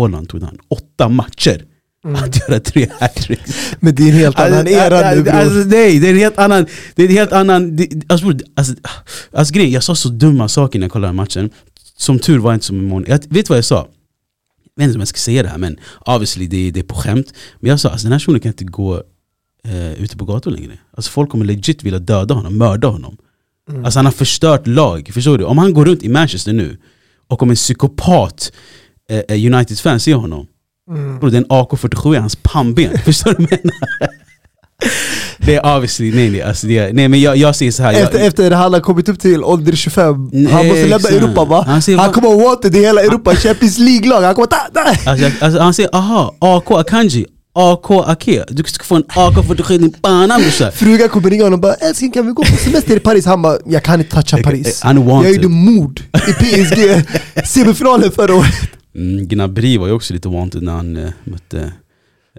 Haaland 0.00 0.28
tog 0.28 0.42
han 0.42 0.58
8 0.68 1.08
matcher 1.08 1.64
Mm. 2.04 2.24
att 2.24 2.36
göra 2.48 2.60
tre 2.60 2.88
hattricks. 3.00 3.72
Men 3.80 3.94
det 3.94 4.02
är 4.02 4.06
en 4.08 4.12
helt 4.14 4.38
annan 4.38 4.68
era 4.68 5.14
nu 5.14 5.22
bror. 5.22 5.32
Alltså, 5.34 5.58
nej, 5.68 5.98
det 6.00 6.06
är 6.06 6.10
en 6.10 6.18
helt 6.18 6.38
annan... 6.38 6.66
Det 6.94 7.02
är 7.02 7.06
en 7.08 7.12
helt 7.14 7.32
annan 7.32 7.76
det, 7.76 7.88
alltså, 8.08 8.26
alltså, 8.56 8.74
alltså 9.32 9.54
grejen, 9.54 9.70
jag 9.72 9.82
sa 9.82 9.94
så 9.94 10.08
dumma 10.08 10.48
saker 10.48 10.78
när 10.78 10.84
jag 10.84 10.92
kollade 10.92 11.12
matchen. 11.12 11.50
Som 11.96 12.18
tur 12.18 12.38
var 12.38 12.50
jag 12.50 12.56
inte 12.56 12.66
som 12.66 12.76
imorgon. 12.80 13.04
Jag 13.08 13.20
vet 13.28 13.48
vad 13.48 13.58
jag 13.58 13.64
sa? 13.64 13.76
Jag 14.76 14.82
vet 14.82 14.84
inte 14.88 14.94
om 14.96 15.00
jag 15.00 15.08
ska 15.08 15.18
säga 15.18 15.42
det 15.42 15.48
här 15.48 15.58
men 15.58 15.76
obviously 16.06 16.46
det, 16.46 16.56
är- 16.68 16.72
det 16.72 16.80
är 16.80 16.84
på 16.84 16.94
skämt. 16.94 17.32
Men 17.60 17.70
jag 17.70 17.80
sa 17.80 17.88
alltså 17.90 18.04
den 18.04 18.12
här 18.12 18.18
shunon 18.18 18.40
kan 18.40 18.48
inte 18.52 18.64
gå 18.64 19.02
eh, 19.64 19.92
ute 19.92 20.16
på 20.16 20.24
gator 20.24 20.50
längre. 20.50 20.78
Alltså 20.96 21.10
folk 21.10 21.30
kommer 21.30 21.44
legit 21.44 21.82
vilja 21.82 21.98
döda 21.98 22.34
honom, 22.34 22.58
mörda 22.58 22.88
honom. 22.88 23.16
Mm. 23.70 23.84
Alltså 23.84 23.98
han 23.98 24.04
har 24.06 24.12
förstört 24.12 24.66
lag, 24.66 25.10
förstår 25.14 25.38
du? 25.38 25.44
Om 25.44 25.58
han 25.58 25.74
går 25.74 25.84
runt 25.84 26.02
i 26.02 26.08
Manchester 26.08 26.52
nu 26.52 26.76
och 27.28 27.42
om 27.42 27.50
en 27.50 27.56
psykopat 27.56 28.52
eh, 29.12 29.18
eh, 29.28 29.54
United-fan 29.54 30.00
ser 30.00 30.14
honom 30.14 30.46
Mm. 30.90 31.18
Bro, 31.18 31.30
det 31.30 31.36
är 31.36 31.38
en 31.38 31.46
AK47 31.46 32.14
i 32.14 32.18
hans 32.18 32.36
pannben, 32.36 32.98
förstår 33.04 33.30
du 33.30 33.36
vad 33.36 33.52
jag 33.52 33.64
menar? 33.64 34.10
Det 35.38 35.54
är 35.54 35.76
obviously, 35.76 36.12
nej 36.14 36.30
nej, 36.30 36.42
alltså 36.42 36.66
det 36.66 36.78
är, 36.78 36.92
nej 36.92 37.08
men 37.08 37.20
jag, 37.20 37.36
jag 37.36 37.56
säger 37.56 37.72
så 37.72 37.82
här. 37.82 37.92
Efter, 37.92 38.18
jag, 38.18 38.26
efter 38.26 38.50
han 38.50 38.72
har 38.72 38.80
kommit 38.80 39.08
upp 39.08 39.20
till 39.20 39.44
ålder 39.44 39.72
25, 39.72 40.30
Nej, 40.32 40.52
han 40.52 40.66
måste 40.66 40.86
lämna. 40.86 41.08
Europa 41.08 41.44
va? 41.44 41.64
Han 41.66 41.82
säger, 41.82 41.98
Han 41.98 42.12
kommer 42.12 42.44
wanted 42.44 42.76
i 42.76 42.78
hela 42.78 43.00
Europa, 43.00 43.34
Champions 43.34 43.78
League-lag, 43.78 44.22
han 44.22 44.34
kommer 44.34 44.46
ta... 44.46 44.56
ta. 44.74 45.10
alltså, 45.10 45.30
alltså, 45.44 45.60
han 45.60 45.74
säger 45.74 45.96
aha, 45.96 46.34
AK 46.38 46.70
Akanji, 46.70 47.26
AK 47.54 47.90
Ake, 47.90 48.44
du 48.48 48.62
ska 48.66 48.84
få 48.84 48.94
en 48.96 49.04
AK47 49.04 49.72
i 49.72 49.78
din 49.78 49.92
panna 49.92 50.38
brorsan 50.38 50.72
Frugan 50.72 51.08
kommer 51.08 51.30
ringa 51.30 51.44
honom 51.44 51.58
och 51.58 51.62
bara 51.62 51.74
älskling 51.74 52.10
kan 52.10 52.26
vi 52.26 52.32
gå 52.32 52.44
på 52.44 52.56
semester 52.56 52.96
i 52.96 53.00
Paris? 53.00 53.26
Han 53.26 53.42
bara 53.42 53.58
jag 53.66 53.82
kan 53.82 54.00
inte 54.00 54.22
toucha 54.22 54.42
Paris 54.42 54.80
Han 54.82 54.98
är 54.98 55.24
Jag 55.24 55.34
gjorde 55.34 55.48
mord 55.48 56.00
i 56.28 56.32
PSG 56.32 57.02
semifinalen 57.44 58.12
förra 58.12 58.34
året 58.34 58.70
Mm, 58.96 59.26
Gnabry 59.28 59.78
var 59.78 59.86
ju 59.86 59.92
också 59.92 60.14
lite 60.14 60.28
wanted 60.28 60.62
när 60.62 60.72
han 60.72 60.96
eh, 60.96 61.10
mötte 61.24 61.72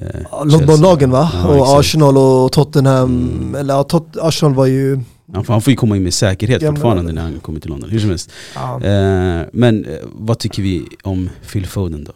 eh, 0.02 0.46
Londonlagen 0.46 1.12
va? 1.12 1.30
Ja, 1.34 1.48
och 1.48 1.54
exakt. 1.56 1.68
Mm. 1.70 1.80
Arsenal 1.80 2.18
och 2.18 2.52
Tottenham, 2.52 3.56
eller 3.56 3.74
ja, 3.74 3.84
Tot 3.84 4.18
Arsenal 4.18 4.54
var 4.56 4.66
ju... 4.66 5.00
Han, 5.34 5.44
får- 5.46 5.54
han 5.54 5.62
får 5.62 5.72
ju 5.72 5.78
komma 5.78 5.96
in 5.98 6.04
med 6.04 6.14
säkerhet 6.14 6.62
Gamla- 6.62 6.76
fortfarande 6.76 7.12
när 7.14 7.22
han 7.22 7.40
kommer 7.40 7.60
till 7.60 7.70
London, 7.70 7.90
hur 7.90 8.00
som 8.00 8.10
helst 8.10 8.32
Ja, 8.56 8.76
eh, 8.84 9.46
Men 9.54 9.86
eh, 9.86 9.96
vad 10.14 10.40
tycker 10.40 10.62
vi 10.64 10.86
om 11.04 11.30
Phil 11.52 11.68
Foden 11.68 12.04
då? 12.04 12.12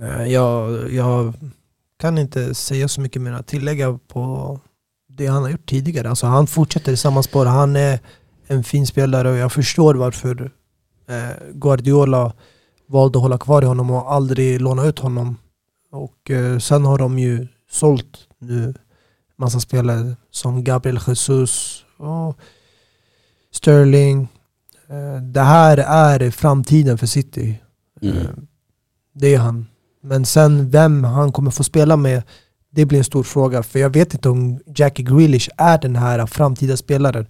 nej, 0.00 0.32
jag, 0.32 0.92
jag 0.92 1.32
kan 2.00 2.18
inte 2.18 2.54
säga 2.54 2.88
så 2.88 3.00
mycket 3.00 3.22
mer 3.22 3.32
att 3.32 3.46
tillägga 3.46 3.98
på 4.08 4.60
det 5.08 5.26
han 5.26 5.42
har 5.42 5.50
gjort 5.50 5.66
tidigare. 5.68 6.10
Alltså 6.10 6.26
han 6.26 6.46
fortsätter 6.46 6.92
i 6.92 6.96
samma 6.96 7.22
spår. 7.22 7.46
Han 7.46 7.76
är 7.76 7.98
en 8.46 8.64
fin 8.64 8.86
spelare 8.86 9.30
och 9.30 9.36
jag 9.36 9.52
förstår 9.52 9.94
varför 9.94 10.50
eh, 11.08 11.16
Guardiola 11.54 12.32
valde 12.92 13.18
att 13.18 13.22
hålla 13.22 13.38
kvar 13.38 13.62
i 13.62 13.66
honom 13.66 13.90
och 13.90 14.12
aldrig 14.12 14.60
låna 14.60 14.84
ut 14.86 14.98
honom. 14.98 15.36
Och 15.92 16.30
eh, 16.30 16.58
sen 16.58 16.84
har 16.84 16.98
de 16.98 17.18
ju 17.18 17.48
sålt 17.70 18.18
nu 18.38 18.74
massa 19.36 19.60
spelare 19.60 20.16
som 20.30 20.64
Gabriel 20.64 20.98
Jesus 21.06 21.84
och 21.96 22.38
Sterling. 23.52 24.28
Eh, 24.88 25.22
det 25.22 25.40
här 25.40 25.78
är 25.78 26.30
framtiden 26.30 26.98
för 26.98 27.06
City. 27.06 27.60
Mm. 28.02 28.16
Eh, 28.16 28.30
Det 29.14 29.34
är 29.34 29.38
han. 29.38 29.66
Men 30.02 30.26
sen 30.26 30.70
vem 30.70 31.04
han 31.04 31.32
kommer 31.32 31.50
få 31.50 31.64
spela 31.64 31.96
med, 31.96 32.22
det 32.70 32.84
blir 32.86 32.98
en 32.98 33.04
stor 33.04 33.22
fråga. 33.22 33.62
För 33.62 33.78
jag 33.78 33.90
vet 33.90 34.14
inte 34.14 34.28
om 34.28 34.60
Jackie 34.76 35.04
Grealish 35.04 35.48
är 35.56 35.78
den 35.78 35.96
här 35.96 36.26
framtida 36.26 36.76
spelaren. 36.76 37.26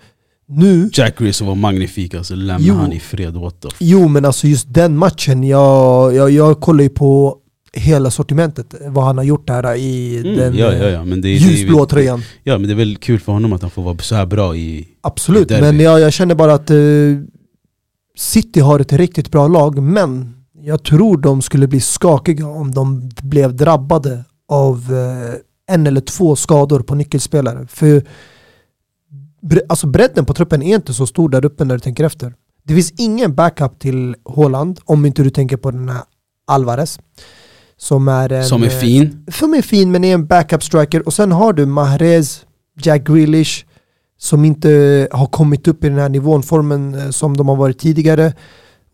Nu, 0.57 0.91
Jack 0.93 1.19
Grealish 1.19 1.43
var 1.43 1.55
magnifik 1.55 2.15
alltså, 2.15 2.35
lämna 2.35 2.67
Jo. 2.67 2.75
han 2.75 2.93
i 2.93 3.01
fred, 3.01 3.35
what 3.35 3.61
the 3.61 3.69
jo 3.79 4.09
men 4.09 4.25
alltså 4.25 4.47
just 4.47 4.75
den 4.75 4.97
matchen, 4.97 5.45
jag, 5.45 6.15
jag, 6.15 6.31
jag 6.31 6.61
kollar 6.61 6.83
ju 6.83 6.89
på 6.89 7.39
hela 7.73 8.11
sortimentet, 8.11 8.75
vad 8.87 9.05
han 9.05 9.19
har 9.19 9.25
gjort 9.25 9.51
här 9.51 9.75
i 9.77 10.19
mm, 10.19 10.37
den 10.37 10.57
ja, 10.57 10.73
ja, 10.73 10.89
ja, 10.89 11.01
det, 11.05 11.21
det, 11.21 11.29
ljusblå 11.29 11.87
tröjan. 11.87 12.23
Ja 12.45 12.59
men 12.59 12.69
det 12.69 12.75
är 12.75 12.77
väl 12.77 12.97
kul 12.97 13.21
för 13.21 13.33
honom 13.33 13.53
att 13.53 13.63
han 13.63 13.71
får 13.71 13.83
vara 13.83 13.99
så 13.99 14.15
här 14.15 14.27
bra 14.27 14.57
i... 14.57 14.89
Absolut, 15.01 15.49
derby. 15.49 15.63
men 15.63 15.81
jag, 15.81 16.01
jag 16.01 16.13
känner 16.13 16.35
bara 16.35 16.55
att 16.55 16.71
eh, 16.71 16.77
City 18.17 18.61
har 18.61 18.81
ett 18.81 18.93
riktigt 18.93 19.31
bra 19.31 19.49
lag, 19.49 19.83
men 19.83 20.35
jag 20.63 20.83
tror 20.83 21.17
de 21.17 21.43
skulle 21.43 21.67
bli 21.67 21.81
skakiga 21.81 22.47
om 22.47 22.71
de 22.71 23.11
blev 23.23 23.57
drabbade 23.57 24.25
av 24.49 24.77
eh, 24.77 25.75
en 25.75 25.87
eller 25.87 26.01
två 26.01 26.37
skador 26.37 26.81
på 26.81 26.95
nyckelspelare. 26.95 27.67
För 27.71 28.03
alltså 29.69 29.87
bredden 29.87 30.25
på 30.25 30.35
truppen 30.35 30.63
är 30.63 30.75
inte 30.75 30.95
så 30.95 31.07
stor 31.07 31.29
där 31.29 31.45
uppe 31.45 31.65
när 31.65 31.75
du 31.75 31.81
tänker 31.81 32.05
efter. 32.05 32.35
Det 32.65 32.75
finns 32.75 32.93
ingen 32.99 33.35
backup 33.35 33.79
till 33.79 34.17
Haaland 34.37 34.81
om 34.85 35.07
inte 35.07 35.23
du 35.23 35.31
tänker 35.31 35.57
på 35.57 35.71
den 35.71 35.89
här 35.89 36.03
Alvarez. 36.47 36.99
Som 37.77 38.09
är, 38.09 38.33
en, 38.33 38.45
Som 38.45 38.63
är 38.63 38.67
eh, 38.67 38.73
fin. 38.73 39.27
som 39.33 39.55
är 39.55 39.63
fin 39.63 39.91
men 39.91 40.05
är 40.05 40.15
en 40.15 40.27
backup 40.27 40.63
striker 40.63 41.07
och 41.07 41.13
sen 41.13 41.33
har 41.33 41.53
du 41.53 41.67
Mahrez, 41.67 42.47
Jack 42.83 43.07
Grealish 43.07 43.65
som 44.19 44.45
inte 44.45 45.09
har 45.13 45.27
kommit 45.27 45.69
upp 45.69 45.85
i 45.85 45.89
den 45.89 45.99
här 45.99 46.09
nivån, 46.09 46.43
formen 46.43 46.95
eh, 46.95 47.11
som 47.11 47.37
de 47.37 47.49
har 47.49 47.57
varit 47.57 47.79
tidigare. 47.79 48.33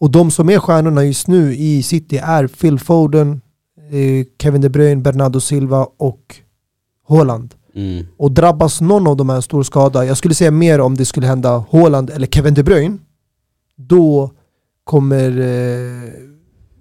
Och 0.01 0.11
de 0.11 0.31
som 0.31 0.51
är 0.51 0.59
stjärnorna 0.59 1.05
just 1.05 1.29
nu 1.29 1.55
i 1.55 1.83
City 1.83 2.17
är 2.17 2.47
Phil 2.47 2.79
Foden, 2.79 3.41
eh, 3.91 4.27
Kevin 4.43 4.61
De 4.61 4.69
Bruyne, 4.69 5.03
Bernardo 5.03 5.41
Silva 5.41 5.87
och 5.99 6.37
Haaland. 7.09 7.55
Mm. 7.75 8.07
Och 8.17 8.33
drabbas 8.33 8.81
någon 8.81 9.07
av 9.07 9.17
de 9.17 9.29
här 9.29 9.41
stor 9.41 9.63
skada, 9.63 10.05
jag 10.05 10.17
skulle 10.17 10.35
säga 10.35 10.51
mer 10.51 10.81
om 10.81 10.97
det 10.97 11.05
skulle 11.05 11.27
hända 11.27 11.65
Haaland 11.71 12.11
eller 12.11 12.27
Kevin 12.27 12.55
De 12.55 12.63
Bruyne, 12.63 12.99
då 13.77 14.31
kommer, 14.85 15.41
eh, 15.41 16.11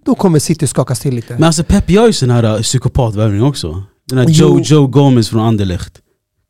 då 0.05 0.15
kommer 0.15 0.39
City 0.39 0.67
skakas 0.67 0.99
till 0.99 1.15
lite. 1.15 1.33
Men 1.33 1.43
alltså 1.43 1.63
Pep 1.63 1.89
gör 1.89 2.07
ju 2.07 2.13
sån 2.13 2.29
här 2.29 2.61
psykopatvärvning 2.61 3.43
också. 3.43 3.83
Den 4.09 4.17
här 4.17 4.25
Jo. 4.29 4.47
Joe, 4.47 4.61
Joe 4.63 4.87
Gomez 4.87 5.29
från 5.29 5.41
Anderlecht. 5.41 6.01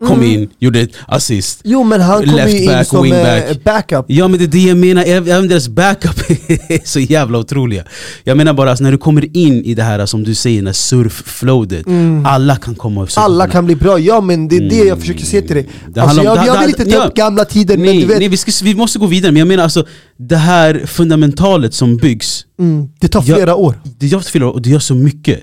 Kom 0.05 0.17
Mm. 0.19 0.29
in, 0.41 0.49
gjorde 0.59 0.79
ett 0.79 0.91
assist. 1.07 1.61
Jo 1.63 1.83
men 1.83 2.01
han 2.01 2.19
kommer 2.19 2.33
Left 2.35 2.53
ju 2.53 2.57
in 2.59 2.65
back, 2.67 2.87
som 2.87 3.03
wing 3.03 3.13
eh, 3.13 3.23
back. 3.23 3.63
backup. 3.63 4.05
Ja 4.07 4.27
men 4.27 4.39
det 4.39 4.45
är 4.45 4.47
det 4.47 4.57
jag 4.59 4.77
menar, 4.77 5.03
även 5.03 5.47
deras 5.47 5.67
backup 5.67 6.19
är 6.69 6.87
så 6.87 6.99
jävla 6.99 7.37
otroliga. 7.37 7.83
Jag 8.23 8.37
menar 8.37 8.53
bara 8.53 8.69
alltså, 8.69 8.83
när 8.83 8.91
du 8.91 8.97
kommer 8.97 9.37
in 9.37 9.63
i 9.65 9.73
det 9.73 9.83
här 9.83 10.05
som 10.05 10.23
du 10.23 10.35
säger, 10.35 10.61
när 10.61 10.73
surfflowdet. 10.73 11.87
Mm. 11.87 12.25
Alla 12.25 12.55
kan 12.55 12.75
komma 12.75 13.01
och 13.01 13.07
försöka 13.07 13.25
Alla 13.25 13.47
kan 13.47 13.65
bli 13.65 13.75
bra, 13.75 13.99
ja 13.99 14.21
men 14.21 14.47
det 14.47 14.57
är 14.57 14.69
det 14.69 14.75
jag 14.75 14.87
Mm. 14.87 14.99
försöker 14.99 15.25
säga 15.25 15.41
till 15.41 15.55
dig. 15.55 15.67
Det 15.87 16.01
Alltså, 16.01 16.23
jag, 16.23 16.37
det- 16.37 16.45
jag 16.45 16.59
vill 16.59 16.69
inte 16.69 16.85
ta 16.85 16.91
ja. 16.91 17.05
upp 17.05 17.15
gamla 17.15 17.45
tider 17.45 17.77
men 17.77 17.85
Nej, 17.85 17.99
du 18.01 18.05
vet, 18.07 18.19
nej 18.19 18.27
vi, 18.27 18.37
ska, 18.37 18.51
vi 18.63 18.75
måste 18.75 18.99
gå 18.99 19.05
vidare, 19.05 19.31
men 19.31 19.39
jag 19.39 19.47
menar 19.47 19.63
alltså 19.63 19.85
det 20.17 20.37
här 20.37 20.83
fundamentalet 20.85 21.73
som 21.73 21.97
byggs, 21.97 22.45
mm, 22.59 22.87
det 22.99 23.07
tar 23.07 23.21
flera 23.21 23.55
år. 23.55 23.81
det 23.99 24.07
gör 24.07 24.19
fel 24.19 24.43
och 24.43 24.61
det 24.61 24.69
gör 24.69 24.79
så 24.79 24.95
mycket. 24.95 25.39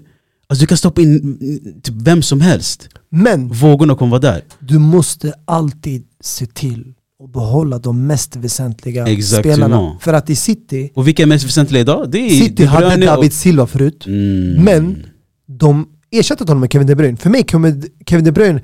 Alltså 0.47 0.63
du 0.63 0.67
kan 0.67 0.79
stoppa 0.79 1.01
in 1.01 1.81
typ 1.83 1.95
vem 1.95 2.23
som 2.23 2.41
helst, 2.41 2.89
Men 3.11 3.49
vågorna 3.49 3.95
kommer 3.95 4.11
vara 4.11 4.21
där. 4.21 4.45
du 4.61 4.79
måste 4.79 5.33
alltid 5.45 6.05
se 6.21 6.47
till 6.47 6.95
att 7.25 7.33
behålla 7.33 7.79
de 7.79 8.07
mest 8.07 8.37
väsentliga 8.37 9.07
Exactement. 9.07 9.57
spelarna. 9.57 9.97
För 10.01 10.13
att 10.13 10.31
i 10.31 10.37
City, 10.37 10.91
vilka 10.97 11.23
är 11.23 11.27
mest 11.27 11.45
väsentliga 11.45 11.81
idag? 11.81 12.11
Det 12.11 12.19
är 12.19 12.31
City 12.31 12.55
De 12.63 12.67
hade 12.67 12.95
och- 12.95 13.01
David 13.01 13.33
Silva 13.33 13.67
förut, 13.67 14.07
Mm. 14.07 14.65
men 14.65 14.97
de 15.47 15.87
ersatte 16.11 16.45
honom 16.45 16.61
med 16.61 16.73
Kevin 16.73 16.87
De 16.87 16.95
Bruyne. 16.95 17.17
För 17.17 17.31
mig, 17.31 17.45
Kevin 18.07 18.25
De 18.25 18.33
Bruyne 18.33 18.63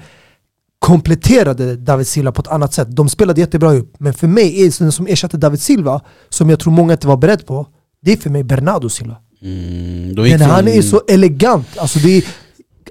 kompletterade 0.78 1.76
David 1.76 2.06
Silva 2.06 2.32
på 2.32 2.40
ett 2.42 2.48
annat 2.48 2.74
sätt. 2.74 2.88
De 2.96 3.08
spelade 3.08 3.40
jättebra 3.40 3.74
ihop, 3.74 3.94
men 3.98 4.14
för 4.14 4.26
mig, 4.26 4.70
den 4.78 4.92
som 4.92 5.06
ersatte 5.06 5.36
David 5.36 5.60
Silva, 5.60 6.00
som 6.28 6.50
jag 6.50 6.58
tror 6.60 6.72
många 6.72 6.92
inte 6.92 7.06
var 7.06 7.16
beredd 7.16 7.46
på, 7.46 7.66
det 8.02 8.12
är 8.12 8.16
för 8.16 8.30
mig 8.30 8.44
Bernardo 8.44 8.88
Silva. 8.88 9.16
Mm, 9.42 10.14
men 10.14 10.40
han 10.40 10.68
är 10.68 10.82
så 10.82 11.02
elegant. 11.08 11.78
Alltså, 11.78 11.98
det 11.98 12.16
är, 12.16 12.24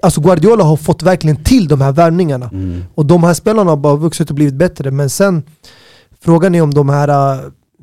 alltså 0.02 0.20
Guardiola 0.20 0.64
har 0.64 0.76
fått 0.76 1.02
verkligen 1.02 1.44
till 1.44 1.68
de 1.68 1.80
här 1.80 1.92
värvningarna. 1.92 2.50
Mm. 2.52 2.84
Och 2.94 3.06
de 3.06 3.24
här 3.24 3.34
spelarna 3.34 3.70
har 3.70 3.76
bara 3.76 3.96
vuxit 3.96 4.28
och 4.30 4.34
blivit 4.34 4.54
bättre. 4.54 4.90
Men 4.90 5.10
sen, 5.10 5.42
frågan 6.20 6.54
är 6.54 6.62
om 6.62 6.74
de 6.74 6.88
här, 6.88 7.40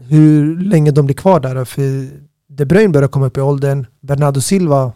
hur 0.10 0.60
länge 0.60 0.91
de 0.91 1.06
blir 1.06 1.15
kvar 1.15 1.39
där. 1.39 1.65
För 1.65 2.08
De 2.49 2.65
Bruyne 2.65 2.89
börjar 2.89 3.08
komma 3.08 3.25
upp 3.25 3.38
i 3.38 3.41
åldern, 3.41 3.86
Bernardo 4.01 4.41
Silva 4.41 4.91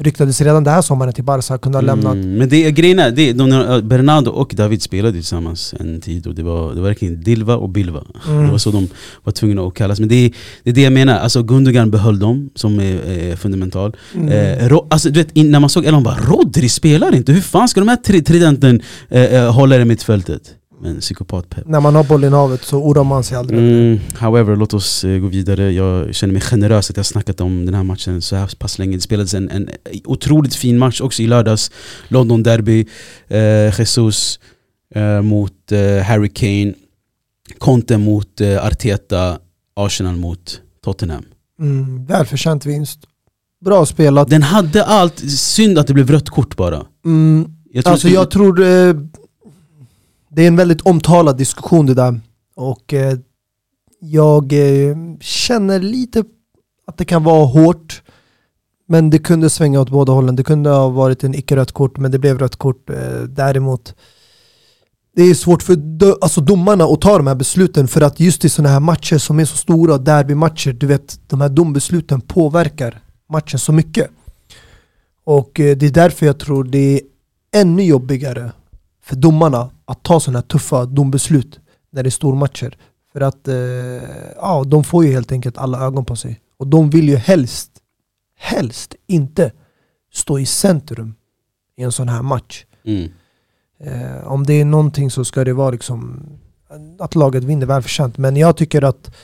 ryktades 0.00 0.40
redan 0.40 0.64
den 0.64 0.74
här 0.74 0.82
sommaren 0.82 1.12
till 1.12 1.24
Barca, 1.24 1.58
kunde 1.58 1.78
ha 1.78 1.82
mm, 1.82 1.96
lämnat. 1.96 2.26
Men 2.26 2.48
det, 2.48 2.70
grejen 2.70 2.98
är, 2.98 3.10
det, 3.10 3.32
de, 3.32 3.80
Bernardo 3.88 4.30
och 4.30 4.52
David 4.56 4.82
spelade 4.82 5.12
tillsammans 5.12 5.74
en 5.80 6.00
tid 6.00 6.26
och 6.26 6.34
det 6.34 6.42
var, 6.42 6.74
det 6.74 6.80
var 6.80 6.88
verkligen 6.88 7.20
Dilva 7.20 7.56
och 7.56 7.68
Bilva. 7.68 8.02
Mm. 8.28 8.44
Det 8.44 8.50
var 8.50 8.58
så 8.58 8.70
de 8.70 8.88
var 9.24 9.32
tvungna 9.32 9.62
att 9.62 9.74
kallas. 9.74 10.00
Men 10.00 10.08
det, 10.08 10.32
det 10.62 10.70
är 10.70 10.74
det 10.74 10.82
jag 10.82 10.92
menar, 10.92 11.18
alltså 11.18 11.42
Gundogan 11.42 11.90
behöll 11.90 12.18
dem 12.18 12.50
som 12.54 12.80
är, 12.80 13.10
är 13.10 13.36
fundamental. 13.36 13.96
Mm. 14.14 14.28
Eh, 14.28 14.68
ro, 14.68 14.86
alltså, 14.90 15.10
du 15.10 15.22
vet, 15.22 15.36
när 15.36 15.60
man 15.60 15.70
såg 15.70 15.84
Elon 15.84 16.02
bara 16.02 16.16
Rodri 16.16 16.68
spelar 16.68 17.14
inte, 17.14 17.32
hur 17.32 17.40
fan 17.40 17.68
ska 17.68 17.80
de 17.80 17.88
här 17.88 18.22
tridenten 18.22 18.80
eh, 19.08 19.22
eh, 19.22 19.52
hålla 19.52 19.76
i 19.76 19.84
mittfältet? 19.84 20.57
Men 20.80 21.00
psykopat-Pep. 21.00 21.66
När 21.66 21.80
man 21.80 21.94
har 21.94 22.04
bollen 22.04 22.32
i 22.32 22.36
havet 22.36 22.64
så 22.64 22.78
oroar 22.78 23.04
man 23.04 23.24
sig 23.24 23.36
aldrig. 23.36 23.58
Mm, 23.58 23.98
however, 24.18 24.56
låt 24.56 24.74
oss 24.74 25.04
uh, 25.04 25.20
gå 25.20 25.26
vidare. 25.26 25.72
Jag 25.72 26.14
känner 26.14 26.32
mig 26.32 26.42
generös 26.42 26.90
att 26.90 26.96
jag 26.96 27.06
snackat 27.06 27.40
om 27.40 27.66
den 27.66 27.74
här 27.74 27.82
matchen 27.82 28.22
så 28.22 28.36
här 28.36 28.50
pass 28.58 28.78
länge. 28.78 28.96
Det 28.96 29.00
spelades 29.00 29.34
en, 29.34 29.50
en 29.50 29.68
otroligt 30.04 30.54
fin 30.54 30.78
match 30.78 31.00
också 31.00 31.22
i 31.22 31.26
lördags. 31.26 31.70
London 32.08 32.42
Derby, 32.42 32.86
uh, 33.30 33.78
Jesus 33.78 34.40
uh, 34.96 35.22
mot 35.22 35.52
Harry 36.04 36.28
Kane, 36.28 36.74
Conte 37.58 37.98
mot 37.98 38.40
Arteta, 38.40 39.38
Arsenal 39.76 40.16
mot 40.16 40.60
Tottenham. 40.84 41.24
Mm, 41.60 42.06
välförtjänt 42.06 42.66
vinst. 42.66 42.98
Bra 43.64 43.86
spelat. 43.86 44.28
Den 44.28 44.42
hade 44.42 44.84
allt, 44.84 45.18
synd 45.30 45.78
att 45.78 45.86
det 45.86 45.94
blev 45.94 46.10
rött 46.10 46.28
kort 46.28 46.56
bara. 46.56 46.86
Mm, 47.04 47.48
jag 47.72 47.84
tror 47.84 47.92
alltså 47.92 48.08
jag 48.08 48.30
tror 48.30 48.60
det 50.38 50.44
är 50.44 50.48
en 50.48 50.56
väldigt 50.56 50.80
omtalad 50.80 51.36
diskussion 51.36 51.86
det 51.86 51.94
där. 51.94 52.20
Och 52.54 52.94
eh, 52.94 53.18
jag 54.00 54.52
eh, 54.52 54.96
känner 55.20 55.80
lite 55.80 56.24
att 56.86 56.98
det 56.98 57.04
kan 57.04 57.24
vara 57.24 57.44
hårt. 57.44 58.02
Men 58.88 59.10
det 59.10 59.18
kunde 59.18 59.50
svänga 59.50 59.80
åt 59.80 59.90
båda 59.90 60.12
hållen. 60.12 60.36
Det 60.36 60.44
kunde 60.44 60.70
ha 60.70 60.88
varit 60.88 61.24
en 61.24 61.34
icke-rött 61.34 61.72
kort, 61.72 61.98
men 61.98 62.10
det 62.10 62.18
blev 62.18 62.38
rött 62.38 62.56
kort. 62.56 62.90
Eh, 62.90 63.22
däremot, 63.28 63.94
det 65.16 65.22
är 65.22 65.34
svårt 65.34 65.62
för 65.62 65.76
alltså 66.20 66.40
domarna 66.40 66.84
att 66.84 67.00
ta 67.00 67.16
de 67.16 67.26
här 67.26 67.34
besluten 67.34 67.88
för 67.88 68.00
att 68.00 68.20
just 68.20 68.44
i 68.44 68.48
sådana 68.48 68.72
här 68.72 68.80
matcher 68.80 69.18
som 69.18 69.40
är 69.40 69.44
så 69.44 69.56
stora, 69.56 69.98
derbymatcher, 69.98 70.72
du 70.72 70.86
vet, 70.86 71.20
de 71.26 71.40
här 71.40 71.48
dombesluten 71.48 72.20
påverkar 72.20 73.00
matchen 73.32 73.58
så 73.58 73.72
mycket. 73.72 74.10
Och 75.24 75.60
eh, 75.60 75.76
det 75.76 75.86
är 75.86 75.90
därför 75.90 76.26
jag 76.26 76.38
tror 76.38 76.64
det 76.64 76.78
är 76.78 77.00
ännu 77.52 77.82
jobbigare 77.82 78.52
för 79.02 79.16
domarna 79.16 79.70
att 79.88 80.02
ta 80.02 80.20
sådana 80.20 80.38
här 80.38 80.46
tuffa 80.46 80.84
dombeslut 80.84 81.60
när 81.90 82.02
det 82.02 82.08
är 82.08 82.10
stormatcher. 82.10 82.76
För 83.12 83.20
att 83.20 83.48
eh, 83.48 83.54
ja, 84.36 84.64
de 84.66 84.84
får 84.84 85.04
ju 85.04 85.12
helt 85.12 85.32
enkelt 85.32 85.58
alla 85.58 85.80
ögon 85.80 86.04
på 86.04 86.16
sig. 86.16 86.40
Och 86.58 86.66
de 86.66 86.90
vill 86.90 87.08
ju 87.08 87.16
helst, 87.16 87.70
helst 88.36 88.94
inte 89.06 89.52
stå 90.12 90.38
i 90.38 90.46
centrum 90.46 91.14
i 91.76 91.82
en 91.82 91.92
sån 91.92 92.08
här 92.08 92.22
match. 92.22 92.64
Mm. 92.84 93.10
Eh, 93.80 94.26
om 94.26 94.46
det 94.46 94.52
är 94.52 94.64
någonting 94.64 95.10
så 95.10 95.24
ska 95.24 95.44
det 95.44 95.52
vara 95.52 95.70
liksom 95.70 96.26
att 96.98 97.14
laget 97.14 97.44
vinner 97.44 97.66
välförtjänt. 97.66 98.18
Men 98.18 98.36
jag 98.36 98.56
tycker 98.56 98.82
att 98.82 99.14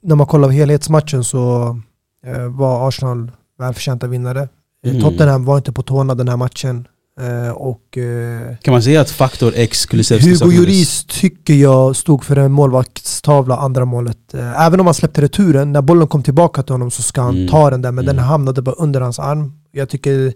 när 0.00 0.16
man 0.16 0.26
kollar 0.26 0.48
på 0.48 0.52
helhetsmatchen 0.52 1.24
så 1.24 1.76
eh, 2.24 2.48
var 2.48 2.88
Arsenal 2.88 3.30
välförtjänta 3.58 4.06
vinnare. 4.06 4.48
Mm. 4.84 5.00
Tottenham 5.00 5.44
var 5.44 5.56
inte 5.56 5.72
på 5.72 5.82
tårna 5.82 6.14
den 6.14 6.28
här 6.28 6.36
matchen. 6.36 6.88
Eh, 7.20 7.50
och, 7.50 7.98
eh, 7.98 8.56
kan 8.62 8.72
man 8.72 8.82
säga 8.82 9.00
att 9.00 9.10
faktor 9.10 9.52
X 9.56 9.86
Kulusevski 9.86 10.30
Hugo 10.30 10.56
Lloris 10.56 11.04
tycker 11.04 11.54
jag 11.54 11.96
stod 11.96 12.24
för 12.24 12.36
en 12.36 12.52
målvaktstavla 12.52 13.56
andra 13.56 13.84
målet. 13.84 14.34
Eh, 14.34 14.66
även 14.66 14.80
om 14.80 14.86
han 14.86 14.94
släppte 14.94 15.22
returen, 15.22 15.72
när 15.72 15.82
bollen 15.82 16.08
kom 16.08 16.22
tillbaka 16.22 16.62
till 16.62 16.72
honom 16.72 16.90
så 16.90 17.02
ska 17.02 17.20
han 17.20 17.36
mm. 17.36 17.48
ta 17.48 17.70
den 17.70 17.82
där, 17.82 17.92
men 17.92 18.04
mm. 18.04 18.16
den 18.16 18.24
hamnade 18.24 18.62
bara 18.62 18.74
under 18.74 19.00
hans 19.00 19.18
arm. 19.18 19.52
Jag 19.72 19.88
tycker 19.88 20.32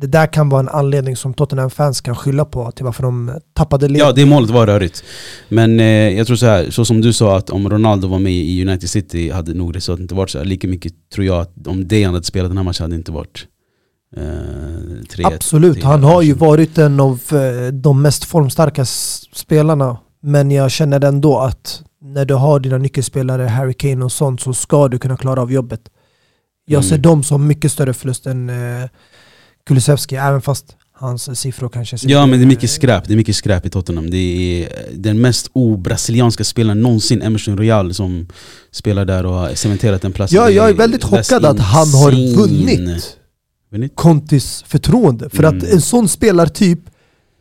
det 0.00 0.06
där 0.06 0.26
kan 0.26 0.48
vara 0.48 0.60
en 0.60 0.68
anledning 0.68 1.16
som 1.16 1.34
Tottenham-fans 1.34 2.00
kan 2.00 2.16
skylla 2.16 2.44
på 2.44 2.70
till 2.70 2.84
varför 2.84 3.02
de 3.02 3.32
tappade 3.54 3.88
led. 3.88 4.00
Ja, 4.00 4.12
det 4.12 4.26
målet 4.26 4.50
var 4.50 4.66
rörigt. 4.66 5.04
Men 5.48 5.80
eh, 5.80 5.86
jag 5.86 6.26
tror 6.26 6.36
så 6.36 6.46
här, 6.46 6.70
så 6.70 6.84
som 6.84 7.00
du 7.00 7.12
sa 7.12 7.36
att 7.36 7.50
om 7.50 7.70
Ronaldo 7.70 8.08
var 8.08 8.18
med 8.18 8.32
i 8.32 8.62
United 8.66 8.90
City 8.90 9.30
hade 9.30 9.54
nog 9.54 9.76
resultatet 9.76 10.02
inte 10.02 10.14
varit 10.14 10.30
så 10.30 10.38
här. 10.38 10.44
Lika 10.44 10.68
mycket 10.68 10.92
tror 11.14 11.26
jag 11.26 11.40
att 11.40 11.66
om 11.66 11.88
Dejan 11.88 12.14
hade 12.14 12.26
spelat 12.26 12.50
den 12.50 12.56
här 12.56 12.64
matchen 12.64 12.84
hade 12.84 12.94
det 12.94 12.98
inte 12.98 13.12
varit 13.12 13.46
Eh, 14.16 15.04
tre, 15.08 15.24
Absolut, 15.24 15.74
tre, 15.74 15.84
han 15.84 16.04
har 16.04 16.22
ju 16.22 16.32
varit 16.32 16.78
en 16.78 17.00
av 17.00 17.20
eh, 17.32 17.72
de 17.72 18.02
mest 18.02 18.24
formstarka 18.24 18.84
spelarna. 19.32 19.98
Men 20.22 20.50
jag 20.50 20.70
känner 20.70 21.04
ändå 21.04 21.38
att 21.38 21.82
när 22.02 22.24
du 22.24 22.34
har 22.34 22.60
dina 22.60 22.78
nyckelspelare, 22.78 23.42
Harry 23.42 23.74
Kane 23.74 24.04
och 24.04 24.12
sånt, 24.12 24.40
så 24.40 24.54
ska 24.54 24.88
du 24.88 24.98
kunna 24.98 25.16
klara 25.16 25.42
av 25.42 25.52
jobbet. 25.52 25.80
Jag 26.66 26.78
mm. 26.78 26.88
ser 26.88 26.98
dem 26.98 27.22
som 27.22 27.46
mycket 27.46 27.72
större 27.72 27.94
förlust 27.94 28.26
än 28.26 28.50
eh, 28.50 28.88
Kulusevski, 29.66 30.16
även 30.16 30.42
fast 30.42 30.76
hans 30.92 31.40
siffror 31.40 31.68
kanske 31.68 31.98
ser 31.98 32.08
Ja 32.08 32.26
men 32.26 32.38
det 32.38 32.44
är 32.44 32.46
mycket 32.46 32.70
skräp, 32.70 33.04
det 33.06 33.14
är 33.14 33.16
mycket 33.16 33.36
skräp 33.36 33.66
i 33.66 33.70
Tottenham. 33.70 34.10
Det 34.10 34.16
är 34.16 34.68
den 34.94 35.20
mest 35.20 35.50
obrasilianska 35.52 36.44
spelaren 36.44 36.82
någonsin, 36.82 37.22
Emerson 37.22 37.58
Royal, 37.58 37.94
som 37.94 38.28
spelar 38.70 39.04
där 39.04 39.26
och 39.26 39.32
har 39.32 39.54
cementerat 39.54 40.04
en 40.04 40.12
plats. 40.12 40.32
Ja, 40.32 40.50
jag 40.50 40.68
är 40.68 40.74
väldigt 40.74 41.04
chockad 41.04 41.44
att 41.44 41.58
han 41.58 41.88
har 41.88 42.36
vunnit 42.36 43.16
Contis 43.94 44.64
förtroende. 44.66 45.30
För 45.30 45.44
mm. 45.44 45.58
att 45.58 45.64
en 45.64 45.80
sån 45.80 46.08
spelartyp 46.08 46.80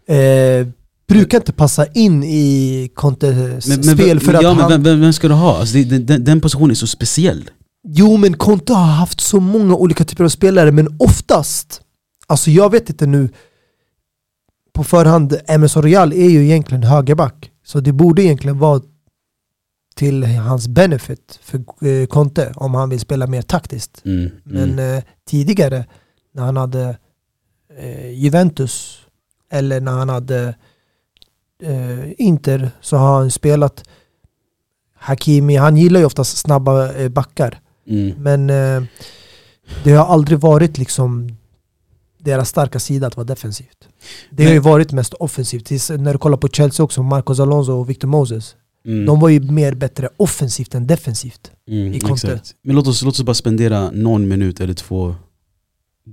eh, 0.07 0.67
brukar 1.07 1.37
inte 1.37 1.53
passa 1.53 1.85
in 1.85 2.23
i 2.23 2.89
Contes 2.93 3.67
men, 3.67 3.79
men, 3.85 3.97
spel. 3.97 4.19
För 4.19 4.33
ja, 4.33 4.39
att 4.39 4.57
men 4.57 4.71
han, 4.71 4.83
vem, 4.83 5.01
vem 5.01 5.13
ska 5.13 5.27
du 5.27 5.33
ha? 5.33 5.59
Alltså, 5.59 5.77
det, 5.77 5.99
den, 5.99 6.23
den 6.23 6.41
positionen 6.41 6.71
är 6.71 6.75
så 6.75 6.87
speciell. 6.87 7.49
Jo 7.87 8.17
men 8.17 8.37
Conte 8.37 8.73
har 8.73 8.85
haft 8.85 9.21
så 9.21 9.39
många 9.39 9.75
olika 9.75 10.03
typer 10.05 10.23
av 10.23 10.29
spelare, 10.29 10.71
men 10.71 10.95
oftast, 10.99 11.81
alltså 12.27 12.51
jag 12.51 12.71
vet 12.71 12.89
inte 12.89 13.05
nu 13.05 13.29
på 14.73 14.83
förhand, 14.83 15.37
Emerson 15.47 15.83
Royal 15.83 16.13
är 16.13 16.29
ju 16.29 16.43
egentligen 16.43 16.83
högerback. 16.83 17.51
Så 17.65 17.79
det 17.79 17.93
borde 17.93 18.23
egentligen 18.23 18.59
vara 18.59 18.81
till 19.95 20.23
hans 20.23 20.67
benefit 20.67 21.39
för 21.41 21.87
eh, 21.87 22.05
Conte 22.05 22.53
om 22.55 22.73
han 22.73 22.89
vill 22.89 22.99
spela 22.99 23.27
mer 23.27 23.41
taktiskt. 23.41 24.01
Mm, 24.05 24.19
mm. 24.19 24.31
Men 24.45 24.95
eh, 24.95 25.03
tidigare 25.29 25.85
när 26.39 26.45
han 26.45 26.57
hade 26.57 26.97
eh, 27.77 28.11
Juventus 28.11 28.99
eller 29.51 29.81
när 29.81 29.91
han 29.91 30.09
hade 30.09 30.55
eh, 31.63 32.21
Inter 32.21 32.71
så 32.81 32.97
har 32.97 33.19
han 33.19 33.31
spelat 33.31 33.83
Hakimi, 34.95 35.55
han 35.55 35.77
gillar 35.77 35.99
ju 35.99 36.05
oftast 36.05 36.37
snabba 36.37 36.93
eh, 36.93 37.09
backar. 37.09 37.59
Mm. 37.87 38.15
Men 38.17 38.49
eh, 38.49 38.83
det 39.83 39.91
har 39.91 40.05
aldrig 40.05 40.39
varit 40.39 40.77
liksom 40.77 41.37
deras 42.17 42.49
starka 42.49 42.79
sida 42.79 43.07
att 43.07 43.17
vara 43.17 43.27
defensivt. 43.27 43.87
Det 44.29 44.45
har 44.45 44.53
ju 44.53 44.59
varit 44.59 44.91
mest 44.91 45.13
offensivt. 45.13 45.65
Tills 45.65 45.89
när 45.89 46.13
du 46.13 46.19
kollar 46.19 46.37
på 46.37 46.47
Chelsea 46.47 46.83
också, 46.83 47.03
Marcos 47.03 47.39
Alonso 47.39 47.71
och 47.71 47.89
Victor 47.89 48.07
Moses. 48.07 48.55
Mm. 48.85 49.05
De 49.05 49.19
var 49.19 49.29
ju 49.29 49.39
mer 49.39 49.73
bättre 49.73 50.09
offensivt 50.17 50.75
än 50.75 50.87
defensivt 50.87 51.51
mm, 51.67 51.93
i 51.93 51.99
Conte. 51.99 52.41
Men 52.63 52.75
låt 52.75 52.87
oss, 52.87 53.01
låt 53.01 53.13
oss 53.13 53.23
bara 53.23 53.33
spendera 53.33 53.91
någon 53.91 54.27
minut 54.27 54.59
eller 54.59 54.73
två 54.73 55.15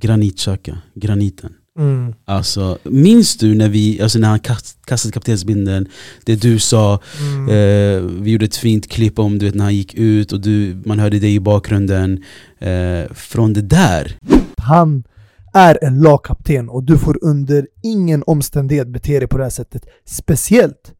Granitxhaka, 0.01 0.79
graniten. 0.95 1.53
Mm. 1.79 2.15
Alltså, 2.25 2.79
minns 2.83 3.37
du 3.37 3.55
när, 3.55 3.69
vi, 3.69 4.01
alltså 4.03 4.19
när 4.19 4.29
han 4.29 4.41
kastade 4.85 5.13
kaptensbindeln, 5.13 5.89
det 6.25 6.37
du 6.37 6.59
sa, 6.59 7.01
mm. 7.21 7.49
eh, 7.49 8.11
vi 8.23 8.31
gjorde 8.31 8.45
ett 8.45 8.57
fint 8.57 8.89
klipp 8.89 9.19
om 9.19 9.39
du 9.39 9.47
vet, 9.47 9.55
när 9.55 9.65
han 9.65 9.75
gick 9.75 9.95
ut 9.95 10.33
och 10.33 10.41
du, 10.41 10.83
man 10.85 10.99
hörde 10.99 11.19
dig 11.19 11.35
i 11.35 11.41
bakgrunden. 11.41 12.25
Eh, 12.59 13.13
från 13.15 13.53
det 13.53 13.63
där. 13.63 14.19
Han 14.59 15.05
är 15.53 15.79
en 15.83 16.01
lagkapten 16.01 16.69
och 16.69 16.83
du 16.83 16.99
får 16.99 17.19
under 17.23 17.67
ingen 17.83 18.23
omständighet 18.27 18.89
bete 18.89 19.19
dig 19.19 19.29
på 19.29 19.37
det 19.39 19.43
här 19.43 19.51
sättet. 19.51 19.87
Speciellt 20.05 20.93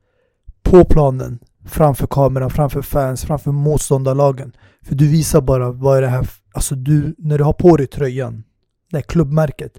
på 0.63 0.85
planen, 0.85 1.39
framför 1.67 2.07
kameran, 2.07 2.51
framför 2.51 2.83
fans, 2.83 3.25
framför 3.25 3.53
motståndarlagen. 3.53 4.53
För 4.83 4.95
du 4.95 5.09
visar 5.09 5.41
bara 5.41 5.73
vad 5.73 5.97
är 5.99 6.03
det 6.03 6.09
här, 6.09 6.29
alltså 6.53 6.75
du, 6.75 7.15
när 7.19 7.39
du 7.39 7.45
har 7.45 7.53
på 7.53 7.77
dig 7.77 7.87
tröjan, 7.87 8.43
det 8.93 9.03
klubbmärket. 9.03 9.73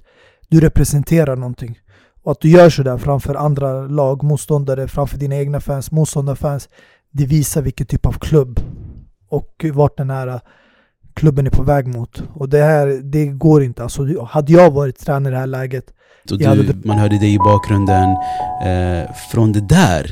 Du 0.50 0.60
representerar 0.60 1.36
någonting. 1.36 1.80
Och 2.24 2.32
att 2.32 2.42
du 2.42 2.50
gör 2.50 2.70
sådär 2.70 2.98
framför 2.98 3.36
andra 3.36 3.82
lag, 3.88 4.24
motståndare, 4.24 4.88
framför 4.88 5.18
dina 5.18 5.36
egna 5.36 5.60
fans, 5.60 5.92
motståndarfans. 5.92 6.70
Det 7.12 7.26
visar 7.26 7.62
vilken 7.62 7.88
typ 7.88 8.06
av 8.06 8.12
klubb 8.12 8.60
och 9.30 9.66
vart 9.74 9.98
den 9.98 10.10
här 10.10 10.40
klubben 11.14 11.46
är 11.48 11.52
på 11.52 11.64
väg 11.64 11.88
mot. 11.88 12.24
Och 12.34 12.50
det 12.50 12.64
här, 12.64 12.88
det 13.04 13.26
går 13.26 13.64
inte. 13.64 13.84
Alltså, 13.84 14.24
hade 14.26 14.52
jag 14.54 14.72
varit 14.72 15.00
tränare 15.00 15.32
i 15.32 15.34
det 15.34 15.40
här 15.40 15.48
läget, 15.48 15.94
Så 16.30 16.36
Jag 16.40 16.50
hade- 16.50 16.64
du, 16.64 16.88
man 16.88 16.98
hörde 17.00 17.20
dig 17.20 17.34
i 17.34 17.38
bakgrunden. 17.38 18.10
Eh, 18.66 19.12
från 19.32 19.52
det 19.52 19.62
där 19.62 20.12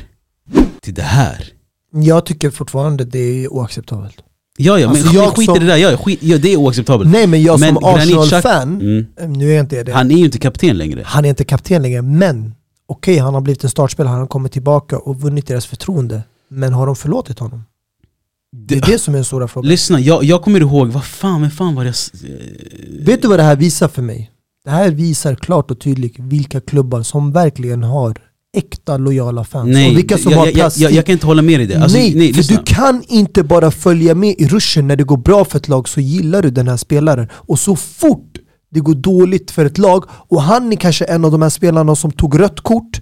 till 0.80 0.94
det 0.94 1.02
här. 1.02 1.44
jag 1.90 2.26
tycker 2.26 2.50
fortfarande 2.50 3.04
det 3.04 3.18
är 3.44 3.52
oacceptabelt. 3.52 4.22
Ja, 4.58 4.78
ja, 4.78 4.86
men 4.88 4.96
Alltså, 4.96 5.14
jag 5.14 5.36
skit 5.36 5.42
i 5.42 5.46
som- 5.46 5.58
det 5.58 5.66
där. 5.66 5.76
Ja, 5.76 5.96
skit, 5.96 6.18
ja, 6.22 6.38
det 6.38 6.52
är 6.52 6.56
oacceptabelt. 6.56 7.10
Nej 7.10 7.26
men 7.26 7.42
jag 7.42 7.60
Men 7.60 7.74
som 7.74 7.84
Arsenal-fan, 7.84 8.80
Mm. 8.80 9.32
nu 9.32 9.50
är 9.50 9.54
jag 9.54 9.64
inte 9.64 9.82
det. 9.82 9.92
Han 9.92 10.10
är 10.10 10.16
ju 10.16 10.24
inte 10.24 10.38
kapten 10.38 10.78
längre. 10.78 11.02
Han 11.06 11.24
är 11.24 11.28
inte 11.28 11.44
kapten 11.44 11.82
längre, 11.82 12.02
men 12.02 12.54
okej 12.86 13.18
han 13.18 13.34
har 13.34 13.40
blivit 13.40 13.64
en 13.64 13.70
startspelare, 13.70 14.10
han 14.10 14.20
har 14.20 14.26
kommit 14.26 14.52
tillbaka 14.52 14.98
och 14.98 15.20
vunnit 15.20 15.46
deras 15.46 15.66
förtroende. 15.66 16.22
Men 16.50 16.72
har 16.72 16.86
de 16.86 16.96
förlåtit 16.96 17.38
honom? 17.38 17.64
Det 18.56 18.76
är 18.76 18.80
det 18.86 18.98
som 18.98 19.14
är 19.14 19.18
den 19.18 19.24
stora 19.24 19.48
frågan. 19.48 19.68
Lyssna, 19.70 20.00
jag, 20.00 20.24
jag 20.24 20.42
kommer 20.42 20.60
ihåg, 20.60 20.88
vad 20.88 21.04
fan, 21.04 21.40
men 21.40 21.50
fan 21.50 21.74
var 21.74 21.84
det 21.84 21.94
jag... 22.22 22.30
eh, 22.30 22.36
Vet 23.06 23.22
du 23.22 23.28
vad 23.28 23.38
det 23.38 23.42
här 23.42 23.56
visar 23.56 23.88
för 23.88 24.02
mig? 24.02 24.30
Det 24.64 24.70
här 24.70 24.90
visar 24.90 25.34
klart 25.34 25.70
och 25.70 25.80
tydligt 25.80 26.14
vilka 26.18 26.60
klubbar 26.60 27.02
som 27.02 27.32
verkligen 27.32 27.82
har 27.82 28.16
äkta 28.56 28.96
lojala 28.96 29.44
fans. 29.44 29.68
Nej, 29.72 29.90
och 29.90 29.98
vilka 29.98 30.18
som 30.18 30.32
jag, 30.32 30.38
har 30.38 30.46
jag, 30.46 30.72
jag, 30.76 30.92
jag, 30.92 31.06
kan 31.06 31.12
inte 31.12 31.26
hålla 31.26 31.42
med 31.42 31.60
dig 31.60 31.64
i 31.64 31.68
det. 31.68 31.82
Alltså, 31.82 31.98
nej, 31.98 32.14
nej, 32.14 32.32
för 32.32 32.38
lyssna. 32.38 32.56
du 32.56 32.62
kan 32.74 33.02
inte 33.08 33.42
bara 33.42 33.70
följa 33.70 34.14
med 34.14 34.34
i 34.38 34.48
ruschen 34.48 34.88
när 34.88 34.96
det 34.96 35.04
går 35.04 35.16
bra 35.16 35.44
för 35.44 35.58
ett 35.58 35.68
lag 35.68 35.88
så 35.88 36.00
gillar 36.00 36.42
du 36.42 36.50
den 36.50 36.68
här 36.68 36.76
spelaren. 36.76 37.28
Och 37.32 37.58
så 37.58 37.76
fort 37.76 38.38
det 38.70 38.80
går 38.80 38.94
dåligt 38.94 39.50
för 39.50 39.64
ett 39.64 39.78
lag 39.78 40.04
och 40.10 40.42
han 40.42 40.72
är 40.72 40.76
kanske 40.76 41.04
en 41.04 41.24
av 41.24 41.30
de 41.30 41.42
här 41.42 41.50
spelarna 41.50 41.96
som 41.96 42.10
tog 42.10 42.40
rött 42.40 42.60
kort 42.60 43.00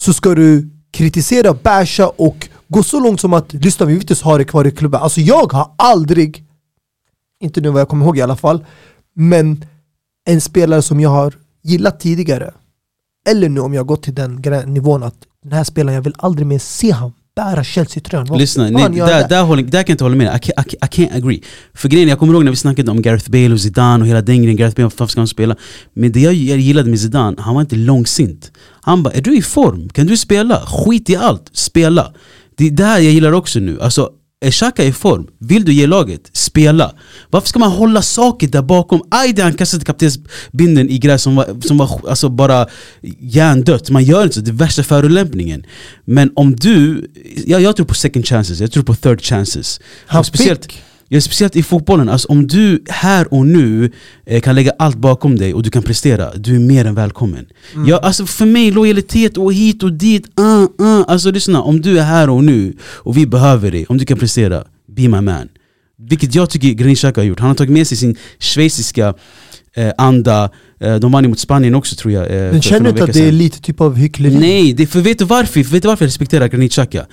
så 0.00 0.12
ska 0.12 0.34
du 0.34 0.70
kritisera, 0.92 1.54
basha 1.54 2.08
och 2.08 2.48
gå 2.68 2.82
så 2.82 3.00
långt 3.00 3.20
som 3.20 3.32
att 3.32 3.52
lyssna 3.52 3.86
vi 3.86 3.92
vill 3.92 4.10
inte 4.10 4.24
ha 4.24 4.38
det 4.38 4.44
kvar 4.44 4.66
i 4.66 4.70
klubben. 4.70 5.00
Alltså 5.00 5.20
jag 5.20 5.52
har 5.52 5.74
aldrig, 5.78 6.44
inte 7.40 7.60
nu 7.60 7.68
vad 7.68 7.80
jag 7.80 7.88
kommer 7.88 8.06
ihåg 8.06 8.18
i 8.18 8.22
alla 8.22 8.36
fall, 8.36 8.64
men 9.16 9.64
en 10.26 10.40
spelare 10.40 10.82
som 10.82 11.00
jag 11.00 11.10
har 11.10 11.34
gillat 11.62 12.00
tidigare 12.00 12.54
eller 13.28 13.48
nu 13.48 13.60
om 13.60 13.74
jag 13.74 13.86
gått 13.86 14.02
till 14.02 14.14
den 14.14 14.42
nivån 14.66 15.02
att 15.02 15.16
den 15.42 15.52
här 15.52 15.64
spelaren, 15.64 15.94
jag 15.94 16.02
vill 16.02 16.14
aldrig 16.18 16.46
mer 16.46 16.58
se 16.58 16.90
han 16.90 17.12
bära 17.36 17.64
Chelsea-tröjan. 17.64 18.38
Lyssna, 18.38 18.70
nej, 18.70 18.88
där, 18.88 19.06
det? 19.06 19.26
där, 19.28 19.42
håller, 19.42 19.62
där 19.62 19.70
kan 19.70 19.78
jag 19.78 19.88
inte 19.90 20.04
hålla 20.04 20.16
med 20.16 20.26
dig. 20.26 20.40
I 20.44 20.50
I, 20.50 20.74
I 20.74 20.86
can't 20.86 21.16
agree. 21.16 21.42
För 21.74 21.88
grejen, 21.88 22.08
jag 22.08 22.18
kommer 22.18 22.34
ihåg 22.34 22.44
när 22.44 22.50
vi 22.50 22.56
snackade 22.56 22.90
om 22.90 23.02
Gareth 23.02 23.30
Bale 23.30 23.52
och 23.52 23.60
Zidane 23.60 24.04
och 24.04 24.08
hela 24.08 24.22
den 24.22 24.42
grejen, 24.42 24.56
Gareth 24.56 24.76
Bale, 24.76 24.84
varför 24.84 25.06
ska 25.06 25.20
han 25.20 25.28
spela? 25.28 25.56
Men 25.92 26.12
det 26.12 26.20
jag 26.20 26.34
gillade 26.34 26.90
med 26.90 27.00
Zidane, 27.00 27.36
han 27.40 27.54
var 27.54 27.60
inte 27.60 27.76
långsint. 27.76 28.52
Han 28.80 29.02
bara, 29.02 29.14
är 29.14 29.22
du 29.22 29.36
i 29.36 29.42
form? 29.42 29.88
Kan 29.88 30.06
du 30.06 30.16
spela? 30.16 30.60
Skit 30.66 31.10
i 31.10 31.16
allt, 31.16 31.50
spela. 31.52 32.12
Det 32.56 32.66
är 32.66 32.70
det 32.70 32.84
här 32.84 32.98
jag 32.98 33.12
gillar 33.12 33.32
också 33.32 33.58
nu. 33.58 33.80
Alltså, 33.80 34.10
är 34.40 34.50
Xhaka 34.50 34.84
i 34.84 34.92
form? 34.92 35.26
Vill 35.38 35.64
du 35.64 35.72
ge 35.72 35.86
laget? 35.86 36.30
Spela. 36.32 36.94
Varför 37.30 37.48
ska 37.48 37.58
man 37.58 37.72
hålla 37.72 38.02
saker 38.02 38.48
där 38.48 38.62
bakom? 38.62 39.02
Aj, 39.10 39.32
det 39.32 39.42
han 39.42 39.54
kastade 39.54 39.84
kaptensbindeln 39.84 40.90
i 40.90 40.98
gräs 40.98 41.22
som 41.22 41.36
var, 41.36 41.66
som 41.66 41.78
var 41.78 42.00
alltså 42.08 42.28
bara 42.28 42.66
hjärndött. 43.18 43.90
Man 43.90 44.04
gör 44.04 44.22
inte 44.22 44.34
så, 44.34 44.40
det 44.40 44.50
är 44.50 44.52
värsta 44.52 44.82
förolämpningen. 44.82 45.66
Men 46.04 46.32
om 46.34 46.56
du, 46.56 47.10
jag, 47.46 47.60
jag 47.60 47.76
tror 47.76 47.86
på 47.86 47.94
second 47.94 48.26
chances, 48.26 48.60
jag 48.60 48.72
tror 48.72 48.82
på 48.82 48.94
third 48.94 49.22
chances. 49.22 49.80
Han 50.06 50.24
speciellt, 50.24 50.64
fick. 50.64 50.82
Ja, 51.14 51.20
speciellt 51.20 51.56
i 51.56 51.62
fotbollen, 51.62 52.08
alltså 52.08 52.28
om 52.28 52.46
du 52.46 52.84
här 52.88 53.34
och 53.34 53.46
nu 53.46 53.90
eh, 54.26 54.40
kan 54.40 54.54
lägga 54.54 54.72
allt 54.78 54.96
bakom 54.96 55.36
dig 55.36 55.54
och 55.54 55.62
du 55.62 55.70
kan 55.70 55.82
prestera, 55.82 56.34
du 56.34 56.54
är 56.54 56.58
mer 56.58 56.84
än 56.84 56.94
välkommen. 56.94 57.46
Mm. 57.74 57.88
Ja, 57.88 57.98
alltså 57.98 58.26
för 58.26 58.46
mig, 58.46 58.70
lojalitet 58.70 59.36
och 59.36 59.52
hit 59.52 59.82
och 59.82 59.92
dit, 59.92 60.26
uh, 60.40 60.86
uh. 60.86 61.04
Alltså 61.08 61.30
lyssna, 61.30 61.62
om 61.62 61.80
du 61.80 61.98
är 61.98 62.04
här 62.04 62.30
och 62.30 62.44
nu 62.44 62.76
och 62.82 63.16
vi 63.16 63.26
behöver 63.26 63.70
dig, 63.70 63.86
om 63.88 63.98
du 63.98 64.04
kan 64.04 64.18
prestera, 64.18 64.64
be 64.96 65.08
my 65.08 65.20
man. 65.20 65.48
Vilket 65.98 66.34
jag 66.34 66.50
tycker 66.50 66.68
Granit 66.68 67.02
har 67.02 67.22
gjort. 67.22 67.40
Han 67.40 67.48
har 67.48 67.54
tagit 67.54 67.72
med 67.72 67.86
sig 67.86 67.96
sin 67.96 68.16
schweiziska 68.38 69.14
eh, 69.76 69.92
anda, 69.98 70.50
eh, 70.80 70.94
de 70.94 71.12
vann 71.12 71.24
ju 71.24 71.28
mot 71.28 71.38
Spanien 71.38 71.74
också 71.74 71.96
tror 71.96 72.12
jag. 72.12 72.24
Eh, 72.24 72.52
Men 72.52 72.62
känner 72.62 72.80
du 72.80 72.90
inte 72.90 73.04
att 73.04 73.12
det 73.12 73.28
är 73.28 73.32
lite 73.32 73.60
typ 73.60 73.80
av 73.80 73.96
hyckleri? 73.96 74.38
Nej, 74.38 74.72
det, 74.72 74.86
för 74.86 75.00
vet 75.00 75.18
du 75.18 75.24
varför? 75.24 75.62
För 75.62 75.70
vet 75.70 75.82
du 75.82 75.88
varför 75.88 76.04
jag 76.04 76.08
respekterar 76.08 76.48
Granit 76.48 76.72
Xhaka? 76.72 77.06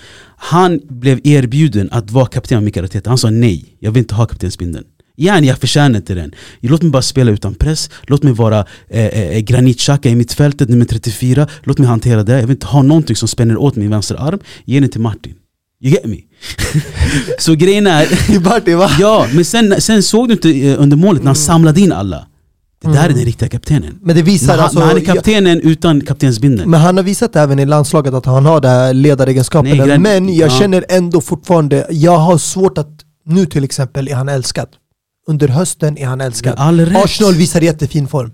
Han 0.44 0.80
blev 0.90 1.20
erbjuden 1.24 1.90
att 1.92 2.12
vara 2.12 2.26
kapten 2.26 2.58
av 2.58 2.64
Mikael 2.64 2.86
Arteta, 2.86 3.10
han 3.10 3.18
sa 3.18 3.30
nej, 3.30 3.78
jag 3.80 3.92
vill 3.92 4.00
inte 4.02 4.16
ha 4.16 4.26
kaptensbindeln. 4.26 4.86
Gärna, 5.18 5.48
jag 5.48 5.58
förtjänar 5.58 5.98
inte 5.98 6.14
den. 6.14 6.32
Låt 6.60 6.82
mig 6.82 6.92
bara 6.92 7.02
spela 7.02 7.32
utan 7.32 7.56
press, 7.56 7.90
låt 8.04 8.24
mig 8.24 8.34
vara 8.34 8.66
eh, 8.90 9.06
eh, 9.06 9.74
Xhaka 9.74 10.10
i 10.10 10.16
mittfältet, 10.16 10.70
nummer 10.70 10.86
34 10.86 11.48
Låt 11.64 11.78
mig 11.78 11.88
hantera 11.88 12.24
det, 12.24 12.34
jag 12.34 12.42
vill 12.42 12.52
inte 12.52 12.68
ha 12.68 12.82
någonting 12.82 13.16
som 13.16 13.28
spänner 13.28 13.58
åt 13.58 13.76
min 13.76 13.90
vänster 13.90 14.16
arm. 14.16 14.40
Ge 14.66 14.80
den 14.80 14.90
till 14.90 15.02
Martin. 15.02 15.34
You 15.84 15.94
get 15.94 16.06
me? 16.06 16.18
Så 17.40 17.56
grejen 17.56 17.88
är, 17.88 18.40
Martin 18.50 18.78
va? 18.78 18.92
ja 19.00 19.28
men 19.34 19.46
sen, 19.46 19.82
sen 19.82 20.04
såg 20.04 20.28
du 20.28 20.34
inte 20.34 20.68
eh, 20.68 20.82
under 20.82 20.98
målet 20.98 21.22
när 21.22 21.28
han 21.28 21.36
samlade 21.36 21.82
in 21.82 21.92
alla 21.92 22.28
Det 22.82 22.88
där 22.88 22.98
är 22.98 23.04
Mm. 23.06 23.16
den 23.16 23.26
riktiga 23.26 23.50
kaptenen 23.50 24.00
Men 24.02 24.16
det 24.16 24.22
visar 24.22 24.48
men 24.48 24.56
han, 24.56 24.64
alltså... 24.64 24.80
men 24.80 24.88
han 24.88 24.98
är 24.98 25.02
jag- 25.02 25.16
kaptenen 25.16 25.62
utan 25.62 26.02
kaptensbindeln 26.02 26.70
Men 26.70 26.80
han 26.82 26.98
har 26.98 27.04
visat 27.04 27.36
även 27.36 27.60
i 27.60 27.66
landslaget 27.66 28.14
att 28.14 28.26
han 28.26 28.46
har 28.46 28.62
det 28.62 28.68
här 28.70 28.94
ledaregenskaperna. 28.94 29.86
Nej, 29.86 30.00
men 30.00 30.36
jag 30.36 30.50
ja. 30.52 30.60
känner 30.60 30.86
ändå 30.90 31.22
fortfarande, 31.22 31.88
jag 31.90 32.18
har 32.18 32.38
svårt 32.38 32.78
att, 32.78 32.90
nu 33.26 33.46
till 33.46 33.64
exempel 33.64 34.08
är 34.08 34.16
han 34.16 34.30
älskad. 34.30 34.68
Under 35.28 35.48
hösten 35.48 35.98
är 35.98 36.06
han 36.06 36.22
älskad. 36.22 36.54
Arsenal 36.96 37.34
visar 37.34 37.62
jättefin 37.62 38.08
form. 38.08 38.32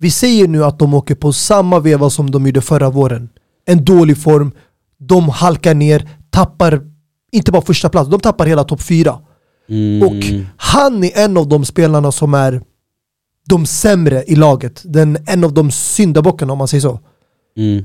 Vi 0.00 0.10
säger 0.10 0.48
nu 0.48 0.64
att 0.64 0.78
de 0.78 0.94
åker 0.94 1.14
på 1.14 1.32
samma 1.32 1.78
veva 1.80 2.10
som 2.10 2.30
de 2.30 2.46
gjorde 2.46 2.60
förra 2.60 2.90
våren. 2.90 3.28
En 3.66 3.84
dålig 3.84 4.18
form, 4.18 4.52
de 5.00 5.28
halkar 5.28 5.74
ner, 5.74 6.08
tappar, 6.30 6.80
inte 7.32 7.52
bara 7.52 7.62
första 7.62 7.88
plats, 7.88 8.10
de 8.10 8.20
tappar 8.20 8.46
hela 8.46 8.64
topp 8.64 8.82
fyra. 8.82 9.18
Mm. 9.70 10.02
Och 10.08 10.14
han 10.56 11.04
är 11.04 11.18
en 11.18 11.36
av 11.36 11.48
de 11.48 11.64
spelarna 11.64 12.12
som 12.12 12.34
är 12.34 12.62
de 13.48 13.66
sämre 13.66 14.24
i 14.26 14.34
laget. 14.36 14.82
Den, 14.84 15.18
en 15.26 15.44
av 15.44 15.54
de 15.54 15.70
syndabockarna 15.70 16.52
om 16.52 16.58
man 16.58 16.68
säger 16.68 16.80
så. 16.82 17.00
Mm. 17.58 17.84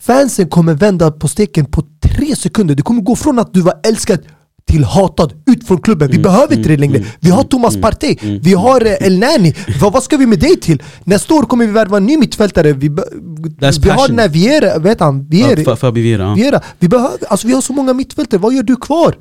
Fansen 0.00 0.48
kommer 0.48 0.74
vända 0.74 1.10
på 1.10 1.28
steken 1.28 1.64
på 1.64 1.82
tre 2.16 2.36
sekunder. 2.36 2.74
Du 2.74 2.82
kommer 2.82 3.02
gå 3.02 3.16
från 3.16 3.38
att 3.38 3.54
du 3.54 3.60
var 3.60 3.74
älskad 3.86 4.18
till 4.66 4.84
hatad 4.84 5.32
ut 5.46 5.66
från 5.66 5.78
klubben. 5.80 6.08
Vi 6.08 6.14
Mm, 6.16 6.22
behöver 6.22 6.56
inte 6.56 6.68
det 6.68 6.74
mm, 6.74 6.80
längre. 6.80 6.96
mm, 6.96 7.08
Vi 7.20 7.30
har 7.30 7.38
mm, 7.38 7.48
Thomas 7.48 7.74
mm, 7.74 7.82
Partey, 7.82 8.16
vi 8.42 8.54
har 8.54 8.84
eh, 8.86 8.92
El 9.06 9.18
Nani. 9.18 9.54
vad, 9.80 9.92
vad 9.92 10.02
ska 10.02 10.16
vi 10.16 10.26
med 10.26 10.38
dig 10.40 10.60
till? 10.60 10.82
Nästa 11.04 11.34
år 11.34 11.42
kommer 11.42 11.66
vi 11.66 11.72
värva 11.72 11.96
en 11.96 12.06
ny 12.06 12.16
mittfältare. 12.16 12.72
Vi, 12.72 12.90
be- 12.90 13.04
vi 13.82 13.90
har 13.90 14.08
den 14.08 14.18
här 14.18 14.28
Viera, 14.28 14.78
vet 14.78 15.00
han? 15.00 15.24
Viera, 15.28 15.56
Fa- 15.60 15.76
Fabi 15.76 16.00
Vieira, 16.02 16.22
ja. 16.22 16.34
Viera. 16.34 16.60
Vi, 16.78 16.88
behöver, 16.88 17.18
alltså 17.28 17.46
vi 17.46 17.54
har 17.54 17.60
så 17.60 17.72
många 17.72 17.92
mittfältare, 17.92 18.40
vad 18.40 18.54
gör 18.54 18.62
du 18.62 18.76
kvar? 18.76 19.14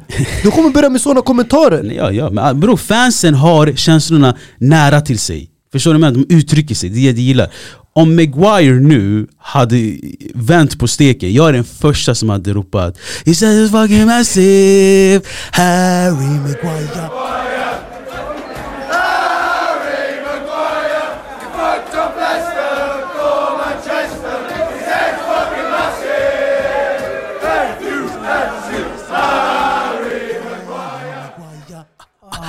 Du 0.44 0.52
kommer 0.52 0.70
börja 0.70 0.90
med 0.90 1.02
sådana 1.02 1.22
kommentarer. 1.22 1.84
Ja, 1.96 2.12
ja. 2.12 2.30
Men 2.30 2.46
ah, 2.46 2.54
bro, 2.54 2.78
fansen 2.78 3.34
har 3.34 3.74
känslorna 3.76 4.38
nära 4.58 5.02
till 5.02 5.20
sig. 5.20 5.51
Förstår 5.72 5.94
du? 5.94 6.00
vad 6.00 6.08
jag 6.08 6.14
menar? 6.14 6.26
De 6.28 6.36
uttrycker 6.36 6.76
sig, 6.76 6.90
det 6.90 7.00
är 7.00 7.04
det 7.06 7.12
de 7.14 7.22
gillar. 7.22 7.50
Om 7.94 8.16
Maguire 8.16 8.80
nu 8.80 9.28
hade 9.38 9.98
vänt 10.34 10.80
på 10.80 10.88
steken, 10.88 11.34
jag 11.34 11.50
är 11.50 11.54
den 11.54 11.64
första 11.64 12.16
som 12.16 12.30
hade 12.30 12.54
ropat 12.54 12.98
He 13.26 13.36
says 13.36 13.72
fucking 13.72 14.06
massive 14.06 15.22
Harry 15.52 16.40
Maguire 16.40 17.10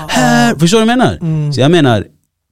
Här, 0.09 0.55
förstår 0.59 0.79
du 0.81 0.87
vad 0.87 0.93
jag 0.93 0.99
menar? 0.99 1.53
Så 1.53 1.61
jag 1.61 1.71
menar, 1.71 2.05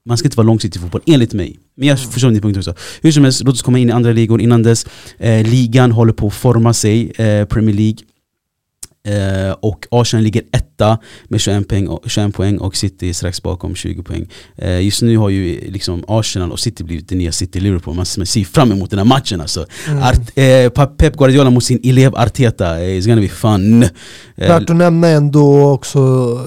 man 0.07 0.19
ska 0.19 0.27
inte 0.27 0.37
vara 0.37 0.47
långsiktig 0.47 0.81
i 0.81 0.83
fotboll, 0.83 1.03
enligt 1.07 1.33
mig. 1.33 1.59
Men 1.77 1.89
jag 1.89 2.01
förstår 2.01 2.31
din 2.31 2.43
punkt 2.43 2.57
också. 2.57 2.75
Hur 3.03 3.13
som 3.13 3.25
helst, 3.25 3.45
låt 3.45 3.55
oss 3.55 3.63
komma 3.63 3.79
in 3.79 3.89
i 3.89 3.93
andra 3.93 4.13
ligor 4.13 4.41
innan 4.41 4.63
dess. 4.63 4.87
Eh, 5.19 5.47
ligan 5.47 5.93
håller 5.93 6.13
på 6.13 6.27
att 6.27 6.35
forma 6.35 6.75
sig, 6.75 7.11
eh, 7.11 7.45
Premier 7.45 7.77
League. 7.77 7.99
Eh, 9.05 9.53
och 9.61 9.87
Arsenal 9.91 10.25
ligger 10.25 10.43
etta 10.53 10.99
med 11.29 11.41
21 11.41 11.69
poäng, 11.69 11.89
och, 11.89 12.11
21 12.11 12.35
poäng 12.35 12.59
och 12.59 12.77
City 12.77 13.15
strax 13.15 13.43
bakom 13.43 13.75
20 13.75 14.03
poäng. 14.03 14.29
Eh, 14.57 14.81
just 14.81 15.03
nu 15.03 15.17
har 15.17 15.29
ju 15.29 15.71
liksom 15.71 16.05
Arsenal 16.09 16.53
och 16.53 16.61
City 16.61 16.85
blivit 16.85 17.09
det 17.09 17.15
nya 17.15 17.33
City-Liverpool. 17.33 17.95
Man 17.95 18.07
ser 18.07 18.45
fram 18.45 18.73
emot 18.73 18.91
den 18.91 18.99
här 18.99 19.07
matchen 19.07 19.41
alltså. 19.41 19.67
Mm. 19.89 20.03
Art, 20.03 20.39
eh, 20.39 20.87
Pep 20.97 21.17
Guardiola 21.17 21.51
mot 21.51 21.65
sin 21.65 21.81
elev 21.85 22.15
Arteta, 22.17 22.81
eh, 22.81 22.99
it's 22.99 23.09
gonna 23.09 23.21
be 23.21 23.29
fun. 23.29 23.83
Eh, 23.83 23.89
Värt 24.37 24.71
att 24.71 24.77
nämna 24.77 25.09
ändå 25.09 25.71
också 25.71 25.99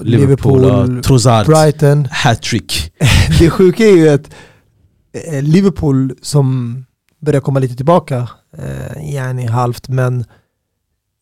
Liverpool, 0.04 0.60
Liverpool, 0.60 1.02
Trossard, 1.02 1.46
Brighton. 1.46 2.08
hattrick. 2.10 2.92
Det 3.38 3.50
sjuka 3.50 3.84
är 3.86 3.96
ju 3.96 4.08
att 4.08 4.30
eh, 5.12 5.42
Liverpool 5.42 6.14
som 6.22 6.78
börjar 7.20 7.40
komma 7.40 7.60
lite 7.60 7.76
tillbaka, 7.76 8.28
eh, 8.58 9.14
yani 9.14 9.46
halvt, 9.46 9.88
men 9.88 10.24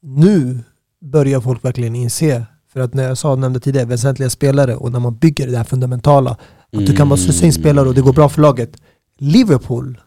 nu 0.02 0.58
börjar 1.02 1.40
folk 1.40 1.64
verkligen 1.64 1.94
inse, 1.94 2.46
för 2.72 2.80
att 2.80 2.94
när 2.94 3.02
jag 3.04 3.18
sa, 3.18 3.36
nämnde 3.36 3.60
tidigare, 3.60 3.86
väsentliga 3.86 4.30
spelare 4.30 4.76
och 4.76 4.92
när 4.92 5.00
man 5.00 5.16
bygger 5.16 5.46
det 5.46 5.56
här 5.56 5.64
fundamentala, 5.64 6.30
att 6.76 6.86
du 6.86 6.96
kan 6.96 7.08
bara 7.08 7.16
slussa 7.16 7.46
in 7.46 7.52
spelare 7.52 7.88
och 7.88 7.94
det 7.94 8.00
går 8.00 8.12
bra 8.12 8.28
för 8.28 8.42
laget. 8.42 8.76
Liverpool 9.18 10.00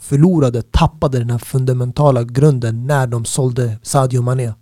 förlorade, 0.00 0.62
tappade 0.62 1.18
den 1.18 1.30
här 1.30 1.38
fundamentala 1.38 2.22
grunden 2.24 2.86
när 2.86 3.06
de 3.06 3.24
sålde 3.24 3.78
Sadio 3.82 4.22
Mané. 4.22 4.52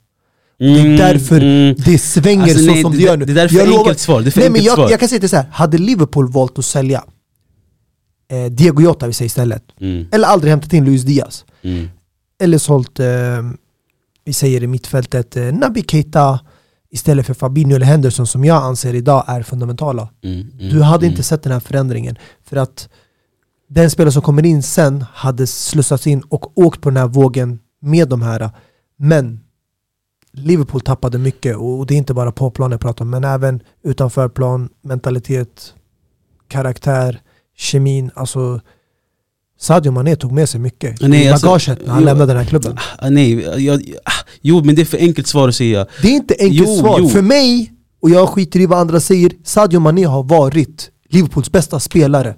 Det 0.59 0.65
är 0.67 0.81
Mm, 0.85 0.97
därför 0.97 1.41
mm. 1.41 1.75
det 1.79 1.99
svänger 1.99 2.43
Alltså, 2.43 2.59
så 2.59 2.71
nej, 2.71 2.83
som 2.83 2.93
det, 2.93 2.99
det, 2.99 3.05
gör 3.05 3.17
nu. 3.17 3.25
det 3.25 3.33
där 3.35 3.45
är 3.45 3.49
för 3.49 3.57
Jag 3.57 3.65
enkelt 3.67 3.79
lovar- 3.87 3.95
svar. 3.95 4.21
Det 4.21 4.37
är 4.37 4.41
Nej, 4.41 4.51
men 4.51 4.63
jag, 4.63 4.91
jag 4.91 5.01
kan 5.01 5.09
säga 5.09 5.21
det 5.21 5.29
så 5.29 5.37
här. 5.37 5.47
hade 5.53 5.79
Liverpool 5.79 6.29
valt 6.33 6.59
att 6.59 6.65
sälja 6.65 7.05
eh, 8.31 8.45
Diego 8.53 8.83
Jota 8.83 9.07
vi 9.07 9.13
säger 9.13 9.27
istället, 9.27 9.63
Mm, 9.81 10.07
eller 10.13 10.29
aldrig 10.29 10.51
hämtat 10.51 10.73
in 10.73 10.85
Luis 10.85 11.03
Diaz, 11.03 11.45
mm, 11.63 11.89
eller 12.43 12.59
sålt, 12.59 13.01
eh, 13.01 13.07
vi 14.25 14.33
säger 14.33 14.63
i 14.63 14.67
mittfältet, 14.67 15.37
eh, 15.37 15.53
Naby 15.53 15.83
Keita 15.89 16.41
istället 16.91 17.27
för 17.27 17.35
Fabinho 17.35 17.77
eller 17.77 17.87
Henderson 17.87 18.27
som 18.27 18.45
jag 18.45 18.63
anser 18.63 18.95
idag 18.95 19.25
är 19.27 19.43
fundamentala. 19.43 20.09
mm, 20.23 20.41
mm, 20.41 20.69
Du 20.69 20.83
hade 20.83 21.07
mm. 21.07 21.11
inte 21.13 21.23
sett 21.23 21.43
den 21.43 21.53
här 21.53 21.61
förändringen. 21.61 22.17
För 22.45 22.57
att 22.57 22.89
den 23.69 23.91
spelare 23.91 24.13
som 24.13 24.23
kommer 24.23 24.47
in 24.47 24.63
sen 24.63 25.05
hade 25.13 25.47
slussats 25.47 26.07
in 26.07 26.21
och 26.21 26.59
åkt 26.59 26.81
på 26.81 26.91
den 26.91 26.97
här 26.97 27.09
vågen 27.09 27.59
med 27.81 28.09
de 28.09 28.23
här. 28.23 28.51
Men 28.97 29.41
Liverpool 30.33 30.81
tappade 30.81 31.19
mycket 31.19 31.57
och 31.57 31.87
det 31.87 31.95
är 31.95 31.99
inte 31.99 32.15
bara 32.15 32.33
på 32.33 32.51
plan 32.51 32.71
jag 32.71 32.81
pratar 32.81 33.05
om 33.05 33.11
men 33.11 33.25
även 33.25 33.63
utanför 33.83 34.29
plan, 34.29 34.69
mentalitet, 34.83 35.75
karaktär, 36.49 37.21
kemin. 37.57 38.11
Alltså 38.15 38.61
Sadio 39.61 39.93
Mané 39.93 40.17
tog 40.17 40.33
med 40.33 40.49
sig 40.49 40.61
mycket 40.61 41.01
Nej, 41.01 41.25
i 41.25 41.29
alltså, 41.29 41.47
bagaget 41.47 41.79
när 41.87 41.93
han 41.93 42.01
jo. 42.01 42.05
lämnade 42.07 42.33
den 42.33 42.43
här 42.43 42.49
klubben. 42.49 42.77
Ah, 42.99 43.11
nej, 43.11 43.33
jag, 43.67 43.83
ah, 44.05 44.13
jo 44.41 44.65
men 44.65 44.75
det 44.75 44.83
är 44.83 44.87
för 44.87 44.99
enkelt 44.99 45.27
svar 45.27 45.49
att 45.49 45.55
säga. 45.57 45.87
Det 46.03 46.09
är 46.09 46.13
inte 46.13 46.35
enkelt 46.39 46.69
Jo, 46.69 46.79
svar. 46.79 46.99
jo. 47.01 47.09
För 47.09 47.23
mig, 47.23 47.73
och 48.03 48.11
jag 48.11 48.29
skiter 48.29 48.61
i 48.61 48.67
vad 48.67 48.79
andra 48.79 49.01
säger, 49.01 49.33
Sadio 49.45 49.81
Mané 49.81 50.05
har 50.05 50.23
varit 50.23 50.91
Liverpools 51.11 51.53
bästa 51.53 51.81
spelare. 51.81 52.35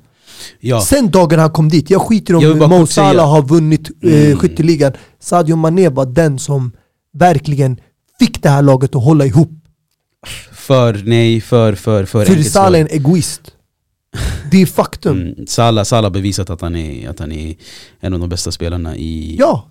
Ja. 0.60 0.80
Sen 0.80 1.10
dagen 1.10 1.38
han 1.38 1.50
kom 1.50 1.68
dit, 1.68 1.90
jag 1.90 2.02
skiter 2.02 2.34
Jag 2.34 2.52
om 2.52 2.58
bara 2.58 2.68
Mo 2.68 2.86
Salah 2.86 3.30
har 3.30 3.42
vunnit 3.42 3.90
eh, 4.02 4.12
Mm. 4.24 4.38
skytteligan. 4.38 4.92
Sadio 5.20 5.56
Mané 5.56 5.88
var 5.88 6.06
den 6.06 6.38
som 6.38 6.72
verkligen 7.18 7.76
fick 8.18 8.42
det 8.42 8.48
här 8.48 8.62
laget 8.62 8.94
att 8.96 9.04
hålla 9.04 9.26
ihop. 9.26 9.50
För, 10.52 11.02
nej, 11.04 11.40
för, 11.40 11.74
för, 11.74 12.04
för 12.04 12.24
För. 12.24 12.42
Salah 12.42 12.80
är 12.80 12.84
en 12.84 12.90
egoist. 12.90 13.40
Det 14.50 14.62
är 14.62 14.66
faktum. 14.66 15.20
Mm, 15.20 15.46
Salah, 15.46 15.84
Salah 15.84 16.02
har 16.04 16.10
bevisat 16.10 16.50
att 16.50 16.60
han, 16.60 16.76
är, 16.76 17.08
att 17.08 17.18
han 17.18 17.32
är 17.32 17.54
en 18.00 18.14
av 18.14 18.20
de 18.20 18.28
bästa 18.28 18.52
spelarna 18.52 18.96
i... 18.96 19.36
Ja, 19.38 19.68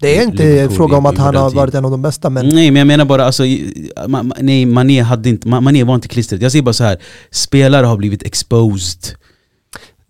det 0.00 0.18
är 0.18 0.22
inte 0.24 0.44
Liverpool 0.44 0.76
fråga 0.76 0.96
om 0.96 1.06
att 1.06 1.18
han 1.18 1.34
har 1.36 1.50
varit 1.50 1.74
en 1.74 1.84
av 1.84 1.90
de 1.90 2.02
bästa 2.02 2.30
men 2.30 2.46
Nej 2.48 2.70
men 2.70 2.76
jag 2.80 2.86
menar 2.86 3.04
bara, 3.04 3.24
alltså, 3.24 3.42
nej, 4.40 4.66
Mané, 4.66 5.00
hade 5.02 5.28
inte, 5.28 5.48
Ma- 5.48 5.60
Mané 5.60 5.84
var 5.84 5.94
inte 5.94 6.08
klistret. 6.08 6.42
Jag 6.42 6.52
säger 6.52 6.62
bara 6.62 6.72
så 6.72 6.84
här. 6.84 6.98
spelare 7.30 7.86
har 7.86 7.96
blivit 7.96 8.22
exposed. 8.22 9.00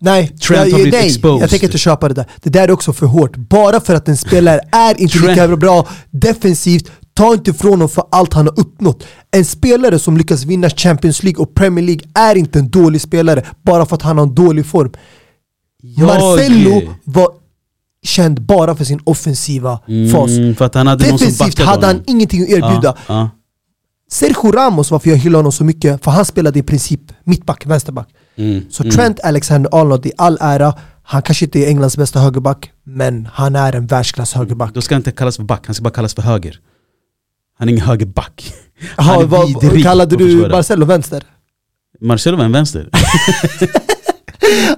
Nej, 0.01 0.27
Trent 0.27 0.41
jag, 0.49 0.59
har 0.59 0.69
blivit 0.69 0.93
nej 0.93 1.05
exposed. 1.07 1.43
jag 1.43 1.49
tänker 1.49 1.67
inte 1.67 1.77
köpa 1.77 2.07
det 2.07 2.13
där. 2.13 2.25
Det 2.43 2.49
där 2.49 2.63
är 2.67 2.71
också 2.71 2.93
för 2.93 3.05
hårt. 3.05 3.35
Bara 3.35 3.79
för 3.79 3.95
att 3.95 4.07
en 4.07 4.17
spelare 4.17 4.59
är 4.71 5.01
inte 5.01 5.17
Trent- 5.17 5.29
lika 5.29 5.57
bra 5.57 5.87
defensivt, 6.09 6.91
ta 7.19 7.33
inte 7.33 7.51
ifrån 7.51 7.71
honom 7.71 7.89
för 7.89 8.03
allt 8.11 8.33
han 8.33 8.45
har 8.47 8.59
uppnått. 8.59 9.03
En 9.31 9.45
spelare 9.45 9.99
som 9.99 10.17
lyckas 10.17 10.43
vinna 10.45 10.69
Champions 10.69 11.23
League 11.23 11.41
och 11.43 11.55
Premier 11.55 11.85
League 11.85 12.03
är 12.13 12.35
inte 12.35 12.59
en 12.59 12.69
dålig 12.69 13.01
spelare 13.01 13.45
bara 13.61 13.85
för 13.85 13.95
att 13.95 14.01
han 14.01 14.17
har 14.17 14.25
en 14.25 14.35
dålig 14.35 14.65
form. 14.65 14.91
Jag- 15.81 16.07
Marcelo 16.07 16.81
var 17.03 17.27
känd 18.03 18.41
bara 18.41 18.75
för 18.75 18.83
sin 18.85 18.99
offensiva 19.03 19.79
fas. 20.11 20.31
Mm, 20.31 20.55
för 20.55 20.65
att 20.65 20.75
han 20.75 20.87
hade 20.87 21.03
Defensivt 21.03 21.59
hade 21.59 21.87
han 21.87 22.03
ingenting 22.07 22.41
att 22.43 22.49
erbjuda. 22.49 22.81
Ja, 22.83 22.95
ja. 23.07 23.29
Sergio 24.11 24.51
Ramos, 24.51 24.91
varför 24.91 25.09
jag 25.09 25.17
hyllar 25.17 25.39
honom 25.39 25.51
så 25.51 25.63
mycket, 25.63 26.03
för 26.03 26.11
han 26.11 26.25
spelade 26.25 26.59
i 26.59 26.63
princip 26.63 27.01
mittback, 27.23 27.65
vänsterback. 27.65 28.07
Mm, 28.37 28.61
Så 28.69 28.83
mm. 28.83 28.95
Trent 28.95 29.19
Alexander-Arnold 29.23 30.05
i 30.05 30.11
all 30.17 30.37
ära, 30.41 30.73
han 31.03 31.21
kanske 31.21 31.45
inte 31.45 31.59
är 31.59 31.67
Englands 31.67 31.97
bästa 31.97 32.19
högerback, 32.19 32.71
men 32.83 33.27
han 33.33 33.55
är 33.55 33.73
en 33.75 33.87
världsklass 33.87 34.33
högerback. 34.33 34.73
Då 34.73 34.81
ska 34.81 34.95
han 34.95 34.99
inte 34.99 35.11
kallas 35.11 35.35
för 35.37 35.43
back, 35.43 35.63
han 35.65 35.75
ska 35.75 35.83
bara 35.83 35.93
kallas 35.93 36.13
för 36.13 36.21
höger. 36.21 36.59
Han 37.59 37.67
är 37.67 37.71
ingen 37.71 37.85
högerback. 37.85 38.53
Är 38.97 39.25
vad, 39.25 39.47
vidrig, 39.47 39.83
kallade 39.83 40.15
du. 40.15 40.49
Marcelo 40.49 40.85
vänster? 40.85 41.23
Marcelo 42.01 42.37
var 42.37 42.45
en 42.45 42.51
vänster. 42.51 42.89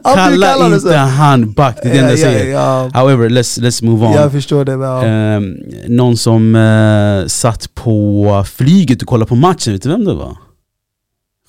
Kalla 0.03 0.65
inte 0.65 0.79
så. 0.79 0.93
han 0.93 1.51
back, 1.51 1.79
det 1.83 1.89
är 1.89 1.93
det 1.93 1.99
enda 1.99 2.11
jag 2.11 2.19
Ja, 2.19 2.23
säger. 2.23 2.99
However, 2.99 3.29
let's, 3.29 3.61
let's 3.61 3.85
move 3.85 4.05
on. 4.05 4.13
Jag 4.13 4.31
förstår 4.31 4.65
det. 4.65 4.71
Ja. 4.71 5.05
Ehm, 5.05 5.55
någon 5.87 6.17
som 6.17 6.55
eh, 6.55 7.27
satt 7.27 7.75
på 7.75 8.45
flyget 8.47 9.01
och 9.01 9.07
kollade 9.07 9.29
på 9.29 9.35
matchen, 9.35 9.73
vet 9.73 9.81
du 9.81 9.89
vem 9.89 10.05
det 10.05 10.13
var? 10.13 10.37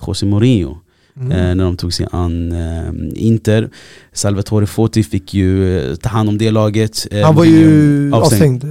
José 0.06 0.26
Mourinho. 0.26 0.76
Mm. 1.16 1.32
eh, 1.32 1.54
när 1.54 1.64
de 1.64 1.76
tog 1.76 1.92
sig 1.94 2.06
an 2.12 2.52
eh, 2.52 2.92
Inter. 3.14 3.68
Salvatore 4.12 4.66
Foti 4.66 5.02
fick 5.02 5.34
ju 5.34 5.78
eh, 5.90 5.94
ta 5.96 6.08
hand 6.08 6.28
om 6.28 6.38
det 6.38 6.50
laget. 6.50 7.06
Eh, 7.10 7.24
Han 7.24 7.34
var 7.34 7.44
ju 7.44 8.12
avstängd. 8.14 8.64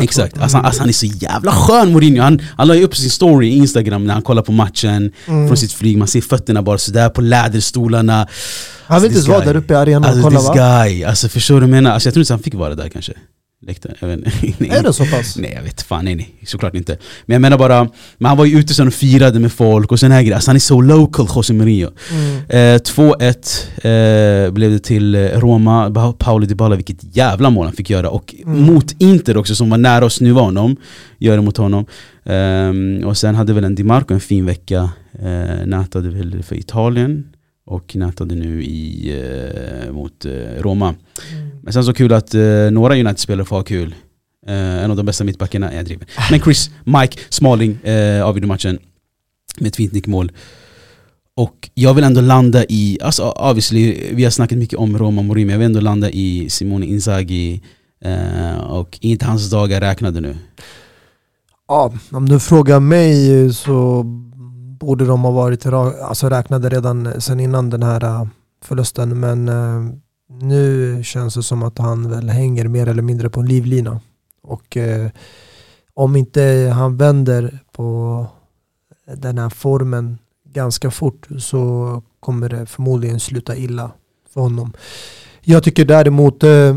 Exakt, 0.00 0.38
alltså, 0.38 0.56
han- 0.56 0.64
alltså 0.66 0.80
han 0.82 0.88
är 0.88 0.92
så 0.92 1.06
jävla 1.06 1.52
skön 1.52 1.92
Mourinho. 1.92 2.22
Han, 2.22 2.40
han 2.56 2.68
la 2.68 2.74
ju 2.74 2.84
upp 2.84 2.96
sin 2.96 3.10
story 3.10 3.48
i 3.48 3.56
Instagram 3.56 4.04
när 4.06 4.14
han 4.14 4.22
kollar 4.22 4.42
på 4.42 4.52
matchen 4.52 5.12
Mm. 5.26 5.46
från 5.48 5.56
sitt 5.56 5.72
flyg. 5.72 5.98
Man 5.98 6.08
ser 6.08 6.20
fötterna 6.20 6.62
bara 6.62 6.78
sådär 6.78 7.08
på 7.08 7.20
läderstolarna. 7.20 8.14
Han 8.16 8.26
vill 8.26 8.94
Alltså, 8.94 9.06
inte 9.06 9.14
ens 9.14 9.24
this 9.26 9.28
vara 9.34 9.44
där 9.44 9.56
uppe 9.56 9.72
i 9.74 9.76
arenan 9.76 10.02
och 10.02 10.08
Alltså 10.08 10.22
kolla 10.22 10.38
this 10.40 10.48
va? 10.48 10.54
guy, 10.84 11.04
alltså 11.04 11.28
förstår 11.28 11.54
du 11.54 11.60
vad 11.60 11.68
jag 11.68 11.70
menar? 11.70 11.90
Alltså, 11.90 12.06
jag 12.06 12.14
tror 12.14 12.22
inte 12.22 12.32
han 12.32 12.42
fick 12.42 12.54
vara 12.54 12.74
där 12.74 12.88
kanske. 12.88 13.12
Läktaren, 13.66 13.96
jag 14.00 14.08
vet 14.08 14.18
inte. 14.18 14.30
Nej. 14.58 14.70
Är 14.78 14.82
det 14.82 14.92
så 14.92 15.04
pass? 15.06 15.36
Nej 15.36 15.52
jag 15.56 15.62
vet 15.62 15.82
fan, 15.82 16.04
nej 16.04 16.14
nej, 16.14 16.34
såklart 16.46 16.74
inte. 16.74 16.98
Men 17.26 17.34
jag 17.34 17.40
menar 17.40 17.58
bara, 17.58 17.88
men 18.18 18.28
han 18.28 18.36
var 18.36 18.44
ju 18.44 18.58
ute 18.58 18.74
sen 18.74 18.86
och 18.86 18.94
firade 18.94 19.38
med 19.40 19.52
folk 19.52 19.92
och 19.92 20.00
sen 20.00 20.12
här 20.12 20.22
grejer. 20.22 20.34
Alltså 20.34 20.50
han 20.50 20.56
är 20.56 20.60
så 20.60 20.80
local, 20.80 21.26
José 21.34 21.52
Mourinho. 21.52 21.90
Mm. 22.12 22.36
Eh, 22.48 22.80
2-1 22.80 24.46
eh, 24.46 24.52
blev 24.52 24.70
det 24.70 24.78
till 24.78 25.14
eh, 25.14 25.20
Roma, 25.20 25.90
Paolo 26.18 26.46
Dybala, 26.46 26.76
vilket 26.76 27.16
jävla 27.16 27.50
mål 27.50 27.66
han 27.66 27.74
fick 27.74 27.90
göra. 27.90 28.10
Och 28.10 28.34
Mm. 28.44 28.60
mot 28.62 28.94
Inter 28.98 29.36
också 29.36 29.54
som 29.54 29.70
var 29.70 29.78
nära 29.78 30.06
att 30.06 30.12
snuva 30.12 30.40
honom, 30.40 30.76
gör 31.18 31.36
det 31.36 31.42
mot 31.42 31.56
honom. 31.56 31.86
Ehm, 32.24 33.02
och 33.04 33.16
sen 33.16 33.34
hade 33.34 33.52
väl 33.52 33.64
en 33.64 33.74
Di 33.74 33.82
Marco 33.84 34.14
en 34.14 34.20
fin 34.20 34.46
vecka, 34.46 34.90
eh, 35.22 35.66
nätade 35.66 36.10
väl 36.10 36.42
för 36.42 36.56
Italien 36.56 37.24
och 37.64 37.96
nätade 37.96 38.34
nu 38.34 38.62
i, 38.62 39.12
eh, 39.20 39.92
mot 39.92 40.24
eh, 40.24 40.32
Roma. 40.58 40.94
Men 41.62 41.72
sen 41.72 41.84
så 41.84 41.94
kul 41.94 42.12
att 42.12 42.34
eh, 42.34 42.70
några 42.70 42.94
United-spelare 42.94 43.44
får 43.44 43.56
ha 43.56 43.62
kul. 43.62 43.94
Eh, 44.46 44.84
en 44.84 44.90
av 44.90 44.96
de 44.96 45.06
bästa 45.06 45.24
mittbackarna, 45.24 45.74
jag 45.74 45.84
driver. 45.84 46.06
Men 46.30 46.40
Chris, 46.40 46.70
Mike, 46.84 47.18
Smalling 47.28 47.78
eh, 47.82 48.24
avgjorde 48.26 48.46
matchen 48.46 48.78
med 49.58 49.68
ett 49.68 49.76
fint 49.76 49.92
nickmål. 49.92 50.32
Och 51.34 51.70
jag 51.74 51.94
vill 51.94 52.04
ändå 52.04 52.20
landa 52.20 52.64
i, 52.68 52.98
alltså 53.02 53.30
obviously, 53.30 54.14
vi 54.14 54.24
har 54.24 54.30
snackat 54.30 54.58
mycket 54.58 54.78
om 54.78 54.98
Roma 54.98 55.22
men 55.22 55.48
jag 55.48 55.58
vill 55.58 55.66
ändå 55.66 55.80
landa 55.80 56.10
i 56.10 56.46
Simone 56.50 56.86
Inzaghi 56.86 57.62
eh, 58.04 58.60
och 58.60 58.98
inte 59.00 59.26
hans 59.26 59.50
dagar 59.50 59.80
räknade 59.80 60.20
nu. 60.20 60.36
Ja, 61.68 61.92
om 62.10 62.28
du 62.28 62.40
frågar 62.40 62.80
mig 62.80 63.54
så 63.54 64.04
borde 64.80 65.04
de 65.04 65.24
ha 65.24 65.30
varit 65.30 65.66
alltså 65.66 66.28
räknade 66.28 66.68
redan 66.68 67.20
sen 67.20 67.40
innan 67.40 67.70
den 67.70 67.82
här 67.82 68.04
äh, 68.04 68.26
förlusten. 68.64 69.20
Men 69.20 69.48
eh, 69.48 69.94
nu 70.28 71.00
känns 71.04 71.34
det 71.34 71.42
som 71.42 71.62
att 71.62 71.78
han 71.78 72.10
väl 72.10 72.28
hänger 72.28 72.68
mer 72.68 72.88
eller 72.88 73.02
mindre 73.02 73.30
på 73.30 73.40
en 73.40 73.46
livlina. 73.46 74.00
Och 74.42 74.76
eh, 74.76 75.10
om 75.94 76.16
inte 76.16 76.72
han 76.74 76.96
vänder 76.96 77.58
på 77.72 78.26
den 79.16 79.38
här 79.38 79.48
formen 79.48 80.18
ganska 80.44 80.90
fort 80.90 81.28
så 81.38 82.02
kommer 82.20 82.48
det 82.48 82.66
förmodligen 82.66 83.20
sluta 83.20 83.56
illa 83.56 83.90
för 84.34 84.40
honom. 84.40 84.72
Jag 85.40 85.62
tycker 85.62 85.84
däremot 85.84 86.42
eh, 86.42 86.76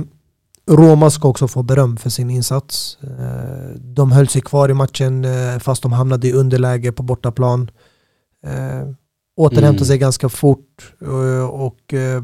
Roma 0.67 1.09
ska 1.09 1.27
också 1.27 1.47
få 1.47 1.63
beröm 1.63 1.97
för 1.97 2.09
sin 2.09 2.29
insats. 2.29 2.97
De 3.75 4.11
höll 4.11 4.27
sig 4.27 4.41
kvar 4.41 4.69
i 4.69 4.73
matchen 4.73 5.25
fast 5.59 5.83
de 5.83 5.91
hamnade 5.91 6.27
i 6.27 6.33
underläge 6.33 6.91
på 6.91 7.03
bortaplan. 7.03 7.69
Eh, 8.45 8.87
Återhämtade 9.35 9.67
Mm. 9.77 9.85
sig 9.85 9.97
ganska 9.97 10.29
fort 10.29 10.93
eh, 11.01 11.45
och 11.49 11.93
eh, 11.93 12.23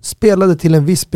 spelade 0.00 0.56
till 0.56 0.74
en 0.74 0.84
viss 0.84 1.06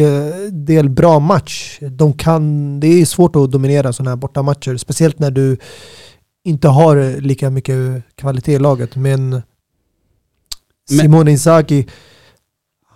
del 0.51 0.91
bra 0.91 1.19
match. 1.19 1.79
De 1.91 2.13
kan, 2.13 2.81
det 2.81 2.87
är 2.87 3.05
svårt 3.07 3.37
att 3.37 3.51
dominera 3.53 3.93
sådana 3.93 4.11
här 4.11 4.17
bortamatcher, 4.17 4.77
speciellt 4.77 5.19
när 5.19 5.31
du 5.31 5.57
inte 6.45 6.69
har 6.69 7.21
lika 7.21 7.51
mycket 7.51 8.03
kvalitet 8.15 8.53
i 8.53 8.59
laget. 8.59 8.97
Men, 8.97 9.31
Men- 9.31 9.43
Simone 10.91 11.31
Inzaghi, 11.31 11.89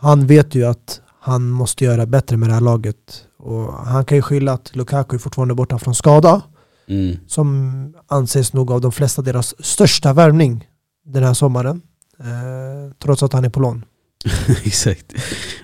han 0.00 0.26
vet 0.26 0.54
ju 0.54 0.64
att 0.64 1.00
han 1.20 1.50
måste 1.50 1.84
göra 1.84 2.06
bättre 2.06 2.36
med 2.36 2.48
det 2.48 2.54
här 2.54 2.60
laget. 2.60 3.24
Och 3.38 3.72
han 3.72 4.04
kan 4.04 4.18
ju 4.18 4.22
skylla 4.22 4.52
att 4.52 4.76
Lukaku 4.76 5.16
är 5.16 5.18
fortfarande 5.18 5.54
borta 5.54 5.78
från 5.78 5.94
skada, 5.94 6.42
Mm. 6.88 7.16
som 7.26 7.94
anses 8.06 8.52
nog 8.52 8.70
av 8.72 8.80
de 8.80 8.92
flesta 8.92 9.22
deras 9.22 9.64
största 9.66 10.12
värvning 10.12 10.68
den 11.06 11.22
här 11.22 11.34
sommaren. 11.34 11.80
Eh, 12.20 12.92
trots 13.02 13.22
att 13.22 13.32
han 13.32 13.44
är 13.44 13.48
på 13.48 13.60
lån. 13.60 13.84
Exakt. 14.64 15.12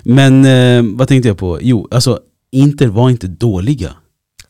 Men 0.03 0.45
eh, 0.45 0.97
vad 0.97 1.09
tänkte 1.09 1.29
jag 1.29 1.39
på? 1.39 1.59
Jo, 1.63 1.89
alltså 1.91 2.21
Inter 2.53 2.89
var 2.89 3.11
inte 3.11 3.27
dåliga. 3.27 3.91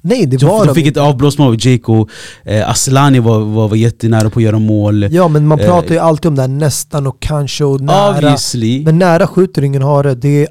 Nej, 0.04 0.26
det 0.26 0.36
De, 0.36 0.46
var 0.46 0.58
de 0.58 0.66
de 0.66 0.74
fick 0.74 0.86
ett 0.86 0.96
avblåsmål 0.96 1.48
av 1.48 1.56
Dzeko, 1.56 2.06
eh, 2.44 2.70
Aslani 2.70 3.18
var, 3.18 3.40
var, 3.40 3.68
var 3.68 3.76
jättenära 3.76 4.30
på 4.30 4.38
att 4.38 4.44
göra 4.44 4.58
mål. 4.58 5.08
Ja, 5.12 5.28
men 5.28 5.46
man 5.46 5.60
Eh, 5.60 5.66
pratar 5.66 5.90
ju 5.90 5.98
alltid 5.98 6.26
om 6.28 6.34
det 6.34 6.42
här 6.42 6.48
nästan 6.48 7.06
och 7.06 7.20
kanske 7.20 7.64
och 7.64 7.80
nära. 7.80 8.16
Obviously. 8.16 8.84
Men 8.84 8.98
nära 8.98 9.26
skjuter 9.26 9.62
ingen 9.62 9.82
hare. 9.82 10.14
Det, 10.14 10.48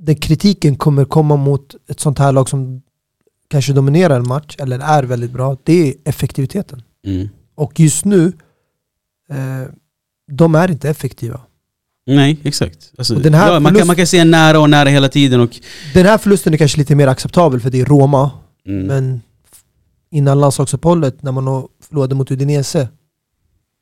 den 0.00 0.16
kritiken 0.16 0.76
kommer 0.76 1.04
komma 1.04 1.36
mot 1.36 1.74
ett 1.90 2.00
sånt 2.00 2.18
här 2.18 2.32
lag 2.32 2.48
som 2.48 2.82
kanske 3.50 3.72
dominerar 3.72 4.16
en 4.16 4.28
match, 4.28 4.56
eller 4.58 4.78
är 4.78 5.02
väldigt 5.02 5.30
bra. 5.30 5.56
Det 5.64 5.88
är 5.88 5.94
effektiviteten. 6.04 6.82
Mm. 7.06 7.28
Och 7.54 7.80
just 7.80 8.04
nu, 8.04 8.32
de 10.32 10.54
är 10.54 10.70
inte 10.70 10.88
effektiva. 10.90 11.40
Nej, 12.06 12.38
exakt. 12.42 12.92
Alltså, 12.98 13.14
ja, 13.14 13.20
man, 13.30 13.30
kan, 13.32 13.62
förlust- 13.74 13.86
man 13.86 13.96
kan 13.96 14.06
se 14.06 14.24
nära 14.24 14.60
och 14.60 14.70
nära 14.70 14.88
hela 14.88 15.08
tiden. 15.08 15.40
Och, 15.40 15.50
Den 15.94 16.06
här 16.06 16.18
förlusten 16.18 16.54
är 16.54 16.58
kanske 16.58 16.78
lite 16.78 16.94
mer 16.94 17.06
acceptabel 17.08 17.60
för 17.60 17.70
det 17.70 17.80
är 17.80 17.84
Roma, 17.84 18.30
mm, 18.66 18.86
men 18.86 19.22
innan 20.10 20.40
landslagsuppehållet 20.40 21.22
när 21.22 21.32
man 21.32 21.66
förlorade 21.88 22.14
mot 22.14 22.30
Udinese, 22.30 22.88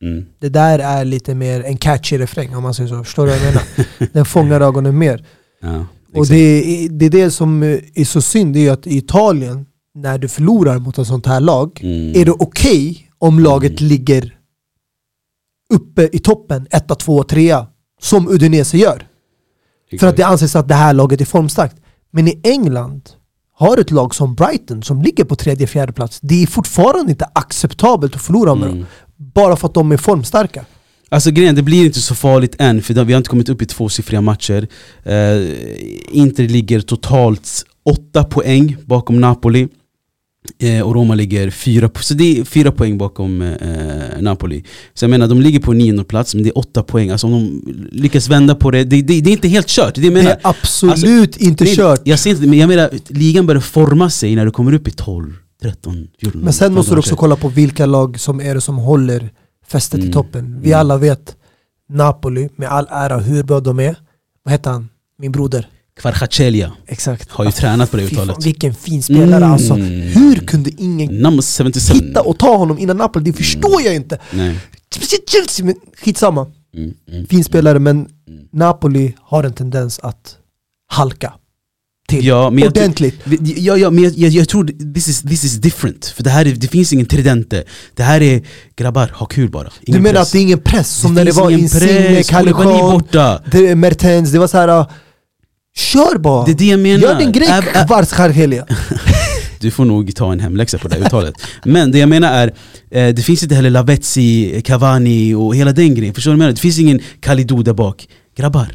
mm, 0.03 0.27
det 0.39 0.49
där 0.49 0.79
är 0.79 1.05
lite 1.05 1.35
mer 1.35 1.63
en 1.65 1.77
catchy 1.77 2.19
refräng 2.19 2.57
om 2.57 2.63
man 2.63 2.75
säger 2.75 2.89
så. 2.89 3.05
Förstår 3.05 3.27
du 3.27 3.33
vad 3.33 3.41
jag 3.41 3.47
menar? 3.47 3.63
Den 4.13 4.25
fångar 4.25 4.61
ögonen 4.61 4.99
mer. 4.99 5.25
ja, 5.63 5.87
Och 6.15 6.27
det 6.27 6.37
är, 6.85 6.89
det 6.89 7.07
är 7.07 7.11
det 7.11 7.31
som 7.31 7.63
är 7.95 8.05
så 8.05 8.21
synd, 8.23 8.55
det 8.55 8.67
är 8.67 8.73
att 8.73 8.87
i 8.87 8.97
Italien, 8.97 9.67
när 9.95 10.19
du 10.19 10.29
förlorar 10.29 10.79
mot 10.79 10.99
ett 10.99 11.07
sånt 11.07 11.27
här 11.27 11.41
lag, 11.41 11.81
Mm. 11.83 12.13
är 12.21 12.25
det 12.25 12.31
okej 12.33 13.11
om 13.19 13.41
laget 13.41 13.81
ligger 13.81 14.36
uppe 15.75 16.09
i 16.13 16.19
toppen, 16.19 16.67
1, 16.71 16.99
2, 16.99 17.23
3 17.23 17.57
som 18.01 18.29
Udinese 18.29 18.79
gör? 18.79 18.99
För 19.91 19.95
Exakt. 19.95 20.11
att 20.11 20.17
det 20.17 20.23
anses 20.27 20.57
att 20.57 20.69
det 20.69 20.75
här 20.75 20.93
laget 20.93 21.21
är 21.21 21.25
formstarkt. 21.25 21.77
Men 22.11 22.29
i 22.29 22.41
England 22.43 23.11
har 23.55 23.79
ett 23.79 23.91
lag 23.91 24.15
som 24.15 24.35
Brighton 24.35 24.83
som 24.83 25.03
ligger 25.03 25.25
på 25.25 25.37
tredje, 25.37 25.67
fjärde 25.67 25.93
plats. 25.93 26.19
Det 26.23 26.43
är 26.43 26.47
fortfarande 26.47 27.11
inte 27.11 27.29
acceptabelt 27.33 28.15
att 28.17 28.23
förlora 28.23 28.55
med 28.55 28.69
Mm. 28.69 28.79
dem. 28.79 28.87
Bara 29.17 29.57
för 29.57 29.69
att 29.69 29.75
de 29.75 29.93
är 29.93 29.97
formstarka. 29.97 30.65
Alltså 31.09 31.31
grejen, 31.31 31.55
det 31.55 31.63
blir 31.63 31.87
inte 31.87 32.01
så 32.01 32.15
farligt 32.15 32.57
än 32.59 32.83
för 32.83 33.05
vi 33.05 33.13
har 33.13 33.19
inte 33.19 33.31
kommit 33.31 33.49
upp 33.49 33.63
i 33.63 33.67
tvåsiffriga 33.67 34.21
matcher. 34.21 34.69
Eh, 35.03 36.17
Inter 36.17 36.49
ligger 36.49 36.81
totalt 36.81 37.65
åtta 37.85 38.25
poäng 38.25 38.77
bakom 38.85 39.21
Napoli. 39.21 39.69
Eh, 40.59 40.81
och 40.83 40.95
Roma 40.95 41.15
ligger 41.15 41.51
fyra, 41.51 41.91
så 42.01 42.15
det 42.15 42.39
är 42.41 42.45
fyra 42.45 42.73
poäng 42.73 42.99
bakom 42.99 43.43
eh, 43.43 44.21
Napoli. 44.21 44.65
Så 44.95 45.05
jag 45.05 45.11
menar, 45.11 45.29
de 45.29 45.41
ligger 45.41 45.61
på 45.61 45.73
nionde 45.73 46.05
plats 46.05 46.35
men 46.35 46.45
det 46.45 46.51
är 46.51 46.59
åtta 46.59 46.83
poäng. 46.83 47.11
Alltså 47.11 47.27
om 47.27 47.33
de 47.33 47.63
lyckas 47.93 48.29
vända 48.29 48.55
på 48.55 48.71
det, 48.71 48.85
det, 48.85 49.03
det, 49.03 49.21
det 49.21 49.31
är 49.31 49.33
inte 49.33 49.49
helt 49.49 49.69
kört. 49.69 49.95
Det, 49.95 50.01
är 50.01 50.03
det 50.03 50.11
menar. 50.11 50.31
är 50.31 50.39
absolut 50.43 51.37
inte 51.37 51.65
Det 51.65 51.71
är- 51.71 51.77
kört. 51.77 52.01
Jag 52.05 52.19
ser 52.19 52.31
inte, 52.31 52.47
men 52.47 52.59
jag 52.59 52.69
menar, 52.69 52.91
ligan 53.09 53.47
börjar 53.47 53.61
forma 53.61 54.11
sig 54.11 54.35
när 54.37 54.45
du 54.45 54.51
kommer 54.51 54.75
upp 54.75 54.89
i 54.89 54.91
12, 54.91 55.33
13, 55.63 56.09
14. 56.21 56.41
Men 56.41 56.53
sen 56.53 56.73
måste 56.75 56.91
du 56.91 56.95
15 56.95 56.99
också 56.99 57.17
kolla 57.17 57.37
på 57.37 57.49
vilka 57.49 57.87
lag 57.87 58.21
som 58.21 58.41
är 58.41 58.55
det 58.55 58.61
som 58.61 58.77
håller 58.77 59.31
fästet 59.69 59.99
Mm. 59.99 60.11
i 60.11 60.13
toppen. 60.13 60.61
Vi 60.61 60.69
Mm. 60.69 60.81
alla 60.81 60.97
vet 60.97 61.37
Napoli, 61.89 62.49
med 62.57 62.69
all 62.69 62.87
ära 62.91 63.19
hur 63.19 63.43
bra 63.43 63.61
de 63.61 63.81
är. 63.81 63.97
Vad 64.45 64.53
heter 64.53 64.71
han? 64.71 64.89
Min 65.19 65.33
broder. 65.33 65.69
Kvarchacelia 66.01 66.73
Exakt. 66.87 67.31
har 67.31 67.45
ju 67.45 67.51
tränat 67.51 67.91
på 67.91 67.97
det 67.97 68.03
fan, 68.09 68.13
uttalet. 68.23 68.47
vilken 68.47 68.75
fin 68.75 69.03
spelare 69.03 69.37
Mm. 69.37 69.53
alltså. 69.53 69.75
Hur 69.75 70.37
kunde 70.47 70.71
ingen 70.79 71.15
Number 71.19 71.43
77. 71.65 71.95
hitta 71.95 72.21
och 72.23 72.39
ta 72.39 72.57
honom 72.57 72.79
innan 72.79 72.97
Napoli? 72.97 73.25
Det 73.31 73.33
förstår 73.37 73.83
jag 73.83 73.95
inte. 73.95 74.19
Nej. 74.31 74.59
Speciellt 74.95 75.31
Chelsea, 75.31 75.67
men 75.67 75.75
skitsamma. 76.03 76.47
Mm, 76.77 76.95
mm. 77.13 77.27
Fin 77.27 77.45
spelare, 77.45 77.79
men 77.79 78.07
Napoli 78.53 79.15
har 79.21 79.45
en 79.45 79.53
tendens 79.53 79.99
att 79.99 80.37
halka 80.93 81.33
till. 82.09 82.27
Ja, 82.27 82.51
men 82.51 82.59
jag, 82.65 82.69
Ordentligt. 82.71 83.15
ja, 83.57 83.77
ja, 83.77 83.91
men 83.91 84.05
jag, 84.05 84.13
jag, 84.13 84.31
jag 84.31 84.49
tror 84.49 84.93
this 84.95 85.09
is, 85.09 85.23
this 85.23 85.45
is 85.45 85.55
different. 85.57 86.07
För 86.07 86.23
det 86.25 86.31
här 86.31 86.47
är, 86.47 86.53
det 86.55 86.69
finns 86.69 86.93
ingen 86.93 87.07
tridente. 87.07 87.65
Det 87.95 88.03
här 88.03 88.23
är 88.23 88.43
grabbar, 88.77 89.09
ha 89.15 89.27
kul 89.27 89.51
bara. 89.51 89.65
Du 89.65 89.71
Ingen 89.83 90.03
menar 90.03 90.15
press. 90.21 90.29
att 90.29 90.33
det 90.33 90.39
är 90.39 90.43
ingen 90.43 90.61
press? 90.61 90.91
Som 90.97 91.15
när 91.15 91.25
det 91.25 91.33
var 91.33 91.51
Insigne, 91.51 92.23
det- 93.51 93.75
Mertens, 93.75 94.33
det 94.33 94.39
var 94.39 94.47
så 94.47 94.57
här. 94.59 94.87
Kör 95.77 96.19
bara! 96.19 96.45
Det 96.45 96.51
är 96.53 96.57
det 96.57 96.65
jag 96.65 96.81
menar. 96.81 97.03
Gör 97.03 97.19
din 97.19 97.33
grej 97.33 97.49
Kvartskarhelia. 97.87 98.67
Du 99.61 99.71
får 99.71 99.85
nog 99.85 100.15
ta 100.17 100.33
en 100.33 100.41
hemläxa 100.41 100.79
på 100.79 100.89
det 100.89 100.95
här 100.95 101.03
uttalet. 101.03 101.35
Men 101.65 101.91
det 101.91 101.99
jag 101.99 102.09
menar 102.09 102.33
är, 102.33 102.47
eh, 102.91 103.15
det 103.15 103.23
finns 103.23 103.43
inte 103.43 103.55
heller 103.55 103.71
Lavezzi, 103.71 104.63
Cavani 104.65 105.35
och 105.35 105.57
hela 105.57 105.73
den 105.73 105.95
grejen. 105.95 106.15
Förstår 106.15 106.31
du 106.31 106.33
vad 106.37 106.43
jag 106.43 106.47
menar? 106.47 106.53
Det 106.53 106.61
finns 106.61 106.79
ingen 106.79 107.01
Kalidou 107.21 107.63
där 107.63 107.73
bak. 107.73 108.09
Grabbar, 108.37 108.67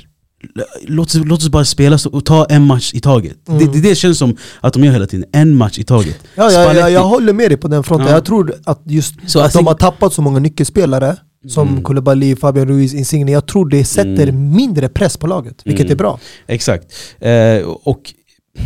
låt 0.88 1.08
oss, 1.08 1.16
låt 1.26 1.40
oss 1.40 1.50
bara 1.50 1.66
spela 1.66 1.98
och 2.12 2.26
ta 2.26 2.46
en 2.46 2.66
match 2.66 2.92
i 2.94 3.00
taget. 3.00 3.38
Det, 3.46 3.74
det, 3.74 3.82
det 3.82 3.96
känns 3.96 4.18
som 4.18 4.38
att 4.62 4.74
de 4.74 4.84
gör 4.84 4.92
hela 4.92 5.08
tiden, 5.08 5.26
en 5.34 5.58
match 5.58 5.80
i 5.80 5.84
taget. 5.84 6.20
Ja, 6.36 6.52
ja, 6.52 6.74
ja, 6.74 6.90
jag 6.90 7.04
håller 7.04 7.34
med 7.34 7.50
dig 7.52 7.58
på 7.58 7.68
den 7.68 7.84
fronten. 7.84 8.08
Ja. 8.08 8.14
Jag 8.14 8.26
tror 8.26 8.54
att 8.64 8.82
just 8.86 9.14
Så 9.28 9.40
att 9.40 9.44
alltså- 9.44 9.60
de 9.60 9.68
har 9.68 9.74
tappat 9.74 10.14
så 10.14 10.22
många 10.22 10.40
nyckelspelare 10.40 11.16
som 11.48 11.68
Mm. 11.68 11.84
Koulibaly, 11.84 12.36
Fabian 12.36 12.68
Ruiz, 12.68 12.94
Insigne. 12.94 13.32
Jag 13.32 13.46
tror 13.48 13.70
det 13.70 13.84
sätter 13.86 14.28
Mm. 14.28 14.52
mindre 14.56 14.90
press 14.90 15.18
på 15.18 15.28
laget, 15.28 15.62
vilket 15.66 15.86
Mm. 15.86 15.92
är 15.92 15.96
bra. 15.96 16.20
Exakt. 16.48 16.86
Eh, 17.20 17.68
och 17.84 18.14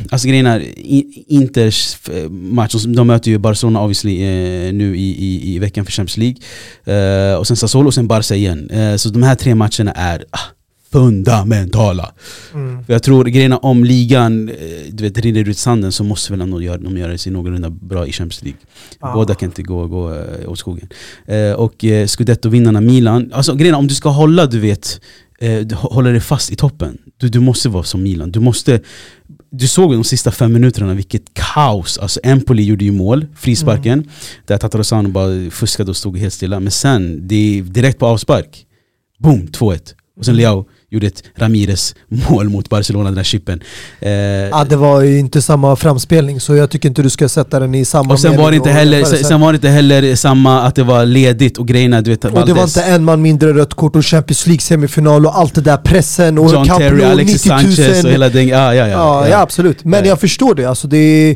Alltså 0.10 0.28
grejen 0.28 0.46
är, 0.46 0.64
Inters 1.32 1.98
eh, 2.10 2.30
match, 2.30 2.74
de 2.86 3.08
möter 3.08 3.32
ju 3.32 3.38
Barcelona 3.38 3.82
obviously 3.82 4.14
eh, 4.22 4.74
nu 4.74 4.96
i, 4.98 5.10
i, 5.26 5.56
i 5.56 5.60
veckan 5.60 5.86
för 5.86 5.92
Champions 5.92 6.18
League. 6.18 7.32
Eh, 7.32 7.36
och 7.38 7.48
sen 7.48 7.58
Sassuolo 7.58 7.88
och 7.88 7.94
sen 7.94 8.08
Barca 8.08 8.36
igen. 8.36 8.70
Eh, 8.70 8.96
så 8.96 9.10
de 9.10 9.24
här 9.24 9.36
tre 9.36 9.56
matcherna 9.56 9.92
är 9.92 10.26
ah, 10.32 10.40
fundamentala. 10.92 12.14
För 12.86 12.94
jag 12.94 13.04
tror 13.04 13.26
grejerna 13.26 13.58
om 13.58 13.84
ligan 13.84 14.50
eh, 14.50 14.56
du 14.90 15.04
vet, 15.04 15.18
rinner 15.18 15.50
ut 15.50 15.58
sanden 15.58 15.92
så 15.92 16.04
måste 16.04 16.34
väl 16.34 16.42
ändå 16.42 16.62
göra, 16.62 16.78
de 16.78 16.98
göra 16.98 17.18
sig 17.18 17.32
någorlunda 17.32 17.70
bra 17.70 18.08
i 18.08 18.12
Champions 18.12 18.44
League. 18.44 18.60
Ja. 19.02 19.14
Båda 19.14 19.36
kan 19.36 19.50
inte 19.50 19.64
gå, 19.64 19.88
gå 19.88 20.14
eh, 20.14 20.50
åt 20.50 20.60
skogen. 20.60 20.90
Eh, 21.26 21.52
och 21.52 21.86
eh, 21.86 22.08
Scudetto-vinnarna 22.08 22.82
Milan, 22.82 23.32
alltså 23.34 23.56
grejen 23.56 23.76
är, 23.76 23.80
om 23.80 23.88
du 23.88 23.96
ska 23.96 24.10
hålla 24.10 24.46
du 24.46 24.60
vet, 24.60 25.02
eh, 25.40 25.78
hålla 25.78 26.10
dig 26.10 26.20
fast 26.20 26.52
i 26.52 26.56
toppen, 26.56 26.98
du, 27.18 27.30
du 27.30 27.40
måste 27.40 27.70
vara 27.70 27.84
som 27.84 28.04
Milan. 28.04 28.32
Du 28.32 28.40
måste 28.40 28.82
du 29.52 29.68
såg 29.68 29.94
de 29.94 30.04
sista 30.04 30.32
fem 30.32 30.54
minuterna 30.54 30.94
vilket 30.94 31.34
kaos, 31.34 31.98
alltså 31.98 32.20
Empoli 32.24 32.64
gjorde 32.64 32.86
ju 32.86 32.92
mål, 32.92 33.26
frisparken 33.36 34.10
Där 34.46 34.58
Tatarosano 34.58 35.10
bara 35.10 35.50
fuskade 35.52 35.90
och 35.90 35.98
stod 35.98 36.18
helt 36.18 36.34
stilla 36.34 36.60
Men 36.60 36.72
sen, 36.72 37.28
det 37.28 37.62
direkt 37.62 38.00
på 38.00 38.06
avspark 38.06 38.66
Boom, 39.20 39.48
2-1 39.48 39.94
Och 40.18 40.26
sen 40.26 40.36
Leao 40.36 40.66
gjorde 40.96 41.08
ett 41.08 41.24
Ramirez 41.36 41.96
mål 42.30 42.50
mot 42.50 42.70
Barcelona, 42.70 43.06
den 43.06 43.16
där 43.16 43.24
chippen 43.24 43.62
eh, 44.00 44.12
Ja, 44.12 44.64
det 44.70 44.76
var 44.76 45.02
ju 45.02 45.20
inte 45.20 45.42
samma 45.42 45.76
framspelning, 45.76 46.40
så 46.40 46.56
jag 46.56 46.70
tycker 46.70 46.90
inte 46.90 47.02
du 47.02 47.10
ska 47.10 47.30
sätta 47.30 47.60
den 47.60 47.76
i 47.76 47.86
samma 47.86 48.14
Och 48.14 48.20
sen 48.20 48.38
var, 48.38 48.52
det 48.52 48.58
inte 48.58 48.70
heller, 48.70 49.04
sen, 49.04 49.24
sen. 49.24 49.42
var 49.42 49.52
det 49.52 49.56
inte 49.56 49.70
heller 49.70 50.16
samma 50.16 50.62
att 50.62 50.76
det 50.76 50.84
var 50.84 51.06
ledigt 51.06 51.58
och 51.58 51.68
grejerna 51.68 52.02
du 52.02 52.10
vet 52.10 52.26
Och 52.26 52.32
det 52.32 52.38
var 52.40 52.46
Valdes, 52.48 52.78
inte 52.78 52.90
en 52.90 53.04
man 53.04 53.22
mindre 53.22 53.54
rött 53.54 53.74
kort 53.74 53.96
och 53.96 54.06
Champions 54.06 54.48
League 54.48 54.62
semifinal 54.62 55.26
och 55.26 55.38
allt 55.38 55.56
det 55.56 55.62
där 55.62 55.78
pressen 55.78 56.38
och 56.38 56.54
John 56.54 56.66
Camp 56.66 56.80
Terry, 56.80 57.04
Alexis 57.04 57.46
90 57.46 57.52
000. 57.64 57.74
Sanchez 57.76 58.04
och 58.04 58.12
hela 58.12 58.30
den, 58.30 58.48
ja 58.48 58.74
ja 58.74 58.88
ja, 58.88 58.90
Ja, 58.90 59.28
ja 59.30 59.42
absolut. 59.42 59.84
Men 59.84 60.00
Ja. 60.04 60.10
jag 60.10 60.20
förstår 60.20 60.56
det. 60.56 60.66
Alltså 60.66 60.88
det 60.88 60.98
är, 60.98 61.36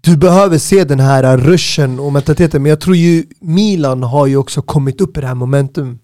du 0.00 0.16
behöver 0.16 0.58
se 0.58 0.84
den 0.84 1.00
här 1.00 1.36
ruschen 1.36 2.00
och 2.00 2.12
mentaliteten. 2.12 2.62
Men 2.62 2.70
jag 2.70 2.80
tror 2.80 2.96
ju 2.96 3.24
Milan 3.40 4.02
har 4.02 4.26
ju 4.26 4.36
också 4.36 4.62
kommit 4.62 5.00
upp 5.00 5.16
i 5.16 5.20
det 5.20 5.26
här 5.26 5.34
momentum 5.34 5.98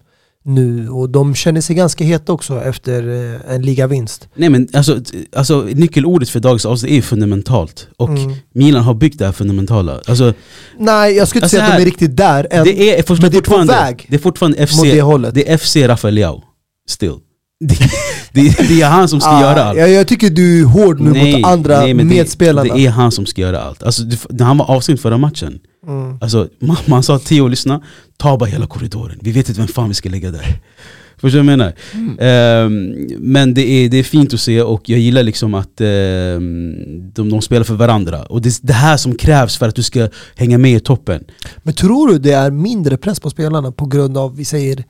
nu 0.45 0.89
och 0.89 1.09
de 1.09 1.35
känner 1.35 1.61
sig 1.61 1.75
ganska 1.75 2.03
heta 2.03 2.33
också 2.33 2.61
efter 2.61 3.07
eh, 3.47 3.55
en 3.55 3.61
ligavinst. 3.61 4.27
Nej 4.35 4.49
men 4.49 4.67
alltså, 4.73 4.99
alltså 5.35 5.61
nyckelordet 5.73 6.29
för 6.29 6.39
dagens 6.39 6.65
avsnitt 6.65 6.91
är 6.91 7.01
fundamentalt 7.01 7.87
Och 7.97 8.09
Mm. 8.09 8.33
Milan 8.53 8.83
har 8.83 8.93
byggt 8.93 9.19
det 9.19 9.25
här 9.25 9.31
fundamentala 9.31 9.99
alltså, 10.05 10.33
Nej, 10.79 11.15
jag 11.15 11.27
skulle 11.27 11.39
inte 11.39 11.45
Alltså 11.45 11.57
säga 11.57 11.67
att 11.67 11.77
de 11.77 11.81
är 11.81 11.85
riktigt 11.85 12.17
där 12.17 12.47
än. 12.51 12.63
det, 12.63 12.89
är, 12.99 13.21
men 13.21 13.31
det 13.31 13.37
är 13.37 13.41
på 13.41 13.63
väg 13.63 14.05
det 14.09 14.15
är 14.15 14.19
fortfarande 14.19 14.67
FC, 14.67 14.81
det 14.81 15.01
hållet. 15.01 15.33
det 15.35 15.51
är 15.51 15.57
FC 15.57 15.75
Rafael 15.75 16.13
Leao 16.13 16.43
Still 16.89 17.13
det, 17.59 17.77
det, 18.33 18.67
det 18.67 18.81
är 18.81 18.89
han 18.89 19.09
som 19.09 19.21
ska 19.21 19.29
Ah, 19.29 19.41
göra 19.41 19.63
allt 19.63 19.77
jag, 19.79 19.89
jag 19.89 20.07
tycker 20.07 20.29
du 20.29 20.61
är 20.61 20.65
hård 20.65 20.99
nu 20.99 21.09
mot 21.35 21.45
andra 21.45 21.79
nej, 21.81 21.93
medspelarna. 21.93 22.73
det, 22.73 22.79
det 22.79 22.85
är 22.85 22.91
han 22.91 23.11
som 23.11 23.25
ska 23.25 23.41
göra 23.41 23.61
allt 23.61 23.83
alltså, 23.83 24.03
det, 24.03 24.17
när 24.29 24.45
han 24.45 24.57
var 24.57 24.71
avstängd 24.71 24.99
förra 24.99 25.17
matchen 25.17 25.59
Mm. 25.87 26.17
Alltså, 26.21 26.47
man, 26.61 26.77
man 26.85 27.03
sa 27.03 27.19
Theo, 27.19 27.47
lyssna, 27.47 27.81
ta 28.17 28.37
bara 28.37 28.49
hela 28.49 28.67
korridoren. 28.67 29.19
Vi 29.21 29.31
vet 29.31 29.49
inte 29.49 29.61
vem 29.61 29.67
fan 29.67 29.87
vi 29.87 29.93
ska 29.93 30.09
lägga 30.09 30.31
där. 30.31 30.59
Förstår 31.17 31.39
du 31.39 31.45
vad 31.45 31.51
jag 31.51 31.57
menar? 31.57 31.73
Mm. 31.93 32.65
Um, 32.65 33.07
men 33.19 33.53
det 33.53 33.61
är, 33.61 33.89
det 33.89 33.97
är 33.97 34.03
fint 34.03 34.33
att 34.33 34.39
se 34.39 34.61
och 34.61 34.89
jag 34.89 34.99
gillar 34.99 35.23
liksom 35.23 35.53
att 35.53 35.81
um, 35.81 37.11
de, 37.13 37.29
de 37.29 37.41
spelar 37.41 37.63
för 37.63 37.73
varandra. 37.73 38.23
Och 38.23 38.41
det 38.41 38.49
är 38.49 38.67
det 38.67 38.73
här 38.73 38.97
som 38.97 39.15
krävs 39.15 39.57
för 39.57 39.67
att 39.67 39.75
du 39.75 39.83
ska 39.83 40.09
hänga 40.35 40.57
med 40.57 40.75
i 40.75 40.79
toppen. 40.79 41.23
Men 41.57 41.73
tror 41.73 42.07
du 42.07 42.19
det 42.19 42.31
är 42.31 42.51
mindre 42.51 42.97
press 42.97 43.19
på 43.19 43.29
spelarna 43.29 43.71
på 43.71 43.85
grund 43.85 44.17
av, 44.17 44.35
vi 44.35 44.45
säger, 44.45 44.83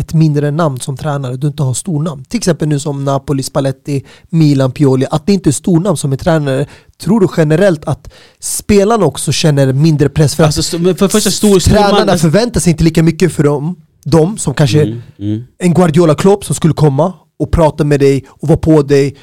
ett 0.00 0.14
mindre 0.14 0.50
namn 0.50 0.80
som 0.80 0.96
tränare, 0.96 1.36
du 1.36 1.46
inte 1.46 1.62
har 1.62 1.74
stornamn? 1.74 2.24
Till 2.24 2.38
exempel 2.38 2.68
nu 2.68 2.80
som 2.80 3.04
Napoli, 3.04 3.42
Spalletti, 3.42 4.04
Milan, 4.28 4.72
Pioli, 4.72 5.06
att 5.10 5.26
det 5.26 5.32
inte 5.32 5.50
är 5.50 5.52
stornamn 5.52 5.96
som 5.96 6.12
är 6.12 6.16
tränare. 6.16 6.66
Tror 6.98 7.20
du 7.20 7.28
generellt 7.36 7.84
att 7.84 8.12
spelarna 8.40 9.04
också 9.04 9.32
känner 9.32 9.72
mindre 9.72 10.08
press? 10.08 10.34
För 10.34 10.44
att 10.44 10.56
Alltså, 10.56 10.78
men 10.78 10.96
för 10.96 11.08
första, 11.08 11.30
stor, 11.30 11.58
stor 11.60 11.70
tränarna 11.70 12.06
man, 12.06 12.18
förväntar 12.18 12.60
sig 12.60 12.70
inte 12.70 12.84
lika 12.84 13.02
mycket 13.02 13.32
för 13.32 13.42
dem, 13.42 13.76
de 14.04 14.38
som 14.38 14.54
kanske 14.54 14.82
mm, 14.82 15.02
mm. 15.18 15.44
en 15.58 15.74
Guardiola 15.74 16.14
Klopp 16.14 16.44
som 16.44 16.54
skulle 16.54 16.74
komma 16.74 17.12
och 17.38 17.50
prata 17.50 17.84
med 17.84 18.00
dig 18.00 18.24
och 18.28 18.48
vara 18.48 18.58
på 18.58 18.82
dig. 18.82 19.16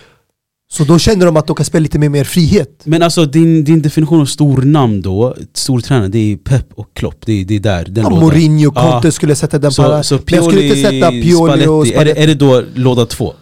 Så 0.74 0.84
då 0.84 1.00
känner 1.00 1.26
de 1.26 1.38
att 1.38 1.48
de 1.48 1.56
kan 1.56 1.66
spela 1.66 1.82
lite 1.84 2.00
med 2.00 2.12
mer 2.12 2.24
frihet. 2.24 2.82
Men 2.84 3.04
alltså 3.04 3.26
din, 3.26 3.64
din 3.64 3.82
definition 3.82 4.22
av 4.22 4.26
stor 4.26 4.62
namn 4.62 5.02
då, 5.02 5.36
stor 5.54 5.80
tränare, 5.82 6.08
det 6.08 6.20
är 6.34 6.38
Pep 6.38 6.74
och 6.74 6.94
Klopp. 6.94 7.26
Det 7.26 7.32
är, 7.42 7.46
det 7.46 7.56
är 7.56 7.60
där, 7.60 7.86
den 7.86 8.04
Ja, 8.04 8.10
lådan. 8.10 8.24
Mourinho. 8.26 8.72
Conte 8.72 9.12
skulle 9.12 9.36
sätta 9.36 9.58
den 9.60 9.72
Så, 9.72 9.84
på 9.84 10.04
så 10.04 10.16
Men 10.16 10.24
jag 10.36 10.44
skulle 10.44 10.64
inte 10.64 10.82
sätta 10.82 11.10
Pioli 11.10 11.68
och 11.68 11.88
Spalletti, 11.88 11.94
är, 11.94 12.06
det, 12.06 12.12
Spalletti. 12.12 12.22
är 12.24 12.28
det 12.28 12.34
då 12.36 12.64
låda 12.76 13.06
två? 13.06 13.34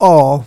Ja, 0.00 0.44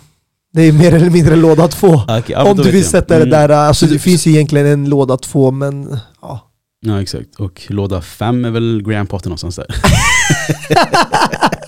det 0.52 0.62
är 0.62 0.72
mer 0.72 0.94
eller 0.94 1.10
mindre 1.10 1.36
låda 1.36 1.68
två. 1.68 2.00
Ja, 2.08 2.22
men 2.28 2.46
Om 2.46 2.56
du 2.56 2.62
vill 2.62 2.74
jag. 2.74 2.84
sätta 2.90 3.14
det 3.14 3.22
Mm. 3.24 3.30
där, 3.30 3.48
alltså 3.48 3.86
Så 3.86 3.92
det 3.92 3.98
finns 3.98 4.26
ju 4.26 4.30
egentligen 4.30 4.66
en 4.66 4.88
låda 4.88 5.16
två 5.16 5.50
men 5.50 5.96
ja. 6.22 6.48
Ja 6.86 7.02
exakt, 7.02 7.34
och 7.38 7.62
låda 7.68 8.00
fem 8.02 8.44
är 8.44 8.50
väl 8.50 8.82
Graham 8.86 9.06
Potter 9.06 9.28
någonstans 9.28 9.56
där. 9.56 9.66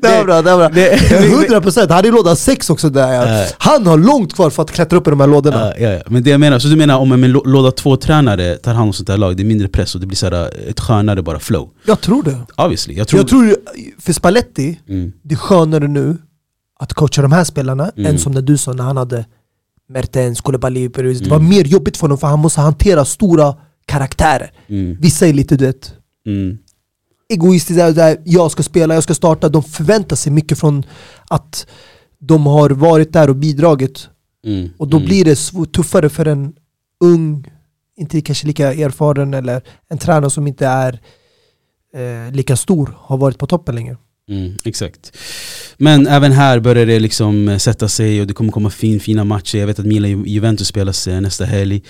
Det 0.00 0.08
var 0.16 0.24
bra, 0.24 0.42
det 0.42 0.50
var 0.50 0.58
bra. 0.58 0.68
Det- 0.68 0.96
100% 1.60 1.88
han 1.92 1.98
är 2.04 2.08
i 2.08 2.10
låda 2.10 2.36
6 2.36 2.70
också 2.70 2.90
där. 2.90 3.12
Ja. 3.40 3.46
Han 3.58 3.86
har 3.86 3.98
långt 3.98 4.34
kvar 4.34 4.50
för 4.50 4.62
att 4.62 4.70
klättra 4.70 4.98
upp 4.98 5.06
i 5.06 5.10
de 5.10 5.20
här 5.20 5.26
lådorna. 5.26 5.72
Ja, 5.78 5.88
ja. 5.88 6.00
Men 6.06 6.22
det 6.22 6.30
jag 6.30 6.40
menar, 6.40 6.58
så 6.58 6.68
du 6.68 6.76
menar 6.76 6.98
om 6.98 7.12
en 7.12 7.24
lå- 7.24 7.46
låda 7.46 7.70
två-tränare 7.70 8.56
tar 8.56 8.74
hand 8.74 8.86
om 8.86 8.92
sånt 8.92 9.08
här 9.08 9.16
lag, 9.16 9.36
det 9.36 9.42
är 9.42 9.44
mindre 9.44 9.68
press 9.68 9.94
och 9.94 10.00
det 10.00 10.06
blir 10.06 10.16
så 10.16 10.26
här, 10.26 10.68
ett 10.68 10.80
skönare 10.80 11.22
bara 11.22 11.38
flow? 11.38 11.70
Jag 11.86 12.00
tror 12.00 12.22
det. 12.22 12.38
Obviously, 12.56 12.94
jag 12.94 13.08
tror... 13.08 13.20
Jag 13.20 13.28
tror 13.28 13.56
för 13.98 14.12
Spalletti, 14.12 14.80
Mm, 14.88 15.12
det 15.22 15.34
är 15.34 15.38
skönare 15.38 15.88
nu 15.88 16.16
att 16.80 16.92
coacha 16.92 17.22
de 17.22 17.32
här 17.32 17.44
spelarna 17.44 17.90
Mm. 17.96 18.10
än 18.10 18.18
som 18.18 18.32
när 18.32 18.42
du 18.42 18.58
sa 18.58 18.72
när 18.72 18.84
han 18.84 18.96
hade 18.96 19.24
Mertens, 19.88 20.40
Koulibaly, 20.40 20.88
Perez. 20.88 21.18
Det 21.18 21.26
Mm. 21.26 21.38
var 21.38 21.48
mer 21.48 21.64
jobbigt 21.64 21.96
för 21.96 22.02
honom 22.04 22.18
för 22.18 22.26
han 22.26 22.38
måste 22.38 22.60
hantera 22.60 23.04
stora 23.04 23.54
karaktärer. 23.86 24.50
mm, 24.68 24.96
Vissa 25.00 25.26
är 25.26 25.32
lite 25.32 25.56
du 25.56 25.66
vet, 25.66 25.92
mm, 26.26 26.58
egoistiska, 27.32 27.90
där 27.90 28.16
jag 28.24 28.50
ska 28.50 28.62
spela, 28.62 28.94
jag 28.94 29.02
ska 29.02 29.14
starta. 29.14 29.48
De 29.48 29.62
förväntar 29.62 30.16
sig 30.16 30.32
mycket 30.32 30.58
från 30.58 30.82
att 31.30 31.66
de 32.18 32.46
har 32.46 32.70
varit 32.70 33.12
där 33.12 33.30
och 33.30 33.36
bidragit. 33.36 34.08
mm, 34.46 34.70
Och 34.78 34.88
då 34.88 34.96
mm. 34.96 35.06
blir 35.06 35.24
det 35.24 35.38
tuffare 35.72 36.08
för 36.08 36.26
en 36.26 36.52
ung, 37.04 37.46
inte 37.96 38.20
kanske 38.20 38.46
lika 38.46 38.74
erfaren 38.74 39.34
eller 39.34 39.62
en 39.88 39.98
tränare 39.98 40.30
som 40.30 40.46
inte 40.46 40.66
är 40.66 41.00
eh, 41.94 42.32
lika 42.34 42.56
stor, 42.56 42.96
har 42.98 43.16
varit 43.16 43.38
på 43.38 43.46
toppen 43.46 43.74
länge. 43.74 43.96
Mm, 44.30 44.56
exakt. 44.64 45.12
Men 45.76 46.06
även 46.06 46.32
här 46.32 46.60
börjar 46.60 46.86
det 46.86 47.00
liksom 47.00 47.48
eh, 47.48 47.58
sätta 47.58 47.88
sig 47.88 48.20
och 48.20 48.26
det 48.26 48.34
kommer 48.34 48.52
komma 48.52 48.70
fin, 48.70 49.00
fina 49.00 49.24
matcher. 49.24 49.58
Jag 49.58 49.66
vet 49.66 49.78
att 49.78 49.86
Milan 49.86 50.10
Ju- 50.10 50.26
Juventus 50.26 50.68
spelas 50.68 51.06
eh, 51.08 51.20
nästa 51.20 51.44
helg. 51.44 51.82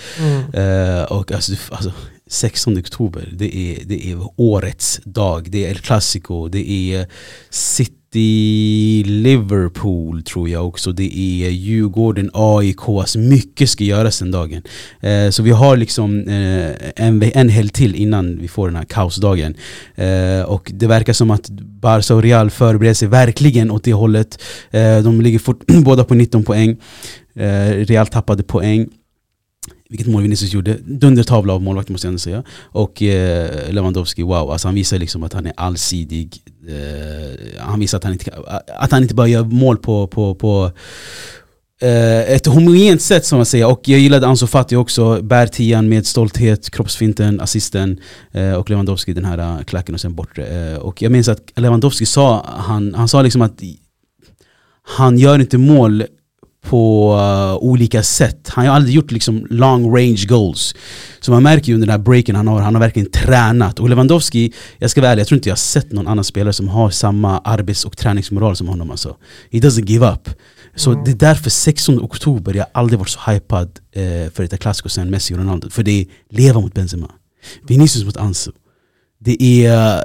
Eh, 0.55 1.03
och 1.03 1.33
alltså, 1.33 1.53
alltså 1.71 1.93
16 2.33 2.79
oktober, 2.79 3.29
det 3.33 3.57
är, 3.57 3.85
det 3.85 4.07
är 4.11 4.19
årets 4.37 5.01
dag. 5.05 5.51
Det 5.51 5.67
är 5.67 5.71
El 5.71 5.79
Clasico, 5.79 6.49
det 6.49 6.71
är 6.71 7.07
City 7.51 9.05
Liverpool 9.07 10.23
tror 10.23 10.49
jag 10.49 10.69
också. 10.69 10.93
Det 10.93 11.19
är 11.19 11.51
Djurgården, 11.51 12.31
AIK. 12.33 12.89
Alltså 12.89 13.19
mycket 13.19 13.71
ska 13.71 13.85
göras 13.85 14.19
den 14.19 14.31
dagen. 14.31 14.63
Eh, 15.01 15.31
så 15.31 15.43
vi 15.43 15.51
har 15.51 15.77
liksom 15.77 16.29
eh, 16.29 16.73
en, 16.97 17.23
en 17.23 17.49
helg 17.49 17.69
till 17.69 17.95
innan 17.95 18.39
vi 18.39 18.49
får 18.49 18.69
den 18.69 18.77
här 18.77 18.85
kaosdagen. 18.85 19.55
Eh, 19.95 20.43
och 20.43 20.71
det 20.75 20.87
verkar 20.87 21.13
som 21.13 21.31
att 21.31 21.51
Barca 21.61 22.15
och 22.15 22.23
Real 22.23 22.51
förbereder 22.51 22.95
sig 22.95 23.09
verkligen 23.09 23.71
åt 23.71 23.85
det 23.85 23.93
hållet. 23.93 24.43
Eh, 24.71 24.99
de 24.99 25.21
ligger 25.21 25.39
fort, 25.39 25.63
båda 25.85 26.05
på 26.05 26.15
19 26.15 26.45
poäng. 26.45 26.77
Eh, 27.35 27.71
Real 27.87 28.07
tappade 28.07 28.43
poäng. 28.43 28.89
Vilket 29.93 30.07
mål 30.07 30.23
Vinicius 30.23 30.53
gjorde. 30.53 30.77
Dundertavla 30.85 31.53
av 31.53 31.63
målvakten 31.63 31.93
måste 31.93 32.07
jag 32.07 32.11
ändå 32.11 32.19
säga. 32.19 32.43
Och 32.63 33.03
eh, 33.03 33.73
Lewandowski, 33.73 34.23
wow. 34.23 34.51
Alltså 34.51 34.69
han 34.69 34.75
visar 34.75 34.99
liksom 34.99 35.23
att 35.23 35.33
han 35.33 35.47
är 35.47 35.53
allsidig. 35.57 36.37
Eh, 36.69 37.61
han 37.61 37.81
visar 37.81 37.99
att 37.99 38.05
han 38.05 38.13
inte, 38.13 38.33
att 38.79 38.93
han 38.93 39.03
inte 39.03 39.15
bara 39.15 39.27
gör 39.27 39.45
mål 39.45 39.77
på, 39.77 40.07
på, 40.07 40.35
på 40.35 40.71
eh, 41.81 42.33
ett 42.33 42.47
homogent 42.47 43.03
sätt 43.03 43.27
som 43.27 43.39
man 43.39 43.47
säger. 43.47 43.67
Och 43.67 43.81
jag 43.85 44.01
gillade 44.01 44.27
Ansu 44.27 44.47
Fati 44.47 44.77
också. 44.77 45.23
Bär 45.23 45.47
tian 45.47 45.89
med 45.89 46.07
stolthet, 46.07 46.71
kroppsfinten, 46.71 47.41
assisten. 47.41 48.01
Eh, 48.33 48.53
och 48.53 48.71
Lewandowski 48.71 49.13
den 49.13 49.25
här 49.25 49.39
eh, 49.39 49.65
klacken 49.65 49.95
och 49.95 50.01
sen 50.01 50.15
bortre. 50.15 50.47
Eh, 50.47 50.79
och 50.79 51.03
jag 51.03 51.13
minns 51.13 51.29
att 51.29 51.53
Lewandowski 51.57 52.07
sa, 52.07 52.47
han, 52.47 52.95
han 52.95 53.09
sa 53.09 53.23
liksom 53.23 53.43
att 53.43 53.63
han 54.83 55.19
gör 55.19 55.39
inte 55.39 55.59
mål 55.59 56.05
på 56.67 57.13
uh, 57.15 57.55
olika 57.57 58.03
sätt. 58.03 58.49
Han 58.49 58.67
har 58.67 58.75
aldrig 58.75 58.95
gjort 58.95 59.11
liksom 59.11 59.47
long 59.51 59.97
range 59.97 60.25
goals. 60.29 60.75
Så 61.21 61.31
man 61.31 61.43
märker 61.43 61.69
ju 61.69 61.75
under 61.75 61.87
den 61.87 61.93
här 61.93 62.05
breaken, 62.05 62.37
han 62.37 62.49
har, 62.49 62.61
han 62.61 62.75
har 62.75 62.81
verkligen 62.81 63.11
tränat. 63.11 63.81
Och 63.81 63.89
Lewandowski, 63.89 64.53
jag 64.79 64.91
ska 64.91 65.01
vara 65.01 65.11
ärlig, 65.13 65.21
jag 65.21 65.29
tror 65.29 65.37
inte 65.37 65.49
jag 65.49 65.53
har 65.53 65.59
sett 65.59 65.93
någon 65.93 66.07
annan 66.07 66.25
spelare 66.25 66.53
som 66.53 66.69
har 66.69 66.91
samma 66.91 67.39
arbets 67.39 67.85
och 67.85 67.97
träningsmoral 67.97 68.57
som 68.57 68.69
honom 68.69 68.91
alltså. 68.91 69.17
He 69.53 69.59
doesn't 69.59 69.87
give 69.87 70.07
up. 70.11 70.29
Så 70.77 70.91
Mm. 70.93 71.05
det 71.05 71.11
är 71.11 71.15
därför 71.15 71.51
16 71.51 72.01
oktober, 72.01 72.55
jag 72.55 72.63
har 72.65 72.81
aldrig 72.81 72.99
varit 72.99 73.09
så 73.09 73.31
hypad 73.31 73.79
eh, 73.93 74.33
för 74.33 74.45
ett 74.45 74.61
klassiko 74.61 74.89
sen 74.89 75.11
Messi 75.11 75.35
och 75.35 75.39
Ronaldo. 75.39 75.71
För 75.71 75.83
det 75.83 76.01
är 76.01 76.07
leva 76.31 76.61
mot 76.61 76.75
Benzema. 76.75 77.11
Vinicius 77.69 78.05
mot 78.05 78.17
Ansu. 78.17 78.51
Det 79.19 79.43
är, 79.67 79.95
eh, 79.95 80.01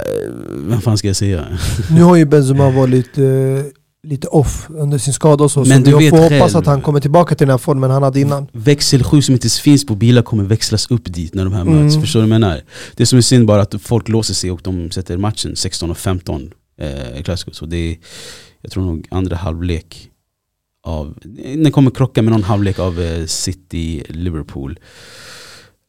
vad 0.49 0.83
fan 0.83 0.97
ska 0.97 1.07
jag 1.07 1.15
säga? 1.15 1.45
Nu 1.91 2.01
har 2.03 2.15
ju 2.15 2.25
Benzema 2.25 2.69
varit 2.69 3.17
eh, 3.17 3.23
lite 4.03 4.27
off 4.27 4.67
under 4.69 4.97
sin 4.97 5.13
skada 5.13 5.43
och 5.43 5.51
så, 5.51 5.59
Men 5.59 5.67
så 5.85 5.91
du 5.91 5.97
vi 5.97 6.03
vet 6.03 6.09
får 6.09 6.17
hoppas 6.17 6.39
själv. 6.51 6.57
att 6.57 6.65
han 6.65 6.81
kommer 6.81 6.99
tillbaka 6.99 7.35
till 7.35 7.47
den 7.47 7.51
här 7.53 7.57
formen 7.57 7.91
han 7.91 8.03
hade 8.03 8.19
innan. 8.19 8.47
Växel 8.51 9.03
7 9.03 9.21
som 9.21 9.33
inte 9.33 9.49
finns 9.49 9.85
på 9.85 9.95
bilar 9.95 10.21
kommer 10.21 10.43
växlas 10.43 10.91
upp 10.91 11.01
dit 11.05 11.33
när 11.33 11.43
de 11.43 11.53
här 11.53 11.61
Mm. 11.61 11.83
möts. 11.83 11.95
Förstår 11.99 12.19
du 12.21 12.27
vad 12.27 12.33
jag 12.35 12.39
menar? 12.41 12.61
Det 12.95 13.05
som 13.05 13.17
är 13.17 13.21
synd 13.21 13.45
bara 13.47 13.61
att 13.61 13.81
folk 13.81 14.09
låser 14.09 14.33
sig 14.33 14.51
och 14.51 14.59
de 14.63 14.91
sätter 14.91 15.17
matchen 15.17 15.55
16 15.55 15.91
och 15.91 15.97
15 15.97 16.51
eh, 16.79 17.23
klassiker. 17.23 17.51
Så 17.51 17.65
det 17.65 17.77
är, 17.77 17.97
jag 18.61 18.71
tror 18.71 18.83
nog 18.85 19.07
andra 19.11 19.35
halvlek 19.35 20.09
av, 20.83 21.17
den 21.57 21.71
kommer 21.71 21.91
krocka 21.91 22.21
med 22.21 22.31
någon 22.33 22.43
halvlek 22.43 22.79
av 22.79 23.01
eh, 23.01 23.25
City 23.25 24.03
Liverpool. 24.09 24.79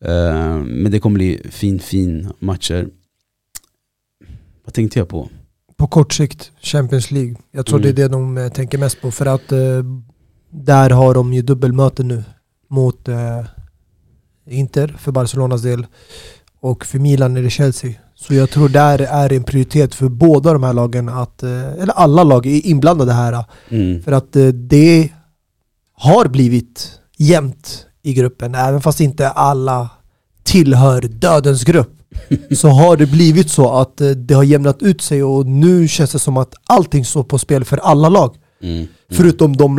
Eh, 0.04 0.54
men 0.58 0.92
det 0.92 1.00
kommer 1.00 1.14
bli 1.14 1.40
fin 1.50 1.80
fin 1.80 2.28
matcher. 2.38 2.88
Vad 4.64 4.74
tänkte 4.74 4.98
jag 4.98 5.08
på? 5.08 5.28
På 5.78 5.86
kort 5.86 6.12
sikt, 6.12 6.52
Champions 6.62 7.10
League. 7.10 7.34
Jag 7.52 7.66
tror 7.66 7.78
Mm. 7.78 7.94
det 7.94 8.02
är 8.02 8.08
det 8.08 8.12
de 8.12 8.38
eh, 8.38 8.48
tänker 8.48 8.78
mest 8.78 9.00
på 9.00 9.10
för 9.10 9.26
att 9.26 9.52
eh, 9.52 9.58
där 10.50 10.90
har 10.90 11.14
de 11.14 11.32
ju 11.32 11.42
dubbelmöte 11.42 12.02
nu 12.02 12.24
mot 12.70 13.08
eh, 13.08 13.44
Inter 14.46 14.96
för 14.98 15.12
Barcelonas 15.12 15.62
del 15.62 15.86
och 16.60 16.84
för 16.86 16.98
Milan 16.98 17.36
är 17.36 17.42
det 17.42 17.50
Chelsea. 17.50 17.92
Så 18.14 18.34
jag 18.34 18.50
tror 18.50 18.68
där 18.68 18.98
är 18.98 19.32
en 19.32 19.42
prioritet 19.44 19.94
för 19.94 20.08
båda 20.08 20.52
de 20.52 20.62
här 20.62 20.72
lagen 20.72 21.08
att, 21.08 21.42
eh, 21.42 21.72
eller 21.72 21.92
alla 21.92 22.24
lag 22.24 22.46
är 22.46 22.66
inblandade 22.66 23.12
här. 23.12 23.44
Mm. 23.68 24.02
För 24.02 24.12
att 24.12 24.36
eh, 24.36 24.46
det 24.46 25.12
har 25.92 26.28
blivit 26.28 26.90
jämnt 27.16 27.86
i 28.02 28.14
gruppen, 28.14 28.54
även 28.54 28.80
fast 28.80 29.00
inte 29.00 29.28
alla 29.30 29.90
tillhör 30.42 31.00
dödens 31.02 31.64
grupp. 31.64 31.97
Så 32.56 32.68
har 32.68 32.96
det 32.96 33.06
blivit 33.06 33.50
så 33.50 33.72
att 33.72 34.00
eh, 34.00 34.10
det 34.10 34.34
har 34.34 34.44
jämnat 34.44 34.82
ut 34.82 35.00
sig 35.00 35.22
och 35.22 35.46
nu 35.46 35.88
känns 35.88 36.12
det 36.12 36.18
som 36.18 36.36
att 36.36 36.54
allting 36.66 37.04
står 37.04 37.24
på 37.24 37.38
spel 37.38 37.64
för 37.64 37.76
alla 37.76 38.08
lag. 38.08 38.36
Mm. 38.62 38.76
Mm. 38.76 38.88
Förutom 39.10 39.56
de, 39.56 39.76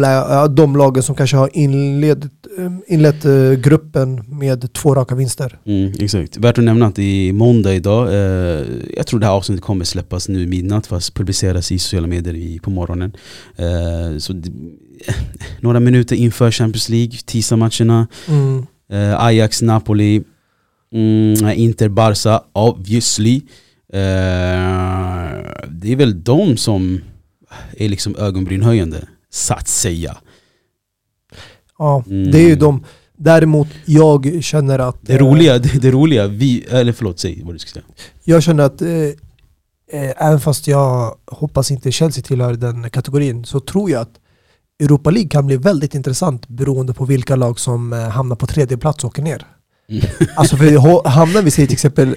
de 0.55 0.75
lagen 0.75 1.03
som 1.03 1.15
kanske 1.15 1.37
har 1.37 1.49
inlett, 1.53 2.23
eh, 2.57 2.71
inlett 2.87 3.25
eh, 3.25 3.51
gruppen 3.51 4.39
med 4.39 4.73
två 4.73 4.95
raka 4.95 5.15
vinster. 5.15 5.59
Mm, 5.65 5.93
exakt. 5.99 6.37
Värt 6.37 6.57
att 6.57 6.63
nämna 6.63 6.85
att 6.85 6.99
är 6.99 7.33
måndag 7.33 7.73
idag. 7.73 8.07
Eh, 8.07 8.65
jag 8.95 9.07
tror 9.07 9.19
det 9.19 9.25
här 9.25 9.33
avsnittet 9.33 9.65
kommer 9.65 9.85
släppas 9.85 10.29
nu 10.29 10.43
i 10.43 10.47
midnatt 10.47 10.87
fast 10.87 11.13
publiceras 11.13 11.71
i 11.71 11.79
sociala 11.79 12.07
medier 12.07 12.33
i, 12.35 12.59
på 12.59 12.69
morgonen. 12.69 13.13
Eh, 13.55 14.17
så 14.17 14.33
det, 14.33 14.51
några 15.59 15.79
minuter 15.79 16.15
inför 16.15 16.51
Champions 16.51 16.89
League, 16.89 17.17
tisdagsmatcherna. 17.25 18.07
Mm. 18.27 18.65
Eh, 18.91 19.23
Ajax, 19.23 19.61
Napoli, 19.61 20.23
mm, 20.93 21.49
Inter, 21.59 21.89
Barca, 21.89 22.43
obviously. 22.53 23.35
Eh, 23.93 23.99
det 25.69 25.91
är 25.91 25.95
väl 25.95 26.23
de 26.23 26.57
som 26.57 27.01
är 27.77 27.89
liksom 27.89 28.15
ögonbrynhöjande, 28.15 29.07
så 29.29 29.53
att 29.53 29.67
säga. 29.67 30.17
Ja, 31.77 32.03
Mm. 32.07 32.31
det 32.31 32.37
är 32.39 32.47
ju 32.49 32.55
de. 32.55 32.83
Däremot, 33.17 33.67
jag 33.85 34.43
känner 34.43 34.79
att... 34.79 34.97
Det 35.01 35.13
eh, 35.13 35.19
roliga, 35.19 35.57
det, 35.59 35.81
det 35.81 35.91
roliga, 35.91 36.27
vi, 36.27 36.63
eller 36.69 36.93
förlåt, 36.93 37.19
säg 37.19 37.41
vad 37.45 37.55
du 37.55 37.59
ska 37.59 37.69
säga. 37.71 37.85
Jag 38.23 38.43
känner 38.43 38.63
att 38.63 38.81
eh, 38.81 38.89
eh, 39.91 40.13
även 40.17 40.39
fast 40.39 40.67
jag 40.67 41.15
hoppas 41.27 41.71
inte 41.71 41.91
Chelsea 41.91 42.23
tillhör 42.23 42.53
den 42.53 42.89
kategorin 42.89 43.45
så 43.45 43.59
tror 43.59 43.91
jag 43.91 44.01
att 44.01 44.19
Europa 44.83 45.09
League 45.09 45.29
kan 45.29 45.47
bli 45.47 45.57
väldigt 45.57 45.95
intressant 45.95 46.47
beroende 46.47 46.93
på 46.93 47.05
vilka 47.05 47.35
lag 47.35 47.59
som 47.59 47.91
hamnar 47.91 48.35
på 48.35 48.47
tredje 48.47 48.77
plats 48.77 49.03
och 49.03 49.07
åker 49.09 49.21
ner. 49.23 49.45
Mm. 49.89 50.01
Alltså 50.35 50.57
för 50.57 51.07
hamnar 51.09 51.41
vi 51.41 51.51
säger 51.51 51.67
till 51.67 51.73
exempel 51.73 52.15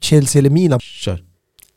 Chelsea 0.00 0.38
eller 0.40 0.50
Milan 0.50 0.80
Kör. 0.80 1.22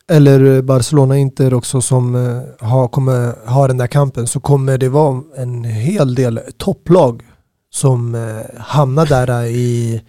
eller 0.10 0.56
eh, 0.56 0.62
Barcelona 0.62 1.18
Inter 1.18 1.54
också 1.54 1.82
som 1.82 2.16
eh, 2.16 2.68
har, 2.68 2.88
kommer 2.88 3.48
ha 3.50 3.68
den 3.68 3.78
där 3.78 3.88
kampen 3.88 4.28
så 4.28 4.40
kommer 4.40 4.78
det 4.78 4.90
vara 4.90 5.22
en 5.38 5.64
hel 5.64 6.16
del 6.16 6.40
topplag 6.58 7.22
som 7.74 8.16
eh, 8.16 8.62
hamnar 8.62 9.06
där 9.06 9.46
i 9.46 10.02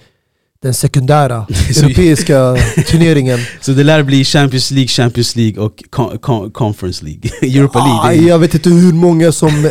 den 0.62 0.74
sekundära 0.74 1.46
europeiska 1.76 2.56
turneringen. 2.86 3.38
Så 3.60 3.72
det 3.72 3.84
lär 3.84 4.02
bli 4.02 4.24
Champions 4.24 4.70
League, 4.70 4.88
Champions 4.88 5.36
League 5.36 5.62
och 5.62 5.82
con- 5.90 6.18
con- 6.18 6.50
Conference 6.52 7.04
League. 7.04 7.30
Europa 7.58 7.78
League. 7.78 8.00
Ah, 8.24 8.28
jag 8.28 8.38
vet 8.38 8.54
inte 8.54 8.70
hur 8.70 8.92
många 8.92 9.32
som 9.32 9.70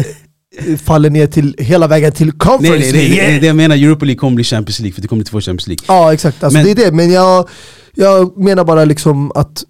faller 0.86 1.10
ner 1.10 1.28
till 1.28 1.56
hela 1.58 1.88
vägen 1.88 2.12
till 2.12 2.26
nej, 2.28 2.36
Conference 2.38 2.78
nej, 2.80 2.92
nej, 2.94 3.10
League. 3.10 3.28
nej, 3.32 3.40
det 3.40 3.48
jag 3.48 3.56
menar 3.56 3.76
Europa 3.76 4.06
League 4.06 4.20
kommer 4.20 4.36
bli 4.36 4.44
Champions 4.44 4.80
League 4.80 4.94
för 4.94 5.02
det 5.02 5.08
kommer 5.08 5.24
bli 5.24 5.30
två 5.30 5.42
Champions 5.42 5.68
League. 5.68 5.86
Ja 5.88 6.14
exakt, 6.14 6.44
alltså, 6.44 6.58
Men- 6.58 6.66
det 6.66 6.72
är 6.72 6.76
det. 6.86 6.92
Men 6.92 7.12
jag, 7.12 7.50
jag 7.96 8.38
menar 8.38 8.64
bara 8.64 8.86
liksom 8.86 9.32
att 9.36 9.64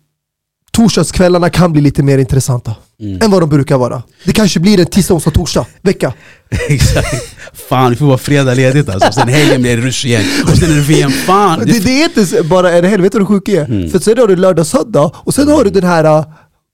torsdagskvällarna 0.71 1.49
kan 1.49 1.71
bli 1.71 1.81
lite 1.81 2.03
mer 2.03 2.17
intressanta 2.17 2.75
Mm. 3.01 3.21
än 3.21 3.31
vad 3.31 3.41
de 3.41 3.49
brukar 3.49 3.77
vara. 3.77 4.03
Det 4.25 4.31
kanske 4.33 4.59
blir 4.59 4.79
en 4.79 4.85
tisdag, 4.85 5.13
onsdag, 5.13 5.31
torsdag 5.31 5.65
vecka. 5.81 6.13
Exakt. 6.69 7.35
Fan, 7.69 7.89
vi 7.91 7.95
får 7.97 8.05
vara 8.05 8.17
fredag 8.17 8.53
ledigt 8.53 8.89
alltså. 8.89 9.11
Sen 9.11 9.27
helgen 9.27 9.61
blir 9.61 9.77
det 9.77 9.83
rush 9.83 10.05
igen. 10.05 10.23
Och 10.43 10.57
sen 10.57 10.71
är 10.71 10.75
det 10.75 10.81
VM. 10.81 11.11
Fan! 11.11 11.59
Det, 11.59 11.79
det 11.79 12.01
är 12.01 12.19
inte 12.19 12.43
bara 12.43 12.71
en 12.71 12.85
vad 12.85 13.21
det 13.21 13.25
sjuka 13.25 13.51
är? 13.51 13.65
Mm. 13.65 13.89
För 13.89 13.99
sen 13.99 14.17
har 14.17 14.27
du 14.27 14.35
lördag, 14.35 14.65
söndag 14.67 15.11
och 15.15 15.33
sen 15.33 15.47
har 15.47 15.63
du 15.63 15.69
den 15.69 15.83
här 15.83 16.17
uh, 16.19 16.25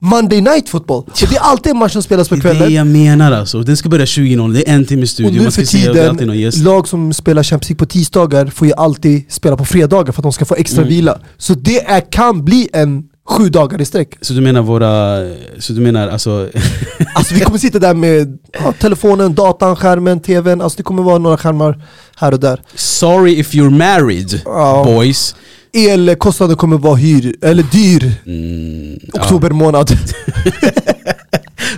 Monday 0.01 0.41
night 0.41 0.69
football. 0.69 0.97
Och 1.03 1.27
det 1.29 1.35
är 1.35 1.39
alltid 1.39 1.71
en 1.71 1.77
match 1.77 1.93
som 1.93 2.03
spelas 2.03 2.29
på 2.29 2.35
Det 2.35 2.41
är 2.49 2.53
det 2.53 2.57
kvällen. 2.59 2.73
jag 2.73 2.87
menar 2.87 3.31
alltså. 3.31 3.61
Den 3.61 3.77
ska 3.77 3.89
börja 3.89 4.05
20.00, 4.05 4.53
det 4.53 4.69
är 4.69 4.73
en 4.73 4.85
timme 4.85 5.03
Och 5.03 5.09
studio, 5.09 5.31
nu 5.43 5.51
för 5.51 5.61
och 5.61 5.75
är 5.75 6.09
alltid 6.09 6.29
tiden, 6.29 6.63
lag 6.63 6.87
som 6.87 7.13
spelar 7.13 7.43
Champions 7.43 7.69
League 7.69 7.79
på 7.79 7.85
tisdagar 7.85 8.45
får 8.45 8.67
ju 8.67 8.73
alltid 8.73 9.25
spela 9.31 9.57
på 9.57 9.65
fredagar 9.65 10.11
för 10.11 10.19
att 10.21 10.23
de 10.23 10.33
ska 10.33 10.45
få 10.45 10.55
extra 10.55 10.81
Mm. 10.81 10.89
vila. 10.93 11.19
Så 11.37 11.53
det 11.53 11.85
är, 11.85 12.11
kan 12.11 12.45
bli 12.45 12.69
en 12.73 13.03
sju 13.29 13.49
dagar 13.49 13.81
i 13.81 13.85
sträck. 13.85 14.13
Så 14.21 14.33
du 14.33 14.41
menar 14.41 14.61
våra, 14.61 15.17
så 15.59 15.73
du 15.73 15.81
menar 15.81 16.07
alltså, 16.07 16.49
Alltså 17.15 17.33
vi 17.35 17.41
kommer 17.41 17.57
sitta 17.59 17.79
där 17.79 17.93
med 17.93 18.37
ja, 18.63 18.71
telefonen, 18.79 19.35
datan, 19.35 19.75
skärmen, 19.75 20.19
tvn. 20.19 20.61
Alltså 20.61 20.77
det 20.77 20.83
kommer 20.83 21.03
vara 21.03 21.17
några 21.17 21.37
skärmar 21.37 21.83
här 22.17 22.33
och 22.33 22.39
där. 22.39 22.61
sorry 22.75 23.39
if 23.39 23.53
you're 23.53 23.77
married 23.77 24.41
Ja. 24.45 24.83
boys. 24.85 25.35
Elkostnaden 25.77 26.57
kommer 26.57 26.77
vara 26.77 26.95
hyr, 26.95 27.35
eller 27.41 27.63
dyr 27.63 28.11
Mm, 28.25 28.99
ja. 29.13 29.21
oktober 29.21 29.49
månad. 29.49 29.91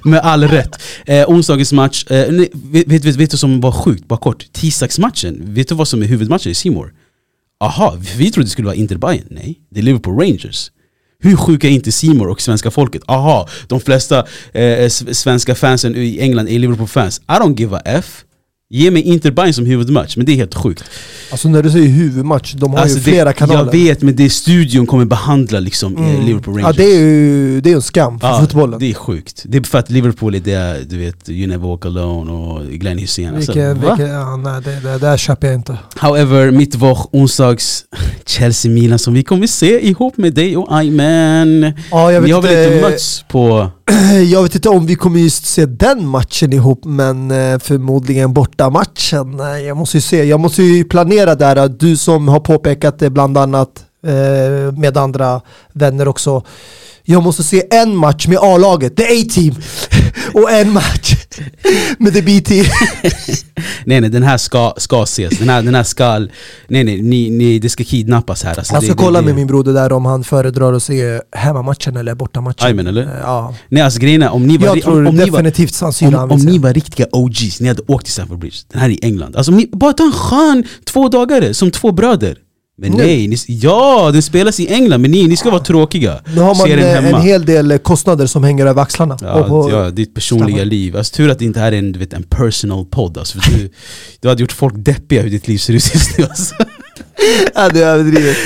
Med 0.03 0.19
all 0.19 0.43
rätt. 0.43 0.81
Eh, 1.05 1.29
onsdagens 1.29 1.73
match, 1.73 2.05
eh, 2.11 2.31
nej, 2.31 2.49
vet, 2.53 3.05
vet, 3.05 3.15
vet, 3.15 3.31
du 3.31 3.37
som 3.37 3.61
var 3.61 3.71
sjukt, 3.71 4.07
bara 4.07 4.19
kort? 4.19 4.45
Tisdagsmatchen, 4.53 5.53
vet 5.53 5.69
du 5.69 5.75
vad 5.75 5.87
som 5.87 6.01
är 6.03 6.07
huvudmatchen 6.07 6.51
i 6.51 6.55
Simor? 6.55 6.93
Aha, 7.59 7.97
vi 8.17 8.31
trodde 8.31 8.45
det 8.47 8.51
skulle 8.51 8.65
vara 8.65 8.75
Inter 8.75 8.97
Bayern. 8.97 9.27
Nej, 9.29 9.59
det 9.71 9.79
är 9.79 9.83
Liverpool 9.83 10.19
Rangers. 10.19 10.71
Hur 11.23 11.35
sjuka 11.35 11.67
är 11.67 11.71
inte 11.71 11.91
Simor 11.91 12.27
och 12.27 12.41
svenska 12.41 12.71
folket? 12.71 13.01
Aha, 13.07 13.47
de 13.67 13.79
flesta 13.79 14.25
eh, 14.53 14.89
svenska 14.89 15.55
fansen 15.55 15.95
i 15.95 16.19
England 16.19 16.49
är 16.49 16.59
Liverpool-fans. 16.59 17.19
I 17.19 17.31
don't 17.31 17.59
give 17.59 17.77
a 17.77 17.81
F. 17.85 18.23
Ge 18.71 18.91
mig 18.91 19.01
Inter 19.01 19.31
Bayern 19.31 19.53
som 19.53 19.65
huvudmatch, 19.65 20.17
men 20.17 20.25
det 20.25 20.31
är 20.31 20.35
helt 20.35 20.55
sjukt. 20.55 20.83
Alltså 21.31 21.49
när 21.49 21.63
du 21.63 21.71
säger 21.71 21.87
huvudmatch, 21.87 22.53
de 22.53 22.71
har 22.73 22.79
Alltså, 22.79 22.97
ju 22.97 23.03
flera 23.03 23.25
det, 23.25 23.33
kanaler. 23.33 23.59
Jag 23.65 23.71
vet, 23.71 24.01
men 24.01 24.15
det 24.15 24.29
studion 24.29 24.87
kommer 24.87 25.05
behandla 25.05 25.59
liksom 25.59 25.97
eh, 25.97 26.09
Mm. 26.09 26.25
Liverpool 26.25 26.59
Ja 26.59 26.65
Rangers. 26.67 26.77
det 26.77 26.83
är 26.83 26.99
ju 26.99 27.61
det 27.61 27.71
är 27.71 27.75
en 27.75 27.81
skam 27.81 28.19
för 28.19 28.27
Ja, 28.27 28.39
fotbollen. 28.41 28.79
Det 28.79 28.89
är 28.89 28.93
sjukt. 28.93 29.43
Det 29.45 29.57
är 29.57 29.63
för 29.63 29.77
att 29.77 29.89
Liverpool 29.89 30.35
är 30.35 30.39
det, 30.39 30.89
du 30.89 30.97
vet, 30.97 31.29
You 31.29 31.47
Never 31.47 31.67
Walk 31.67 31.85
Alone 31.85 32.31
och 32.31 32.65
Glenn 32.67 32.97
Hysén. 32.97 33.35
Alltså, 33.35 33.51
Vilken, 33.51 33.81
va? 33.81 33.95
vilken, 33.95 34.13
ja, 34.13 34.35
nej, 34.37 34.61
det, 34.63 34.89
det 34.89 34.97
där 34.97 35.17
köper 35.17 35.47
jag 35.47 35.55
inte. 35.55 35.77
However, 35.99 36.51
mittwoch, 36.51 37.09
onsdags, 37.11 37.85
Chelsea-Milan 38.25 38.99
som 38.99 39.13
vi 39.13 39.23
kommer 39.23 39.47
se 39.47 39.87
ihop 39.87 40.17
med 40.17 40.33
dig 40.33 40.57
och 40.57 40.67
Ayman. 40.77 41.73
Ja, 41.91 42.11
jag 42.11 42.21
vet, 42.21 42.33
har 42.35 42.41
väl 42.41 42.73
inte, 42.73 42.89
mötts 42.89 43.25
på... 43.29 43.71
jag 44.31 44.43
vet 44.43 44.55
inte 44.55 44.69
om 44.69 44.85
vi 44.85 44.95
kommer 44.95 45.19
just 45.19 45.45
se 45.45 45.65
den 45.65 46.07
matchen 46.07 46.53
ihop, 46.53 46.85
men 46.85 47.31
eh, 47.31 47.59
förmodligen 47.59 48.33
borta 48.33 48.69
matchen. 48.69 49.39
Jag 49.65 49.77
måste 49.77 49.97
ju 49.97 50.01
se, 50.01 50.23
jag 50.23 50.39
måste 50.39 50.63
ju 50.63 50.83
planera 50.83 51.35
där. 51.35 51.67
Du 51.67 51.97
som 51.97 52.27
har 52.27 52.39
påpekat 52.39 52.99
det 52.99 53.09
bland 53.09 53.37
annat 53.37 53.85
eh, 54.05 54.73
med 54.77 54.97
andra 54.97 55.41
vänner 55.73 56.07
också. 56.07 56.43
Jag 57.03 57.23
måste 57.23 57.43
se 57.43 57.63
en 57.71 57.95
match 57.95 58.27
med 58.27 58.37
A-laget, 58.41 58.97
the 58.97 59.03
A-team, 59.03 59.55
och 60.33 60.51
en 60.51 60.73
match 60.73 61.15
med 61.97 62.13
the 62.13 62.21
B-team. 62.21 62.65
Nej 63.85 64.01
nej, 64.01 64.09
den 64.09 64.23
här 64.23 64.37
ska, 64.37 64.73
ska 64.77 65.03
ses. 65.03 65.39
Den 65.39 65.49
här, 65.49 65.61
den 65.61 65.75
här 65.75 65.83
ska... 65.83 66.19
Nej 66.67 66.83
nej, 66.83 67.01
ni, 67.01 67.29
ni, 67.29 67.59
det 67.59 67.69
ska 67.69 67.83
kidnappas 67.83 68.43
här. 68.43 68.57
Alltså, 68.57 68.73
Jag 68.73 68.83
ska 68.83 68.93
det, 68.93 68.97
kolla 68.97 69.19
det, 69.19 69.25
med 69.25 69.35
min 69.35 69.47
broder 69.47 69.73
där 69.73 69.91
om 69.91 70.05
han 70.05 70.23
föredrar 70.23 70.73
att 70.73 70.83
se 70.83 71.21
hemmamatchen 71.31 71.97
eller 71.97 72.15
bortamatchen. 72.15 72.67
Ayman 72.67 72.87
eller? 72.87 73.01
Eh, 73.01 73.09
Ja. 73.21 73.55
Nej 73.69 73.83
alltså 73.83 73.99
grejen 73.99 74.21
är, 74.23 74.29
om 74.29 74.47
ni 74.47 74.57
var... 74.57 74.67
Jag 74.67 74.81
tror 74.81 74.99
om, 75.01 75.07
om 75.07 75.15
ni 75.15 75.29
var 75.29 75.43
definitivt 75.43 75.73
Siro 75.93 76.17
om, 76.17 76.31
om 76.31 76.39
ni 76.39 76.57
var 76.57 76.73
riktiga 76.73 77.07
OGs, 77.11 77.59
ni 77.59 77.67
hade 77.67 77.81
åkt 77.87 78.05
till 78.05 78.13
Stamford 78.13 78.39
Bridge, 78.39 78.57
den 78.71 78.81
här 78.81 78.89
är 78.89 78.93
i 78.93 78.99
England. 79.01 79.35
Alltså 79.35 79.51
bara 79.71 79.93
ta 79.93 80.03
en 80.03 80.11
skön 80.11 80.63
två 80.85 81.09
dagar 81.09 81.53
som 81.53 81.71
två 81.71 81.91
bröder. 81.91 82.35
Men 82.81 82.91
Nu. 82.91 82.97
nej, 82.97 83.27
ni, 83.27 83.37
ja 83.47 84.09
den 84.13 84.21
spelas 84.21 84.59
i 84.59 84.67
England 84.73 85.01
men 85.01 85.11
ni, 85.11 85.27
ni 85.27 85.37
ska 85.37 85.49
vara 85.49 85.63
tråkiga. 85.63 86.19
Nu 86.35 86.41
har 86.41 86.55
man 86.55 86.67
Se 86.67 86.75
den 86.75 87.05
eh, 87.05 87.13
en 87.13 87.21
hel 87.21 87.45
del 87.45 87.71
eh, 87.71 87.77
kostnader 87.77 88.25
som 88.25 88.43
hänger 88.43 88.65
över 88.65 88.81
axlarna. 88.81 89.17
Ja, 89.21 89.43
på- 89.43 89.69
ja, 89.71 89.89
ditt 89.89 90.13
personliga 90.13 90.47
Stamford. 90.57 90.67
liv. 90.67 90.97
Alltså, 90.97 91.15
tur 91.15 91.29
att 91.29 91.39
det 91.39 91.45
inte 91.45 91.59
här 91.59 91.71
är 91.71 91.77
en, 91.77 91.91
du 91.91 91.99
vet, 91.99 92.13
en 92.13 92.23
personal 92.23 92.85
podd. 92.85 93.17
Alltså, 93.17 93.39
du, 93.39 93.69
du 94.19 94.27
hade 94.27 94.41
gjort 94.41 94.51
folk 94.51 94.73
deppiga 94.77 95.21
hur 95.21 95.29
ditt 95.29 95.47
liv 95.47 95.57
ser 95.57 95.73
ut 95.73 95.93
just 95.93 96.17
nu. 96.17 96.23
Alltså. 96.23 96.55
ja, 97.55 97.69
det 97.69 97.81
är 97.81 97.87
överdrivet. 97.87 98.37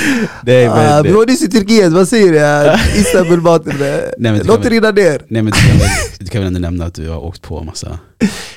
Nej, 0.42 0.68
men, 0.68 1.02
det- 1.02 1.08
Vi 1.08 1.14
var 1.14 1.26
nyss 1.26 1.42
i 1.42 1.48
Turkiet, 1.50 1.92
vad 1.92 2.08
säger 2.08 2.32
du? 2.32 3.00
Istanbul 3.00 3.40
maten. 3.40 3.72
men 4.18 4.34
det 4.38 4.44
Låt 4.44 4.62
det 4.62 4.68
rinna 4.70 4.90
ner. 4.90 5.20
nej 5.28 5.42
men 5.42 5.46
du 5.46 5.52
kan, 5.68 5.78
väl, 5.78 5.88
du 6.18 6.26
kan 6.26 6.40
väl 6.40 6.46
ändå 6.48 6.60
nämna 6.60 6.84
att 6.84 6.94
du 6.94 7.08
har 7.08 7.24
åkt 7.24 7.42
på 7.42 7.62
massa... 7.62 7.98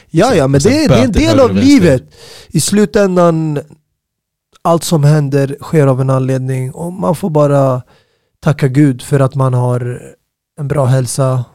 Ja, 0.09 0.35
ja, 0.35 0.47
men 0.47 0.61
det, 0.61 0.83
är- 0.85 0.89
det 0.89 0.95
är 0.95 1.03
en 1.03 1.11
del 1.11 1.39
av 1.39 1.55
livet. 1.55 2.03
I 2.51 2.59
slutändan, 2.61 3.59
allt 4.67 4.83
som 4.83 5.03
händer 5.03 5.55
sker 5.61 5.87
av 5.87 6.01
en 6.01 6.09
anledning 6.09 6.71
och 6.71 6.93
man 6.93 7.15
får 7.15 7.29
bara 7.29 7.81
tacka 8.43 8.67
Gud 8.67 9.01
för 9.01 9.19
att 9.19 9.35
man 9.35 9.53
har 9.53 10.01
en 10.59 10.67
bra 10.67 10.85
hälsa 10.85 11.45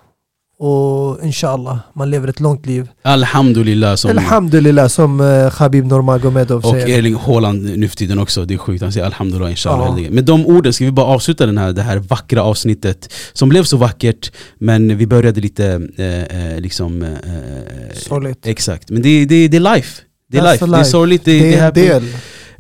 och 0.59 1.19
inshallah, 1.25 1.79
man 1.95 2.11
lever 2.11 2.29
ett 2.29 2.41
långt 2.41 2.67
liv. 2.67 2.89
Alhamdulillah 3.03 3.95
som... 3.95 4.11
Alhamdulillah 4.11 4.89
som 4.89 5.21
uh, 5.21 5.51
Khabib 5.51 5.87
Nurmagomedov 5.87 6.65
Och 6.65 6.71
säger. 6.71 6.99
Erling 6.99 7.15
Haaland 7.17 7.79
nu 7.79 7.89
för 7.89 7.97
tiden 7.97 8.19
också, 8.19 8.45
det 8.45 8.55
är 8.55 8.59
sjukt. 8.59 8.83
Han 8.83 8.93
säger 8.93 9.07
alhamdulillah 9.07 9.51
inshallah. 9.51 10.03
Ja. 10.03 10.11
Med 10.11 10.25
de 10.25 10.47
orden 10.47 10.73
ska 10.73 10.85
vi 10.85 10.91
bara 10.93 11.07
avsluta 11.07 11.47
den 11.47 11.59
här, 11.59 11.73
det 11.73 11.83
här 11.83 11.97
vackra 11.99 12.43
avsnittet 12.43 13.13
som 13.33 13.49
blev 13.49 13.65
så 13.65 13.77
vackert 13.77 14.33
men 14.59 14.97
vi 14.99 15.07
började 15.07 15.41
lite 15.41 15.89
eh, 15.99 16.53
eh, 16.53 16.61
liksom... 16.61 17.03
Eh, 17.03 17.09
Sorgligt. 17.95 18.47
Exakt, 18.47 18.91
men 18.91 19.03
det, 19.03 19.25
det, 19.25 19.49
det 19.49 19.57
är 19.57 19.75
life. 19.75 20.03
Det 20.31 20.39
är 20.39 20.43
That's 20.43 20.51
life. 20.53 20.59
the 20.59 20.71
Det 20.71 20.77
är 20.77 20.79
life. 20.79 20.91
sorgligt, 20.91 21.25
det, 21.25 21.39
Det 21.41 21.51
det 21.51 21.57
är 21.57 21.73
del. 21.73 22.03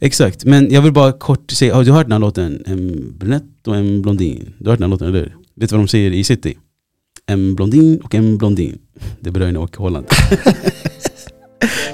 Exakt, 0.05 0.45
men 0.45 0.71
jag 0.71 0.83
vill 0.83 0.93
bara 0.93 1.13
kort 1.13 1.51
säga, 1.51 1.75
har 1.75 1.85
du 1.85 1.93
hört 1.93 2.07
den 2.07 2.13
här 2.13 2.19
låten? 2.19 2.63
En 2.67 3.13
brunett 3.19 3.67
och 3.67 3.77
en 3.77 4.03
blondin. 4.03 4.53
Du 4.59 4.65
har 4.65 4.73
hört 4.73 4.79
den 4.79 4.91
här 4.91 4.91
låten, 4.91 5.09
eller 5.09 5.19
hur? 5.19 5.37
Vet 5.55 5.71
du 5.71 5.77
vad 5.77 5.85
de 5.85 5.89
säger 5.89 6.11
i 6.11 6.25
City? 6.25 6.59
En 7.27 7.55
blondin 7.55 8.01
och 8.05 8.15
en 8.15 8.39
blondin. 8.39 8.79
Det 9.21 9.29
är 9.29 9.33
Bruyne 9.33 9.59
och 9.59 9.77
Holland. 9.77 10.07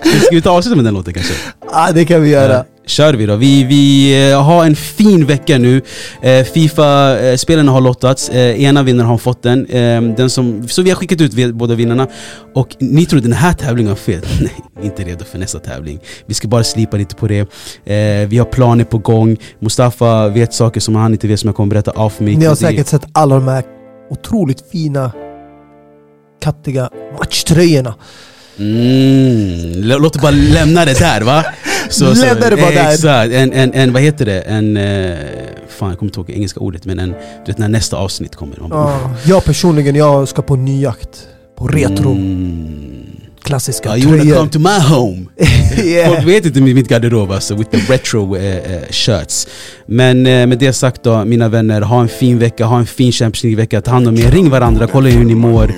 Ska 0.03 0.35
vi 0.35 0.43
ta 0.43 0.51
avsluta 0.51 0.77
med 0.77 0.85
den 0.85 0.95
låten 0.95 1.15
kanske? 1.15 1.35
Ja, 1.73 1.91
det 1.95 2.05
kan 2.05 2.23
vi 2.23 2.29
göra. 2.29 2.53
Ja, 2.53 2.65
kör 2.87 3.15
vi 3.15 3.27
då. 3.27 3.37
Vi, 3.37 3.65
vi 3.65 4.31
eh, 4.31 4.43
har 4.43 4.65
en 4.65 4.77
fin 4.77 5.27
vecka 5.27 5.59
nu. 5.59 5.83
Eh, 6.23 6.45
Fifa-spelarna 6.45 7.73
har 7.73 7.81
lottats. 7.81 8.29
Eh, 8.29 8.63
ena 8.63 8.83
vinnaren 8.83 9.11
har 9.11 9.19
fått 9.19 9.43
den. 9.43 9.67
Eh, 9.67 10.03
den 10.03 10.31
som, 10.31 10.69
så 10.69 10.83
vi 10.83 10.91
har 10.91 10.97
skickat 10.97 11.21
ut 11.21 11.55
båda 11.55 11.75
vinnarna. 11.75 12.07
Och 12.55 12.77
ni 12.81 13.07
tror 13.07 13.21
den 13.21 13.33
här 13.33 13.53
tävlingen 13.53 13.91
var 13.91 13.97
fel. 13.97 14.21
Nej, 14.41 14.55
är 14.81 14.85
inte 14.85 15.05
redo 15.05 15.25
för 15.25 15.39
nästa 15.39 15.59
tävling. 15.59 16.01
Vi 16.27 16.35
ska 16.35 16.49
bara 16.49 16.65
slipa 16.65 16.97
lite 16.97 17.15
på 17.15 17.29
det. 17.29 17.41
Eh, 17.41 18.29
vi 18.29 18.39
har 18.39 18.45
planer 18.45 18.85
på 18.85 18.99
gång. 18.99 19.37
Mustafa 19.61 20.29
vet 20.29 20.55
saker 20.55 20.81
som 20.81 20.97
han 20.97 21.13
inte 21.13 21.29
vet 21.29 21.41
som 21.41 21.49
jag 21.49 21.57
kommer 21.57 21.71
berätta 21.71 21.91
av 21.91 22.13
mig. 22.19 22.37
Ni 22.37 22.45
har 22.45 22.55
säkert 22.55 22.87
sett 22.87 23.07
alla 23.13 23.35
de 23.35 23.49
här 23.49 23.65
otroligt 24.11 24.71
fina 24.73 25.13
kattiga 26.43 26.91
matchtröjorna. 27.19 27.95
Mm, 28.59 29.73
lå- 29.85 29.99
låt 29.99 30.17
oss 30.17 30.23
bara 30.23 30.31
lämna 30.31 30.85
det 30.85 30.99
där 30.99 31.21
va? 31.21 31.45
Lämna 32.01 32.51
det 32.51 32.57
bara 32.57 32.71
där. 32.71 32.93
Exakt, 32.93 33.33
en, 33.33 33.53
en, 33.53 33.73
en, 33.75 33.93
vad 33.93 34.03
heter 34.03 34.27
det? 34.27 34.41
En, 34.41 34.77
eh, 34.77 35.17
fan 35.79 35.89
jag 35.89 35.99
kommer 35.99 36.11
inte 36.11 36.21
ihåg 36.21 36.31
engelska 36.31 36.61
ordet 36.61 36.85
men 36.85 36.99
en, 36.99 37.09
du 37.11 37.53
vet 37.53 37.59
när 37.59 37.69
nästa 37.69 37.97
avsnitt 37.97 38.37
kommer. 38.37 38.57
Man 38.61 38.71
bara, 38.71 38.91
Ja, 38.91 39.11
jag 39.25 39.45
personligen, 39.45 39.95
jag 39.95 40.29
ska 40.29 40.43
på 40.43 40.57
ny 40.57 40.83
jakt. 40.83 41.27
På 41.59 41.67
retro, 41.69 42.11
Mm. 42.11 42.98
Klassiska 43.43 43.89
Ja, 43.89 43.97
you 43.97 44.07
wanna 44.07 44.23
come 44.23 44.35
tröjor. 44.35 44.49
to 44.49 44.59
my 44.59 44.79
home? 44.97 45.27
yeah. 45.85 46.13
Folk 46.15 46.27
vet 46.29 46.47
inte 46.47 46.61
mitt 46.61 46.89
garderob 46.89 47.31
alltså, 47.33 47.55
with 47.55 47.71
the 47.71 47.93
retro 47.93 48.37
eh, 48.37 48.83
shirts. 48.91 49.47
Men 49.87 50.27
eh, 50.27 50.47
med 50.47 50.59
det 50.59 50.73
sagt 50.73 51.03
då, 51.03 51.25
mina 51.25 51.49
vänner, 51.49 51.81
ha 51.81 52.01
en 52.01 52.09
fin 52.09 52.39
vecka, 52.39 52.65
ha 52.65 52.79
en 52.79 52.87
fin 52.87 53.13
Champions 53.13 53.45
League-vecka, 53.45 53.81
ta 53.81 53.91
hand 53.91 54.09
om 54.09 54.17
er, 54.19 54.31
ring 54.31 54.51
varandra, 54.51 54.87
kolla 54.87 55.09
hur 55.09 55.25
ni 55.25 55.35
mår 55.35 55.73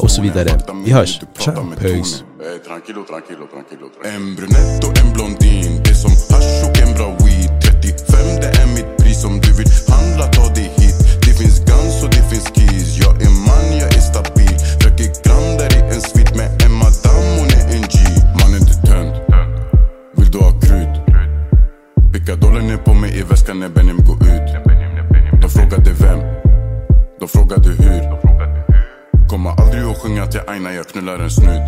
och 0.00 0.10
så 0.10 0.22
vidare. 0.22 0.50
Vi 0.84 0.92
hörs. 0.92 1.20
Ciao. 1.38 1.54
Peace. 1.80 2.16
Tranquilo, 2.66 3.04
tranquilo, 3.10 3.46
tranquilo. 3.54 3.86
En 4.04 4.34
brunett 4.36 4.84
och 4.84 4.98
en 4.98 5.12
blondin. 5.12 5.80
Det 5.84 5.90
är 5.90 5.94
som 5.94 6.10
hasch 6.10 6.68
och 6.70 6.88
en 6.88 6.94
bra 6.94 7.16
weed. 7.20 7.50
35 7.62 8.18
det 8.40 8.46
är 8.62 8.66
mitt 8.66 8.96
pris. 8.98 9.24
Om 9.24 9.40
du 9.40 9.52
vill 9.52 9.66
handla, 9.88 10.26
Gadollen 22.26 22.70
är 22.70 22.76
på 22.76 22.94
mig 22.94 23.18
i 23.18 23.22
väskan 23.22 23.60
när 23.60 23.68
Benim 23.68 23.96
går 23.96 24.16
ut. 24.16 24.48
De 25.42 25.50
frågade 25.50 25.92
vem. 25.92 26.18
De 27.20 27.28
frågade 27.28 27.68
hur. 27.68 28.02
Kommer 29.28 29.50
aldrig 29.50 29.82
att 29.82 29.98
sjunga 29.98 30.26
till 30.26 30.40
Aina, 30.46 30.72
jag 30.72 30.88
knullar 30.88 31.18
en 31.18 31.30
snut. 31.30 31.62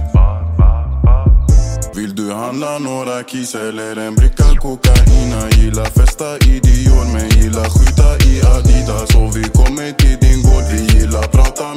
Vill 1.95 2.15
du 2.15 2.33
handla 2.33 2.79
några 2.79 3.23
kiss 3.23 3.55
eller 3.55 3.97
en 3.97 4.15
bricka 4.15 4.45
kokaina? 4.57 5.51
Gillar 5.51 5.85
festa 5.85 6.37
i 6.37 6.61
Dior 6.61 7.13
men 7.13 7.29
gillar 7.29 7.69
skjuta 7.75 8.09
i 8.29 8.43
Adidas. 8.57 9.15
Och 9.15 9.37
vi 9.37 9.45
kommer 9.45 9.93
till 9.93 10.19
din 10.21 10.43
gård, 10.43 10.65
vi 10.73 10.99
gillar 10.99 11.23
prata 11.23 11.69